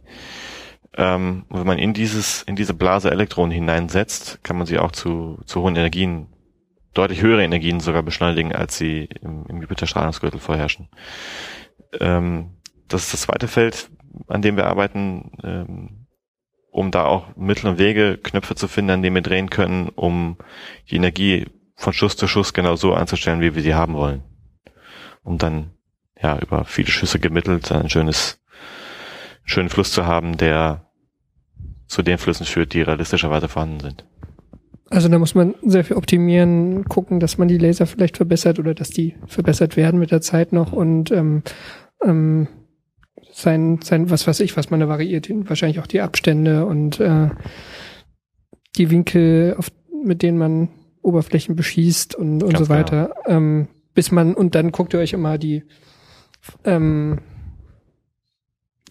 Ähm, 0.96 1.44
wenn 1.50 1.66
man 1.66 1.78
in 1.78 1.92
dieses, 1.92 2.42
in 2.42 2.56
diese 2.56 2.74
Blase 2.74 3.10
Elektronen 3.10 3.50
hineinsetzt, 3.50 4.42
kann 4.44 4.56
man 4.56 4.66
sie 4.66 4.78
auch 4.78 4.92
zu, 4.92 5.40
zu 5.44 5.62
hohen 5.62 5.76
Energien, 5.76 6.28
deutlich 6.94 7.20
höhere 7.22 7.42
Energien 7.42 7.80
sogar 7.80 8.02
beschleunigen, 8.02 8.54
als 8.54 8.78
sie 8.78 9.08
im, 9.20 9.44
im 9.48 9.60
Jupiter-Strahlungsgürtel 9.60 10.38
vorherrschen. 10.38 10.88
Ähm, 12.00 12.50
das 12.88 13.04
ist 13.04 13.12
das 13.12 13.20
zweite 13.22 13.48
Feld, 13.48 13.90
an 14.28 14.42
dem 14.42 14.56
wir 14.56 14.66
arbeiten, 14.66 15.32
ähm, 15.42 16.06
um 16.70 16.90
da 16.90 17.04
auch 17.04 17.36
Mittel 17.36 17.68
und 17.70 17.78
Wege, 17.78 18.18
Knöpfe 18.18 18.54
zu 18.54 18.68
finden, 18.68 18.92
an 18.92 19.02
denen 19.02 19.16
wir 19.16 19.22
drehen 19.22 19.50
können, 19.50 19.88
um 19.88 20.38
die 20.90 20.96
Energie 20.96 21.46
von 21.76 21.92
Schuss 21.92 22.16
zu 22.16 22.28
Schuss 22.28 22.52
genau 22.52 22.76
so 22.76 22.94
einzustellen, 22.94 23.40
wie 23.40 23.54
wir 23.54 23.62
sie 23.62 23.74
haben 23.74 23.94
wollen. 23.94 24.22
Um 25.24 25.38
dann 25.38 25.70
ja 26.20 26.38
über 26.38 26.64
viele 26.64 26.88
Schüsse 26.88 27.18
gemittelt 27.18 27.72
ein 27.72 27.90
schönes, 27.90 28.40
schönen 29.44 29.68
Fluss 29.68 29.90
zu 29.90 30.06
haben, 30.06 30.36
der 30.36 30.86
zu 31.86 32.02
den 32.02 32.18
Flüssen 32.18 32.46
führt, 32.46 32.72
die 32.72 32.82
realistischerweise 32.82 33.48
vorhanden 33.48 33.80
sind. 33.80 34.04
Also 34.90 35.08
da 35.08 35.18
muss 35.18 35.34
man 35.34 35.54
sehr 35.62 35.84
viel 35.84 35.96
optimieren, 35.96 36.84
gucken, 36.84 37.18
dass 37.18 37.38
man 37.38 37.48
die 37.48 37.58
Laser 37.58 37.86
vielleicht 37.86 38.16
verbessert 38.16 38.58
oder 38.58 38.74
dass 38.74 38.90
die 38.90 39.16
verbessert 39.26 39.76
werden 39.76 39.98
mit 39.98 40.10
der 40.10 40.20
Zeit 40.20 40.52
noch 40.52 40.72
und 40.72 41.10
ähm, 41.10 41.42
ähm, 42.02 42.48
sein, 43.32 43.80
sein, 43.82 44.10
was 44.10 44.26
weiß 44.26 44.40
ich, 44.40 44.56
was 44.56 44.70
man 44.70 44.80
da 44.80 44.88
variiert, 44.88 45.28
wahrscheinlich 45.48 45.80
auch 45.80 45.86
die 45.86 46.00
Abstände 46.00 46.66
und 46.66 47.00
äh, 47.00 47.30
die 48.76 48.90
Winkel, 48.90 49.56
auf, 49.58 49.72
mit 50.04 50.22
denen 50.22 50.38
man 50.38 50.68
Oberflächen 51.02 51.56
beschießt 51.56 52.14
und, 52.14 52.42
und 52.42 52.56
so 52.56 52.68
weiter. 52.68 53.14
Genau. 53.24 53.36
Ähm, 53.36 53.68
bis 53.94 54.10
man, 54.10 54.34
und 54.34 54.54
dann 54.54 54.72
guckt 54.72 54.92
ihr 54.94 55.00
euch 55.00 55.12
immer 55.12 55.38
die, 55.38 55.64
ähm, 56.64 57.20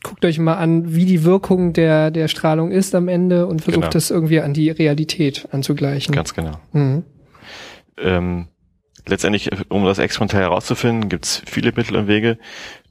guckt 0.04 0.26
euch 0.26 0.40
mal 0.40 0.56
an, 0.56 0.94
wie 0.94 1.06
die 1.06 1.24
Wirkung 1.24 1.74
der, 1.74 2.12
der 2.12 2.28
Strahlung 2.28 2.72
ist 2.72 2.94
am 2.94 3.08
Ende 3.08 3.48
und 3.48 3.62
versucht 3.62 3.84
genau. 3.84 3.92
das 3.92 4.12
irgendwie 4.12 4.42
an 4.42 4.54
die 4.54 4.70
Realität 4.70 5.48
anzugleichen. 5.52 6.14
Ganz 6.14 6.34
genau. 6.34 6.60
Mhm. 6.74 7.04
Ähm, 7.98 8.48
letztendlich, 9.08 9.50
um 9.70 9.86
das 9.86 10.00
experimentell 10.00 10.42
herauszufinden, 10.42 11.10
gibt 11.10 11.26
es 11.26 11.42
viele 11.46 11.72
Mittel 11.72 11.96
und 11.96 12.08
Wege. 12.08 12.38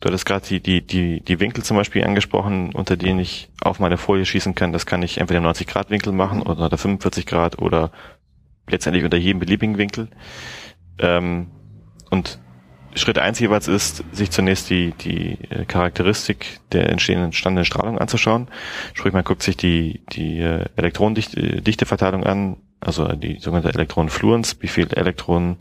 Du 0.00 0.08
hattest 0.08 0.26
gerade 0.26 0.46
die, 0.46 0.60
die, 0.60 0.86
die, 0.86 1.20
die 1.20 1.40
Winkel 1.40 1.62
zum 1.64 1.76
Beispiel 1.76 2.04
angesprochen, 2.04 2.74
unter 2.74 2.96
denen 2.96 3.20
ich 3.20 3.50
auf 3.62 3.78
meine 3.78 3.98
Folie 3.98 4.24
schießen 4.24 4.54
kann. 4.54 4.72
Das 4.72 4.86
kann 4.86 5.02
ich 5.02 5.18
entweder 5.18 5.38
im 5.38 5.44
90 5.44 5.66
Grad 5.66 5.90
Winkel 5.90 6.12
machen 6.12 6.42
oder 6.42 6.64
unter 6.64 6.78
45 6.78 7.26
Grad 7.26 7.58
oder 7.58 7.92
letztendlich 8.68 9.04
unter 9.04 9.18
jedem 9.18 9.38
beliebigen 9.38 9.78
Winkel. 9.78 10.08
Ähm, 10.98 11.48
und 12.12 12.38
Schritt 12.94 13.18
eins 13.18 13.40
jeweils 13.40 13.68
ist, 13.68 14.04
sich 14.12 14.30
zunächst 14.30 14.68
die, 14.68 14.92
die 14.92 15.38
äh, 15.48 15.64
Charakteristik 15.64 16.60
der 16.72 16.90
entstehenden 16.90 17.26
entstandenen 17.26 17.64
Strahlung 17.64 17.98
anzuschauen. 17.98 18.48
Sprich, 18.92 19.14
man 19.14 19.24
guckt 19.24 19.42
sich 19.42 19.56
die, 19.56 20.02
die 20.12 20.40
äh, 20.40 20.66
Elektronendichteverteilung 20.76 22.24
an, 22.24 22.58
also 22.80 23.08
die 23.08 23.38
sogenannte 23.38 23.72
Elektronenfluenz, 23.72 24.58
wie 24.60 24.68
viel 24.68 24.92
Elektronen 24.92 25.56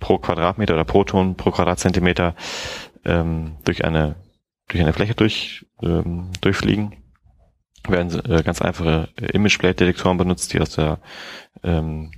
pro 0.00 0.18
Quadratmeter 0.18 0.74
oder 0.74 0.84
Proton 0.84 1.36
pro 1.36 1.52
Quadratzentimeter 1.52 2.34
ähm, 3.04 3.52
durch 3.64 3.84
eine 3.84 4.16
durch 4.68 4.82
eine 4.82 4.92
Fläche 4.92 5.14
durch 5.14 5.64
ähm, 5.82 6.30
durchfliegen. 6.40 6.96
Werden 7.86 8.20
äh, 8.28 8.42
ganz 8.42 8.60
einfache 8.60 9.08
Imageplate-Detektoren 9.16 10.16
benutzt, 10.16 10.52
die 10.52 10.60
aus 10.60 10.70
der 10.70 10.98
ähm, 11.62 12.10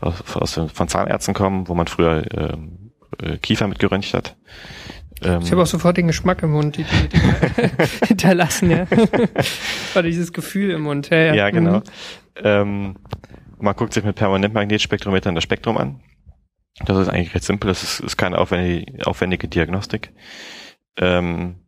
aus, 0.00 0.60
von 0.72 0.88
Zahnärzten 0.88 1.34
kommen, 1.34 1.68
wo 1.68 1.74
man 1.74 1.86
früher 1.86 2.24
ähm, 2.32 2.92
äh, 3.18 3.38
Kiefer 3.38 3.66
mit 3.66 3.78
geröntgt 3.78 4.14
hat. 4.14 4.36
Ähm, 5.22 5.40
ich 5.42 5.50
habe 5.50 5.62
auch 5.62 5.66
sofort 5.66 5.96
den 5.96 6.06
Geschmack 6.06 6.42
im 6.42 6.50
Mund, 6.50 6.76
die, 6.76 6.84
die, 6.84 7.08
die 7.08 8.06
hinterlassen, 8.06 8.70
ja. 8.70 8.86
Oder 9.94 10.02
dieses 10.02 10.32
Gefühl 10.32 10.70
im 10.70 10.82
Mund. 10.82 11.10
Ja, 11.10 11.18
ja. 11.18 11.34
ja 11.34 11.50
genau. 11.50 11.78
Mhm. 11.78 11.82
Ähm, 12.42 12.96
man 13.58 13.74
guckt 13.74 13.94
sich 13.94 14.04
mit 14.04 14.16
Permanentmagnetspektrometern 14.16 15.34
das 15.34 15.44
Spektrum 15.44 15.78
an. 15.78 16.00
Das 16.84 16.98
ist 16.98 17.08
eigentlich 17.08 17.34
recht 17.34 17.44
simpel. 17.44 17.68
Das 17.68 17.82
ist, 17.82 18.00
ist 18.00 18.16
keine 18.18 18.36
aufwendige, 18.36 19.06
aufwendige 19.06 19.48
Diagnostik. 19.48 20.12
Ähm, 20.98 21.65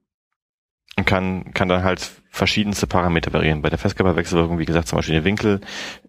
kann, 1.05 1.53
kann 1.55 1.69
dann 1.69 1.85
halt 1.85 2.11
verschiedenste 2.31 2.87
Parameter 2.87 3.33
variieren. 3.33 3.63
Bei 3.63 3.71
der 3.71 3.79
Festkörperwechselwirkung, 3.79 4.59
wie 4.59 4.65
gesagt, 4.65 4.89
zum 4.89 4.97
Beispiel 4.97 5.17
den 5.17 5.25
Winkel, 5.25 5.61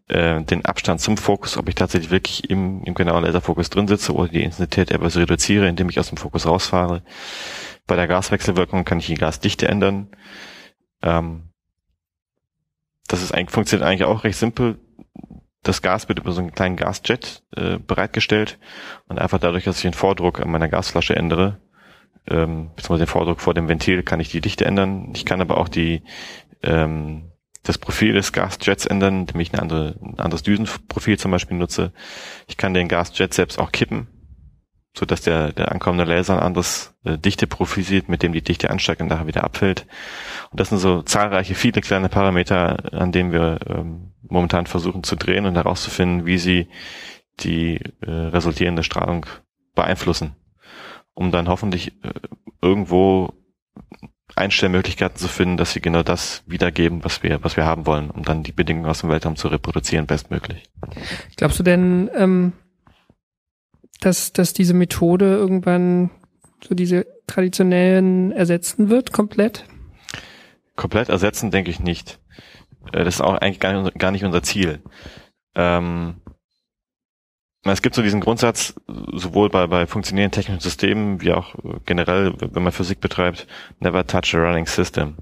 äh, 0.08 0.42
den 0.44 0.66
Abstand 0.66 1.02
zum 1.02 1.18
Fokus, 1.18 1.58
ob 1.58 1.68
ich 1.70 1.76
tatsächlich 1.76 2.12
wirklich 2.12 2.50
im, 2.50 2.84
im 2.84 2.94
genauen 2.94 3.24
Laserfokus 3.24 3.70
drin 3.70 3.88
sitze 3.88 4.14
oder 4.14 4.30
die 4.30 4.44
Intensität 4.44 4.92
etwas 4.92 5.18
reduziere, 5.18 5.68
indem 5.68 5.90
ich 5.90 6.00
aus 6.00 6.10
dem 6.10 6.18
Fokus 6.18 6.46
rausfahre. 6.46 7.04
Bei 7.88 7.96
der 7.96 8.08
Gaswechselwirkung 8.08 8.86
kann 8.86 9.00
ich 9.00 9.08
die 9.08 9.16
Gasdichte 9.16 9.68
ändern. 9.68 10.08
Ähm, 11.02 11.50
das 13.08 13.24
ist 13.24 13.34
eigentlich, 13.34 13.52
funktioniert 13.52 13.88
eigentlich 13.88 14.04
auch 14.04 14.24
recht 14.24 14.38
simpel. 14.38 14.80
Das 15.64 15.82
Gas 15.82 16.08
wird 16.08 16.20
über 16.20 16.32
so 16.32 16.42
einen 16.42 16.54
kleinen 16.54 16.76
Gasjet 16.76 17.44
äh, 17.56 17.80
bereitgestellt 17.80 18.60
und 19.08 19.20
einfach 19.20 19.40
dadurch, 19.40 19.64
dass 19.64 19.78
ich 19.78 19.82
den 19.82 19.94
Vordruck 19.94 20.40
an 20.40 20.52
meiner 20.52 20.70
Gasflasche 20.70 21.16
ändere, 21.16 21.60
ähm, 22.30 22.72
beziehungsweise 22.76 23.06
den 23.06 23.12
Vordruck 23.12 23.42
vor 23.42 23.54
dem 23.54 23.68
Ventil, 23.68 24.04
kann 24.04 24.20
ich 24.20 24.30
die 24.30 24.42
Dichte 24.42 24.66
ändern. 24.66 25.12
Ich 25.14 25.26
kann 25.26 25.42
aber 25.42 25.58
auch 25.58 25.70
die 25.70 26.04
ähm, 26.64 27.30
das 27.64 27.78
Profil 27.78 28.14
des 28.14 28.32
Gasjets 28.32 28.86
ändern, 28.86 29.22
indem 29.22 29.40
ich 29.40 29.54
eine 29.54 29.62
andere, 29.62 29.96
ein 30.02 30.20
anderes 30.20 30.44
Düsenprofil 30.44 31.18
zum 31.20 31.32
Beispiel 31.32 31.58
nutze. 31.58 31.92
Ich 32.48 32.58
kann 32.58 32.74
den 32.74 32.88
Gasjet 32.88 33.34
selbst 33.34 33.60
auch 33.60 33.72
kippen, 33.72 34.08
so 34.98 35.06
dass 35.06 35.22
der, 35.22 35.52
der 35.52 35.72
ankommende 35.72 36.06
Laser 36.06 36.36
ein 36.36 36.44
anderes 36.44 36.96
äh, 37.04 37.18
Dichteprofil 37.18 37.84
sieht, 37.84 38.10
mit 38.10 38.24
dem 38.24 38.34
die 38.34 38.42
Dichte 38.42 38.70
ansteigt 38.70 39.02
und 39.02 39.08
nachher 39.08 39.28
wieder 39.28 39.44
abfällt. 39.44 39.86
Und 40.52 40.60
das 40.60 40.70
sind 40.70 40.80
so 40.80 41.02
zahlreiche, 41.02 41.54
viele 41.54 41.82
kleine 41.82 42.10
Parameter, 42.10 42.94
an 42.94 43.12
denen 43.12 43.32
wir 43.32 43.60
ähm, 43.68 44.14
momentan 44.22 44.66
versuchen 44.66 45.04
zu 45.04 45.16
drehen 45.16 45.46
und 45.46 45.56
herauszufinden, 45.56 46.26
wie 46.26 46.38
sie 46.38 46.70
die 47.42 47.80
äh, 48.02 48.10
resultierende 48.10 48.84
Strahlung 48.84 49.26
beeinflussen, 49.76 50.36
um 51.20 51.32
dann 51.32 51.50
hoffentlich 51.50 51.92
äh, 52.02 52.14
irgendwo 52.62 53.34
Einstellmöglichkeiten 54.36 55.18
zu 55.18 55.28
finden, 55.28 55.58
dass 55.58 55.74
sie 55.74 55.82
genau 55.82 56.02
das 56.02 56.44
wiedergeben, 56.48 57.04
was 57.04 57.24
wir, 57.24 57.44
was 57.44 57.58
wir 57.58 57.66
haben 57.66 57.86
wollen, 57.86 58.10
um 58.10 58.24
dann 58.24 58.42
die 58.42 58.54
Bedingungen 58.54 58.86
aus 58.86 59.02
dem 59.02 59.10
Weltraum 59.10 59.36
zu 59.36 59.50
reproduzieren, 59.50 60.06
bestmöglich. 60.06 60.64
Glaubst 61.36 61.60
du 61.60 61.64
denn, 61.64 62.10
ähm, 62.16 62.54
dass, 64.00 64.32
dass 64.32 64.54
diese 64.54 64.74
Methode 64.74 65.26
irgendwann 65.26 66.10
so 66.66 66.74
diese 66.74 67.06
traditionellen 67.28 68.32
ersetzen 68.32 68.90
wird, 68.90 69.12
komplett? 69.12 69.66
Komplett 70.78 71.10
ersetzen 71.10 71.52
denke 71.52 71.70
ich 71.70 71.82
nicht. 71.82 72.22
Äh, 72.94 73.04
das 73.04 73.16
ist 73.16 73.22
auch 73.22 73.34
eigentlich 73.34 73.60
gar 73.60 73.82
nicht, 73.82 74.00
gar 74.00 74.12
nicht 74.12 74.24
unser 74.24 74.42
Ziel. 74.42 74.82
Ähm, 75.54 76.22
es 77.74 77.82
gibt 77.82 77.96
so 77.96 78.02
diesen 78.02 78.22
Grundsatz, 78.22 78.76
sowohl 78.88 79.50
bei, 79.50 79.68
bei 79.68 79.88
funktionierenden 79.88 80.36
technischen 80.36 80.62
Systemen 80.62 81.22
wie 81.22 81.32
auch 81.32 81.56
generell, 81.86 82.34
wenn 82.40 82.64
man 82.64 82.72
Physik 82.72 83.02
betreibt, 83.02 83.48
never 83.80 84.06
touch 84.06 84.36
a 84.36 84.38
running 84.38 84.66
system. 84.66 85.18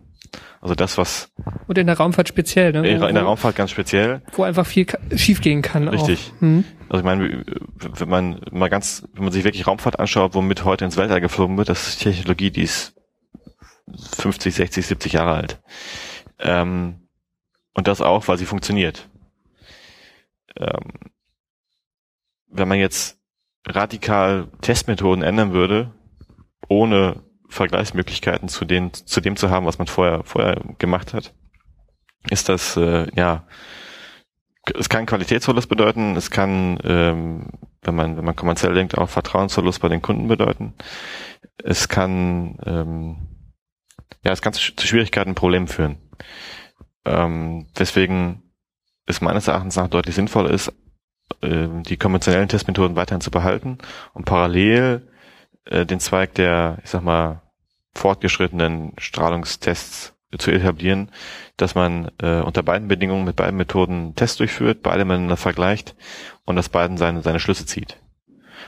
Also 0.61 0.75
das, 0.75 0.97
was... 0.97 1.31
Und 1.67 1.77
in 1.77 1.87
der 1.87 1.97
Raumfahrt 1.97 2.27
speziell, 2.27 2.71
ne? 2.71 2.79
In, 2.87 3.01
in 3.01 3.13
der 3.13 3.23
Raumfahrt 3.23 3.55
ganz 3.55 3.71
speziell. 3.71 4.21
Wo 4.33 4.43
einfach 4.43 4.65
viel 4.65 4.87
schiefgehen 5.15 5.61
kann. 5.61 5.87
Richtig. 5.87 6.33
Hm. 6.39 6.63
Also 6.89 6.99
ich 6.99 7.05
meine, 7.05 7.45
wenn 7.77 8.09
man 8.09 8.41
mal 8.51 8.69
ganz, 8.69 9.07
wenn 9.13 9.23
man 9.23 9.33
sich 9.33 9.43
wirklich 9.43 9.67
Raumfahrt 9.67 9.99
anschaut, 9.99 10.33
womit 10.33 10.65
heute 10.65 10.85
ins 10.85 10.97
Weltall 10.97 11.21
geflogen 11.21 11.57
wird, 11.57 11.69
das 11.69 11.87
ist 11.87 12.01
Technologie, 12.01 12.51
die 12.51 12.63
ist 12.63 12.95
50, 14.17 14.53
60, 14.53 14.85
70 14.85 15.13
Jahre 15.13 15.33
alt. 15.33 15.61
Ähm, 16.39 17.07
und 17.73 17.87
das 17.87 18.01
auch, 18.01 18.27
weil 18.27 18.37
sie 18.37 18.45
funktioniert. 18.45 19.07
Ähm, 20.57 21.11
wenn 22.47 22.67
man 22.67 22.79
jetzt 22.79 23.19
radikal 23.65 24.47
Testmethoden 24.61 25.23
ändern 25.23 25.53
würde, 25.53 25.93
ohne 26.69 27.23
Vergleichsmöglichkeiten 27.49 28.49
zu 28.49 28.65
den 28.65 28.93
zu 28.93 29.21
dem 29.21 29.35
zu 29.35 29.49
haben, 29.49 29.65
was 29.65 29.77
man 29.77 29.87
vorher 29.87 30.23
vorher 30.23 30.61
gemacht 30.79 31.13
hat, 31.13 31.33
ist 32.29 32.49
das 32.49 32.77
äh, 32.77 33.07
ja 33.15 33.47
es 34.75 34.89
kann 34.89 35.05
Qualitätsverlust 35.05 35.69
bedeuten, 35.69 36.17
es 36.17 36.29
kann, 36.29 36.77
ähm, 36.83 37.51
wenn 37.83 37.95
man 37.95 38.17
wenn 38.17 38.25
man 38.25 38.35
kommerziell 38.35 38.73
denkt, 38.73 38.97
auch 38.97 39.09
Vertrauensverlust 39.09 39.81
bei 39.81 39.87
den 39.87 40.01
Kunden 40.01 40.27
bedeuten. 40.27 40.73
Es 41.63 41.87
kann 41.87 42.57
ähm, 42.65 43.27
ja 44.23 44.31
es 44.31 44.41
kann 44.41 44.53
zu 44.53 44.61
Schwierigkeiten, 44.61 45.35
Problemen 45.35 45.67
führen. 45.67 45.97
Ähm, 47.05 47.67
weswegen 47.75 48.43
es 49.05 49.21
meines 49.21 49.47
Erachtens 49.47 49.77
nach 49.77 49.87
deutlich 49.87 50.15
sinnvoller 50.15 50.49
ist, 50.49 50.73
die 51.41 51.97
konventionellen 51.97 52.49
Testmethoden 52.49 52.95
weiterhin 52.95 53.21
zu 53.21 53.31
behalten 53.31 53.77
und 54.13 54.25
parallel 54.25 55.07
äh, 55.65 55.85
den 55.85 55.99
Zweig 55.99 56.33
der, 56.35 56.77
ich 56.83 56.89
sag 56.89 57.03
mal, 57.03 57.41
fortgeschrittenen 57.93 58.93
Strahlungstests 58.97 60.13
zu 60.37 60.51
etablieren, 60.51 61.11
dass 61.55 61.75
man 61.75 62.11
äh, 62.21 62.41
unter 62.41 62.63
beiden 62.63 62.87
Bedingungen 62.87 63.25
mit 63.25 63.35
beiden 63.35 63.57
Methoden 63.57 64.13
Tests 64.15 64.37
durchführt, 64.37 64.83
beide 64.83 65.05
miteinander 65.05 65.37
vergleicht 65.37 65.95
und 66.45 66.57
aus 66.59 66.69
beiden 66.69 66.97
seine, 66.97 67.21
seine 67.21 67.39
Schlüsse 67.39 67.65
zieht. 67.65 67.97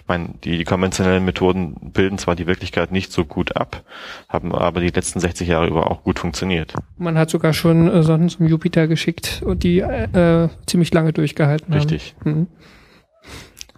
Ich 0.02 0.08
meine, 0.08 0.34
die, 0.44 0.58
die 0.58 0.64
konventionellen 0.64 1.26
Methoden 1.26 1.92
bilden 1.94 2.18
zwar 2.18 2.36
die 2.36 2.48
Wirklichkeit 2.48 2.92
nicht 2.92 3.12
so 3.12 3.26
gut 3.26 3.56
ab, 3.56 3.84
haben 4.28 4.54
aber 4.54 4.82
die 4.82 4.90
letzten 4.90 5.20
60 5.20 5.48
Jahre 5.48 5.68
über 5.68 5.92
auch 5.92 6.04
gut 6.04 6.20
funktioniert. 6.20 6.74
Man 6.98 7.18
hat 7.18 7.30
sogar 7.30 7.54
schon 7.54 7.88
äh, 7.88 8.04
Sonnen 8.04 8.30
zum 8.30 8.48
Jupiter 8.48 8.88
geschickt 8.88 9.42
und 9.46 9.64
die 9.64 9.80
äh, 9.80 10.50
ziemlich 10.66 10.94
lange 10.94 11.14
durchgehalten 11.14 11.74
Richtig. 11.74 12.16
haben. 12.22 12.32
Mhm. 12.32 12.48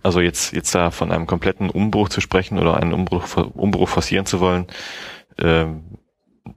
Also 0.03 0.19
jetzt, 0.19 0.53
jetzt 0.53 0.73
da 0.73 0.89
von 0.89 1.11
einem 1.11 1.27
kompletten 1.27 1.69
Umbruch 1.69 2.09
zu 2.09 2.21
sprechen 2.21 2.57
oder 2.57 2.77
einen 2.77 2.93
Umbruch, 2.93 3.25
Umbruch 3.53 3.89
forcieren 3.89 4.25
zu 4.25 4.39
wollen, 4.39 4.65
ähm, 5.37 5.83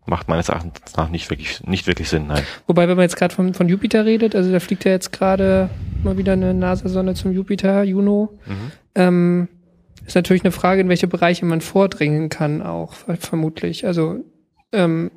macht 0.07 0.29
meines 0.29 0.49
Erachtens 0.49 0.97
nach 0.97 1.11
nicht 1.11 1.31
wirklich, 1.31 1.63
nicht 1.67 1.87
wirklich 1.87 2.09
Sinn, 2.09 2.27
nein. 2.27 2.43
Wobei, 2.67 2.89
wenn 2.89 2.97
man 2.97 3.05
jetzt 3.05 3.17
gerade 3.17 3.35
von, 3.35 3.55
von 3.55 3.69
Jupiter 3.69 4.05
redet, 4.05 4.35
also 4.35 4.51
da 4.51 4.61
fliegt 4.61 4.85
ja 4.85 4.93
jetzt 4.93 5.13
gerade 5.13 5.71
mal 6.03 6.17
wieder 6.19 6.33
eine 6.33 6.55
NASA-Sonne 6.55 7.15
zum 7.15 7.33
Jupiter, 7.33 7.83
Juno. 7.83 8.39
Mhm. 8.47 8.73
Ähm, 8.95 9.49
ist 10.07 10.15
natürlich 10.15 10.45
eine 10.45 10.53
Frage, 10.53 10.83
in 10.83 10.89
welche 10.89 11.07
Bereiche 11.07 11.47
man 11.47 11.61
vordringen 11.61 12.29
kann, 12.29 12.63
auch 12.63 12.95
vermutlich. 13.19 13.87
Also 13.87 14.21
ähm, 14.73 15.11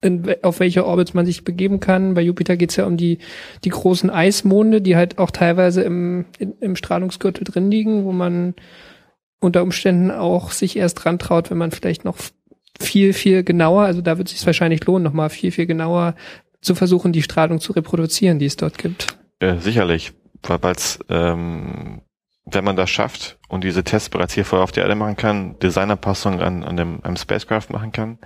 in, 0.00 0.34
auf 0.42 0.60
welche 0.60 0.86
Orbits 0.86 1.14
man 1.14 1.26
sich 1.26 1.44
begeben 1.44 1.80
kann. 1.80 2.14
Bei 2.14 2.20
Jupiter 2.20 2.56
geht's 2.56 2.76
ja 2.76 2.86
um 2.86 2.96
die, 2.96 3.18
die 3.64 3.70
großen 3.70 4.10
Eismonde, 4.10 4.80
die 4.80 4.96
halt 4.96 5.18
auch 5.18 5.30
teilweise 5.30 5.82
im, 5.82 6.26
in, 6.38 6.54
im 6.60 6.76
Strahlungsgürtel 6.76 7.44
drin 7.44 7.70
liegen, 7.70 8.04
wo 8.04 8.12
man 8.12 8.54
unter 9.40 9.62
Umständen 9.62 10.10
auch 10.10 10.50
sich 10.50 10.76
erst 10.76 11.04
dran 11.04 11.18
traut, 11.18 11.50
wenn 11.50 11.58
man 11.58 11.70
vielleicht 11.70 12.04
noch 12.04 12.16
viel, 12.78 13.12
viel 13.12 13.42
genauer, 13.42 13.82
also 13.82 14.00
da 14.00 14.18
wird 14.18 14.28
es 14.28 14.38
sich 14.38 14.46
wahrscheinlich 14.46 14.84
lohnen, 14.86 15.04
nochmal 15.04 15.30
viel, 15.30 15.50
viel 15.50 15.66
genauer 15.66 16.14
zu 16.60 16.74
versuchen, 16.74 17.12
die 17.12 17.22
Strahlung 17.22 17.60
zu 17.60 17.72
reproduzieren, 17.72 18.38
die 18.38 18.46
es 18.46 18.56
dort 18.56 18.78
gibt. 18.78 19.18
Äh, 19.40 19.56
sicherlich, 19.58 20.12
weil 20.42 20.72
es, 20.72 20.98
ähm, 21.08 22.02
wenn 22.44 22.64
man 22.64 22.76
das 22.76 22.90
schafft 22.90 23.38
und 23.48 23.64
diese 23.64 23.84
Tests 23.84 24.08
bereits 24.08 24.34
hier 24.34 24.44
vorher 24.44 24.64
auf 24.64 24.72
der 24.72 24.84
Erde 24.84 24.94
machen 24.94 25.16
kann, 25.16 25.58
Designerpassung 25.58 26.40
an, 26.40 26.64
an 26.64 26.76
dem, 26.76 27.04
einem 27.04 27.16
Spacecraft 27.16 27.70
machen 27.70 27.92
kann, 27.92 28.18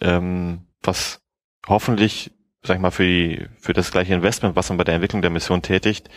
ähm, 0.00 0.66
was 0.82 1.20
hoffentlich, 1.66 2.32
sag 2.62 2.76
ich 2.76 2.82
mal, 2.82 2.90
für 2.90 3.04
die, 3.04 3.46
für 3.58 3.72
das 3.72 3.90
gleiche 3.90 4.14
Investment, 4.14 4.56
was 4.56 4.68
man 4.68 4.78
bei 4.78 4.84
der 4.84 4.94
Entwicklung 4.94 5.22
der 5.22 5.30
Mission 5.30 5.62
tätigt, 5.62 6.08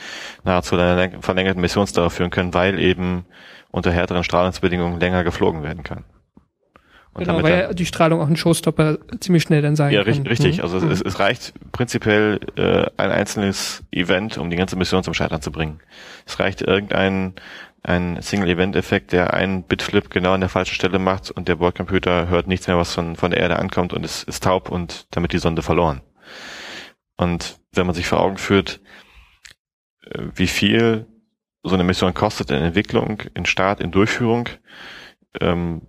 nahezu 0.44 0.76
einer 0.76 1.22
verlängerten 1.22 1.62
Missionsdauer 1.62 2.12
führen 2.12 2.30
können, 2.30 2.54
weil 2.54 2.80
eben 2.80 3.26
unter 3.72 3.92
härteren 3.92 4.24
Strahlungsbedingungen 4.24 5.00
länger 5.00 5.24
geflogen 5.24 5.64
werden 5.64 5.84
kann. 5.84 6.06
Und 7.16 7.24
genau, 7.24 7.42
weil 7.42 7.54
ja 7.54 7.74
die 7.74 7.86
Strahlung 7.86 8.20
auch 8.20 8.28
ein 8.28 8.36
Showstopper 8.36 8.98
ziemlich 9.22 9.44
schnell 9.44 9.62
dann 9.62 9.78
sein 9.78 9.94
ja, 9.94 10.04
kann. 10.04 10.26
Ja, 10.26 10.30
richtig. 10.30 10.58
Mhm. 10.58 10.64
Also 10.64 10.82
mhm. 10.82 10.92
es, 10.92 11.02
es, 11.02 11.18
reicht 11.18 11.54
prinzipiell 11.72 12.42
äh, 12.58 12.88
ein 12.98 13.10
einzelnes 13.10 13.84
Event, 13.90 14.38
um 14.38 14.50
die 14.50 14.58
ganze 14.58 14.76
Mission 14.76 15.02
zum 15.02 15.14
Scheitern 15.14 15.42
zu 15.42 15.50
bringen. 15.50 15.80
Es 16.26 16.40
reicht 16.42 16.62
irgendein 16.62 17.36
ein 17.84 18.22
Single-Event-Effekt, 18.22 19.14
der 19.14 19.34
einen 19.34 19.64
Bitflip 19.64 20.10
genau 20.10 20.34
an 20.34 20.42
der 20.42 20.50
falschen 20.50 20.74
Stelle 20.74 21.00
macht 21.00 21.32
und 21.32 21.48
der 21.48 21.56
Bordcomputer 21.56 22.28
hört 22.28 22.48
nichts 22.48 22.68
mehr, 22.68 22.78
was 22.78 22.94
von, 22.94 23.16
von 23.16 23.32
der 23.32 23.40
Erde 23.40 23.60
ankommt 23.60 23.94
und 23.94 24.04
ist, 24.04 24.24
ist 24.24 24.44
taub 24.44 24.70
und 24.70 25.08
damit 25.12 25.32
die 25.32 25.38
Sonde 25.38 25.62
verloren. 25.62 26.02
Und 27.16 27.60
wenn 27.74 27.86
man 27.86 27.96
sich 27.96 28.08
vor 28.08 28.20
Augen 28.20 28.38
führt, 28.38 28.82
äh, 30.02 30.20
wie 30.36 30.48
viel 30.48 31.06
so 31.64 31.76
eine 31.76 31.84
Mission 31.86 32.14
kostet 32.14 32.52
in 32.52 32.58
Entwicklung, 32.58 33.22
in 33.36 33.46
Start, 33.46 33.80
in 33.80 33.92
Durchführung, 33.92 34.50
ähm, 35.40 35.84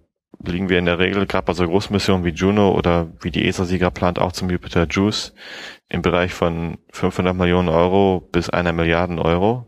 liegen 0.44 0.68
wir 0.68 0.78
in 0.78 0.86
der 0.86 0.98
Regel, 0.98 1.26
gerade 1.26 1.46
bei 1.46 1.52
so 1.52 1.66
Großmissionen 1.66 2.24
wie 2.24 2.30
Juno 2.30 2.72
oder 2.72 3.08
wie 3.20 3.30
die 3.30 3.46
ESA-Sieger 3.46 3.90
plant 3.90 4.18
auch 4.18 4.32
zum 4.32 4.50
Jupiter 4.50 4.86
Juice, 4.88 5.34
im 5.88 6.02
Bereich 6.02 6.32
von 6.34 6.78
500 6.92 7.34
Millionen 7.36 7.68
Euro 7.68 8.28
bis 8.32 8.50
einer 8.50 8.72
Milliarden 8.72 9.18
Euro. 9.18 9.66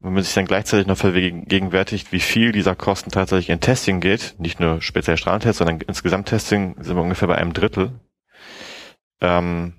Wenn 0.00 0.12
man 0.12 0.22
sich 0.22 0.34
dann 0.34 0.46
gleichzeitig 0.46 0.86
noch 0.86 0.96
vergegenwärtigt, 0.96 2.12
wie 2.12 2.20
viel 2.20 2.52
dieser 2.52 2.76
Kosten 2.76 3.10
tatsächlich 3.10 3.50
in 3.50 3.60
Testing 3.60 4.00
geht, 4.00 4.36
nicht 4.38 4.60
nur 4.60 4.80
speziell 4.80 5.16
Strahlentests, 5.16 5.58
sondern 5.58 5.80
insgesamt 5.80 6.28
Testing 6.28 6.76
sind 6.80 6.96
wir 6.96 7.02
ungefähr 7.02 7.26
bei 7.26 7.36
einem 7.36 7.52
Drittel. 7.52 7.92
Ähm, 9.20 9.74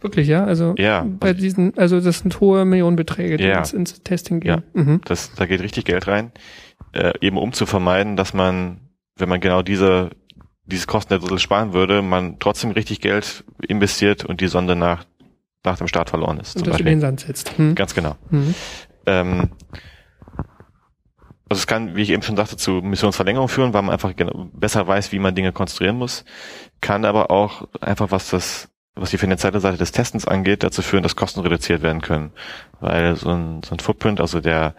Wirklich, 0.00 0.28
ja? 0.28 0.44
Also 0.44 0.74
ja, 0.76 1.06
bei 1.08 1.32
diesen, 1.32 1.76
also 1.78 2.00
das 2.00 2.18
sind 2.18 2.40
hohe 2.40 2.64
Millionenbeträge, 2.64 3.36
die 3.36 3.44
ja, 3.44 3.58
ins, 3.58 3.72
ins 3.72 4.02
Testing 4.02 4.40
gehen. 4.40 4.64
Ja, 4.74 4.82
mhm. 4.82 5.00
das, 5.04 5.32
da 5.34 5.46
geht 5.46 5.62
richtig 5.62 5.84
Geld 5.84 6.08
rein, 6.08 6.32
äh, 6.92 7.12
eben 7.20 7.38
um 7.38 7.52
zu 7.52 7.64
vermeiden, 7.64 8.16
dass 8.16 8.34
man 8.34 8.87
wenn 9.18 9.28
man 9.28 9.40
genau 9.40 9.62
diese 9.62 10.10
dieses 10.64 10.86
Kostendrittel 10.86 11.38
sparen 11.38 11.72
würde, 11.72 12.02
man 12.02 12.38
trotzdem 12.38 12.72
richtig 12.72 13.00
Geld 13.00 13.44
investiert 13.66 14.24
und 14.24 14.40
die 14.40 14.48
Sonde 14.48 14.76
nach 14.76 15.04
nach 15.64 15.78
dem 15.78 15.88
Start 15.88 16.10
verloren 16.10 16.38
ist. 16.40 16.56
Und 16.56 16.66
das 16.66 16.78
in 16.78 16.86
den 16.86 17.00
Sand 17.00 17.20
setzt. 17.20 17.56
Hm. 17.58 17.74
Ganz 17.74 17.94
genau. 17.94 18.16
Hm. 18.30 18.54
Ähm, 19.06 19.50
also 21.48 21.60
es 21.60 21.66
kann, 21.66 21.96
wie 21.96 22.02
ich 22.02 22.10
eben 22.10 22.22
schon 22.22 22.36
sagte, 22.36 22.56
zu 22.56 22.72
Missionsverlängerung 22.82 23.48
führen, 23.48 23.72
weil 23.72 23.82
man 23.82 23.92
einfach 23.92 24.12
besser 24.52 24.86
weiß, 24.86 25.12
wie 25.12 25.18
man 25.18 25.34
Dinge 25.34 25.52
konstruieren 25.52 25.96
muss. 25.96 26.24
Kann 26.80 27.04
aber 27.04 27.30
auch 27.30 27.66
einfach, 27.80 28.10
was 28.10 28.30
das, 28.30 28.68
was 28.94 29.10
die 29.10 29.18
finanzielle 29.18 29.60
Seite 29.60 29.78
des 29.78 29.92
Testens 29.92 30.26
angeht, 30.26 30.62
dazu 30.62 30.82
führen, 30.82 31.02
dass 31.02 31.16
Kosten 31.16 31.40
reduziert 31.40 31.82
werden 31.82 32.02
können. 32.02 32.32
Weil 32.80 33.16
so 33.16 33.30
ein, 33.30 33.62
so 33.62 33.74
ein 33.74 33.78
Footprint, 33.78 34.20
also 34.20 34.40
der, 34.40 34.74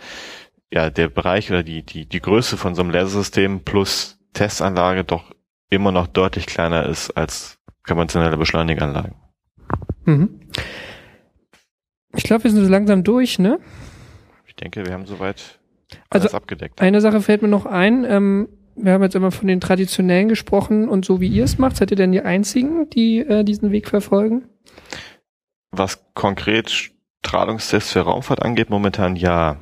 ja, 0.72 0.92
der 0.92 1.10
Bereich 1.10 1.50
oder 1.50 1.64
die, 1.64 1.84
die, 1.84 2.06
die 2.06 2.22
Größe 2.22 2.56
von 2.56 2.76
so 2.76 2.84
einem 2.84 2.92
Lasersystem 2.92 3.64
plus 3.64 4.19
Testanlage 4.34 5.04
doch 5.04 5.32
immer 5.70 5.92
noch 5.92 6.08
deutlich 6.08 6.46
kleiner 6.46 6.86
ist 6.86 7.12
als 7.12 7.60
konventionelle 7.86 8.38
Beschleuniganlagen. 8.38 9.16
Mhm. 10.06 10.40
Ich 12.16 12.24
glaube, 12.24 12.46
wir 12.46 12.52
sind 12.52 12.64
so 12.64 12.70
langsam 12.70 13.04
durch, 13.04 13.40
ne? 13.40 13.60
Ich 14.48 14.56
denke, 14.56 14.86
wir 14.86 14.94
haben 14.94 15.06
soweit 15.06 15.60
alles 16.10 16.26
also, 16.26 16.38
abgedeckt. 16.38 16.82
Eine 16.82 17.02
Sache 17.02 17.22
fällt 17.22 17.42
mir 17.42 17.48
noch 17.48 17.66
ein. 17.66 18.04
Ähm, 18.04 18.50
wir 18.76 18.94
haben 18.94 19.04
jetzt 19.04 19.16
immer 19.16 19.32
von 19.32 19.48
den 19.48 19.62
traditionellen 19.62 20.30
gesprochen 20.30 20.88
und 20.88 21.06
so 21.06 21.20
wie 21.20 21.28
ihr 21.28 21.44
es 21.44 21.58
macht, 21.58 21.78
seid 21.78 21.92
ihr 21.92 21.98
denn 21.98 22.12
die 22.12 22.22
einzigen, 22.22 22.90
die 22.90 23.20
äh, 23.20 23.44
diesen 23.44 23.72
Weg 23.72 23.88
verfolgen? 23.88 24.46
Was 25.72 26.04
konkret 26.14 26.92
Strahlungstests 27.24 27.92
für 27.92 28.02
Raumfahrt 28.02 28.42
angeht, 28.42 28.70
momentan 28.70 29.16
ja. 29.16 29.58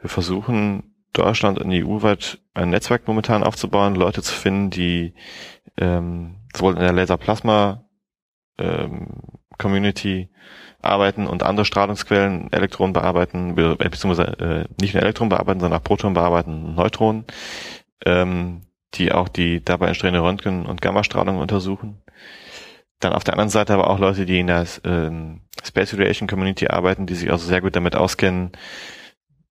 Wir 0.00 0.08
versuchen 0.08 0.94
Deutschland 1.12 1.58
und 1.58 1.72
EU-weit 1.72 2.38
ein 2.54 2.70
Netzwerk 2.70 3.06
momentan 3.06 3.42
aufzubauen, 3.42 3.94
Leute 3.94 4.22
zu 4.22 4.34
finden, 4.34 4.70
die 4.70 5.14
ähm, 5.76 6.36
sowohl 6.54 6.74
in 6.74 6.80
der 6.80 6.92
Laserplasma 6.92 7.84
ähm, 8.58 9.08
Community 9.58 10.28
arbeiten 10.80 11.26
und 11.26 11.42
andere 11.42 11.64
Strahlungsquellen, 11.64 12.52
Elektronen 12.52 12.92
bearbeiten, 12.92 13.56
be 13.56 13.76
beziehungsweise 13.76 14.38
äh, 14.38 14.64
nicht 14.80 14.94
nur 14.94 15.02
Elektronen 15.02 15.30
bearbeiten, 15.30 15.60
sondern 15.60 15.80
auch 15.80 15.84
Protonen 15.84 16.14
bearbeiten, 16.14 16.74
Neutronen, 16.74 17.24
ähm, 18.06 18.62
die 18.94 19.12
auch 19.12 19.28
die 19.28 19.64
dabei 19.64 19.88
entstehende 19.88 20.20
Röntgen- 20.20 20.66
und 20.66 20.80
Gammastrahlung 20.80 21.38
untersuchen. 21.38 22.02
Dann 23.00 23.12
auf 23.12 23.24
der 23.24 23.34
anderen 23.34 23.50
Seite 23.50 23.74
aber 23.74 23.90
auch 23.90 23.98
Leute, 23.98 24.26
die 24.26 24.40
in 24.40 24.48
der 24.48 24.66
ähm, 24.84 25.42
Space 25.64 25.94
Radiation 25.94 26.28
Community 26.28 26.68
arbeiten, 26.68 27.06
die 27.06 27.14
sich 27.14 27.30
also 27.30 27.46
sehr 27.46 27.60
gut 27.60 27.76
damit 27.76 27.94
auskennen, 27.94 28.52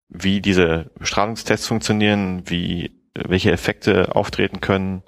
wie 0.09 0.41
diese 0.41 0.91
Strahlungstests 1.01 1.67
funktionieren, 1.67 2.43
wie 2.47 2.93
welche 3.15 3.51
Effekte 3.51 4.15
auftreten 4.15 4.61
können, 4.61 5.03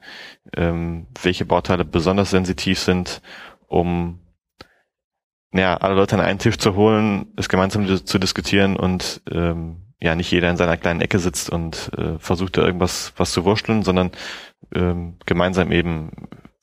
ähm, 0.56 1.08
welche 1.22 1.44
Bauteile 1.44 1.84
besonders 1.84 2.30
sensitiv 2.30 2.78
sind, 2.78 3.20
um 3.66 4.20
ja, 5.52 5.76
alle 5.76 5.94
Leute 5.94 6.14
an 6.14 6.20
einen 6.20 6.38
Tisch 6.38 6.58
zu 6.58 6.74
holen, 6.74 7.32
es 7.36 7.48
gemeinsam 7.48 7.86
zu 8.04 8.18
diskutieren 8.18 8.76
und 8.76 9.22
ähm, 9.30 9.82
ja, 10.00 10.14
nicht 10.14 10.30
jeder 10.30 10.50
in 10.50 10.56
seiner 10.56 10.76
kleinen 10.76 11.00
Ecke 11.00 11.18
sitzt 11.18 11.50
und 11.50 11.90
äh, 11.96 12.18
versucht 12.18 12.56
da 12.56 12.62
irgendwas 12.62 13.12
was 13.16 13.32
zu 13.32 13.44
wursteln, 13.44 13.82
sondern 13.82 14.12
ähm, 14.74 15.18
gemeinsam 15.26 15.72
eben 15.72 16.10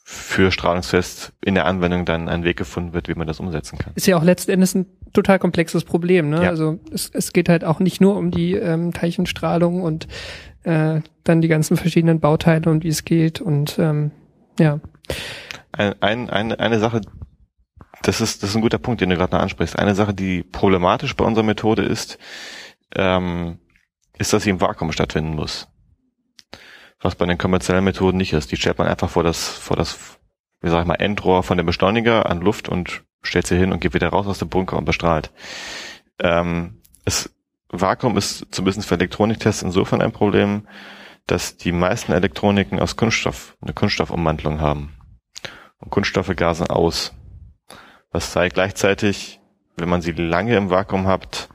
für 0.07 0.51
Strahlungsfest 0.51 1.33
in 1.43 1.55
der 1.55 1.65
Anwendung 1.65 2.05
dann 2.05 2.29
ein 2.29 2.43
Weg 2.43 2.57
gefunden 2.57 2.93
wird, 2.93 3.07
wie 3.07 3.15
man 3.15 3.25
das 3.25 3.39
umsetzen 3.39 3.79
kann. 3.79 3.91
Ist 3.95 4.05
ja 4.05 4.15
auch 4.15 4.23
letzten 4.23 4.51
Endes 4.51 4.75
ein 4.75 4.85
total 5.13 5.39
komplexes 5.39 5.83
Problem. 5.83 6.29
Ne? 6.29 6.43
Ja. 6.43 6.49
Also 6.49 6.79
es, 6.93 7.09
es 7.11 7.33
geht 7.33 7.49
halt 7.49 7.63
auch 7.63 7.79
nicht 7.79 8.01
nur 8.01 8.15
um 8.15 8.29
die 8.29 8.53
ähm, 8.53 8.93
Teilchenstrahlung 8.93 9.81
und 9.81 10.07
äh, 10.61 11.01
dann 11.23 11.41
die 11.41 11.47
ganzen 11.47 11.75
verschiedenen 11.75 12.19
Bauteile 12.19 12.69
und 12.69 12.83
wie 12.83 12.89
es 12.89 13.03
geht 13.03 13.41
und 13.41 13.79
ähm, 13.79 14.11
ja. 14.59 14.79
Ein, 15.71 15.99
ein, 16.01 16.29
eine, 16.29 16.59
eine 16.59 16.77
Sache, 16.77 17.01
das 18.03 18.21
ist, 18.21 18.43
das 18.43 18.51
ist 18.51 18.55
ein 18.55 18.61
guter 18.61 18.77
Punkt, 18.77 19.01
den 19.01 19.09
du 19.09 19.15
gerade 19.15 19.35
noch 19.35 19.41
ansprichst. 19.41 19.79
Eine 19.79 19.95
Sache, 19.95 20.13
die 20.13 20.43
problematisch 20.43 21.15
bei 21.15 21.25
unserer 21.25 21.45
Methode 21.45 21.81
ist, 21.81 22.19
ähm, 22.95 23.57
ist, 24.19 24.33
dass 24.33 24.43
sie 24.43 24.51
im 24.51 24.61
Vakuum 24.61 24.91
stattfinden 24.91 25.35
muss. 25.35 25.67
Was 27.05 27.13
bei 27.13 27.27
den 27.27 27.37
kommerziellen 27.37 27.83
Methoden 27.83 28.17
nicht 28.17 28.33
ist. 28.33 28.51
Die 28.51 28.57
stellt 28.57 28.79
man 28.79 28.87
einfach 28.87 29.11
vor 29.11 29.21
das, 29.21 29.47
vor 29.47 29.77
das 29.77 30.17
wie 30.61 30.69
sag 30.69 30.81
ich 30.81 30.87
mal, 30.87 30.95
Endrohr 30.95 31.43
von 31.43 31.55
dem 31.55 31.67
Beschleuniger 31.67 32.27
an 32.27 32.41
Luft 32.41 32.67
und 32.67 33.03
stellt 33.21 33.45
sie 33.45 33.57
hin 33.57 33.71
und 33.71 33.79
geht 33.79 33.93
wieder 33.93 34.09
raus 34.09 34.25
aus 34.25 34.39
dem 34.39 34.49
Bunker 34.49 34.75
und 34.75 34.85
bestrahlt. 34.85 35.31
Ähm, 36.17 36.81
es, 37.05 37.31
Vakuum 37.69 38.17
ist 38.17 38.47
zumindest 38.49 38.89
für 38.89 38.95
Elektroniktests 38.95 39.61
insofern 39.61 40.01
ein 40.01 40.13
Problem, 40.13 40.67
dass 41.27 41.57
die 41.57 41.71
meisten 41.71 42.11
Elektroniken 42.11 42.79
aus 42.79 42.95
Kunststoff 42.95 43.55
eine 43.61 43.73
Kunststoffumwandlung 43.73 44.59
haben. 44.59 44.95
Und 45.77 45.91
Kunststoffe 45.91 46.35
gasen 46.35 46.65
aus. 46.65 47.13
Was 48.09 48.33
sei 48.33 48.49
gleichzeitig, 48.49 49.39
wenn 49.77 49.89
man 49.89 50.01
sie 50.01 50.13
lange 50.13 50.55
im 50.55 50.71
Vakuum 50.71 51.05
hat, 51.05 51.49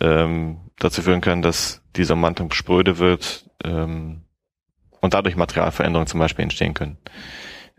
ähm, 0.00 0.70
dazu 0.78 1.02
führen 1.02 1.22
kann, 1.22 1.42
dass 1.42 1.82
diese 1.96 2.12
Umwandlung 2.12 2.52
spröde 2.52 2.98
wird 2.98 3.50
ähm, 3.64 4.25
und 5.06 5.14
dadurch 5.14 5.36
Materialveränderungen 5.36 6.06
zum 6.06 6.20
Beispiel 6.20 6.42
entstehen 6.42 6.74
können. 6.74 6.98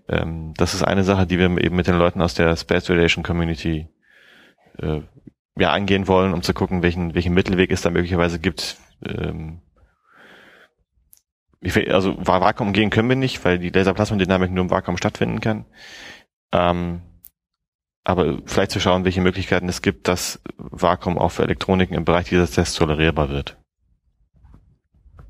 Ähm, 0.10 0.54
das 0.58 0.74
ist 0.74 0.84
eine 0.84 1.04
Sache, 1.04 1.28
die 1.28 1.38
wir 1.38 1.46
eben 1.46 1.76
mit 1.76 1.88
den 1.88 1.98
Leuten 1.98 2.22
aus 2.22 2.34
der 2.34 2.56
Space 2.56 2.90
Relation 2.90 3.24
Community 3.24 3.88
äh, 4.80 5.02
ja 5.58 5.72
angehen 5.72 6.08
wollen, 6.08 6.34
um 6.34 6.42
zu 6.42 6.54
gucken, 6.54 6.82
welchen 6.82 7.14
welchen 7.14 7.34
Mittelweg 7.34 7.72
es 7.72 7.82
da 7.82 7.90
möglicherweise 7.90 8.40
gibt. 8.40 8.78
Ähm, 9.06 9.62
also 11.90 12.16
Vakuum 12.26 12.68
umgehen 12.68 12.90
können 12.90 13.10
wir 13.10 13.16
nicht, 13.16 13.44
weil 13.44 13.60
die 13.60 13.70
Laserplasmodynamik 13.70 14.52
nur 14.52 14.64
im 14.64 14.70
Vakuum 14.70 14.98
stattfinden 14.98 15.42
kann. 15.42 15.66
Ähm, 16.54 17.02
aber 18.04 18.40
vielleicht 18.46 18.72
zu 18.72 18.80
schauen, 18.80 19.04
welche 19.04 19.20
Möglichkeiten 19.20 19.68
es 19.68 19.82
gibt, 19.82 20.08
dass 20.08 20.42
Vakuum 20.58 21.18
auch 21.18 21.32
für 21.32 21.44
Elektroniken 21.44 21.98
im 21.98 22.06
Bereich 22.06 22.30
dieses 22.30 22.52
Tests 22.52 22.76
tolerierbar 22.76 23.30
wird. 23.30 23.58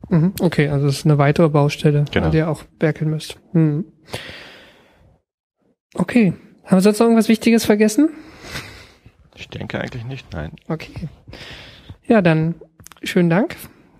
Mhm, 0.09 0.33
okay, 0.41 0.69
also 0.69 0.87
es 0.87 0.99
ist 0.99 1.05
eine 1.05 1.17
weitere 1.17 1.49
Baustelle, 1.49 2.05
genau. 2.11 2.27
an 2.27 2.31
der 2.31 2.45
ihr 2.45 2.49
auch 2.49 2.63
werkeln 2.79 3.09
müsst. 3.09 3.37
Mhm. 3.53 3.85
Okay. 5.95 6.33
Haben 6.63 6.77
wir 6.77 6.81
sonst 6.81 6.99
noch 6.99 7.05
irgendwas 7.05 7.29
Wichtiges 7.29 7.65
vergessen? 7.65 8.09
Ich 9.35 9.49
denke 9.49 9.79
eigentlich 9.79 10.05
nicht, 10.05 10.33
nein. 10.33 10.51
Okay. 10.67 11.07
Ja, 12.05 12.21
dann 12.21 12.55
schönen 13.03 13.29
Dank. 13.29 13.55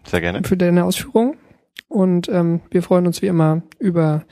Sehr 0.06 0.22
gerne. 0.22 0.44
Für 0.44 0.58
deine 0.58 0.84
Ausführungen. 0.84 1.38
Und 1.88 2.28
ähm, 2.30 2.62
wir 2.70 2.84
freuen 2.84 3.08
uns 3.08 3.22
wie 3.22 3.28
immer 3.28 3.62
über 3.80 4.26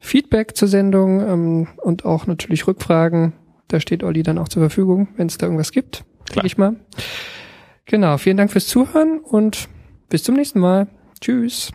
Feedback 0.00 0.56
zur 0.56 0.68
Sendung 0.68 1.20
ähm, 1.20 1.68
und 1.78 2.04
auch 2.04 2.26
natürlich 2.26 2.66
Rückfragen. 2.66 3.32
Da 3.68 3.80
steht 3.80 4.02
Olli 4.02 4.22
dann 4.22 4.38
auch 4.38 4.48
zur 4.48 4.62
Verfügung, 4.62 5.08
wenn 5.16 5.26
es 5.26 5.38
da 5.38 5.46
irgendwas 5.46 5.72
gibt. 5.72 6.04
Denke 6.34 6.46
ich 6.46 6.58
mal. 6.58 6.76
Genau, 7.86 8.18
vielen 8.18 8.36
Dank 8.36 8.52
fürs 8.52 8.66
Zuhören 8.66 9.20
und 9.20 9.68
bis 10.10 10.22
zum 10.22 10.34
nächsten 10.34 10.60
Mal. 10.60 10.88
Tschüss. 11.20 11.70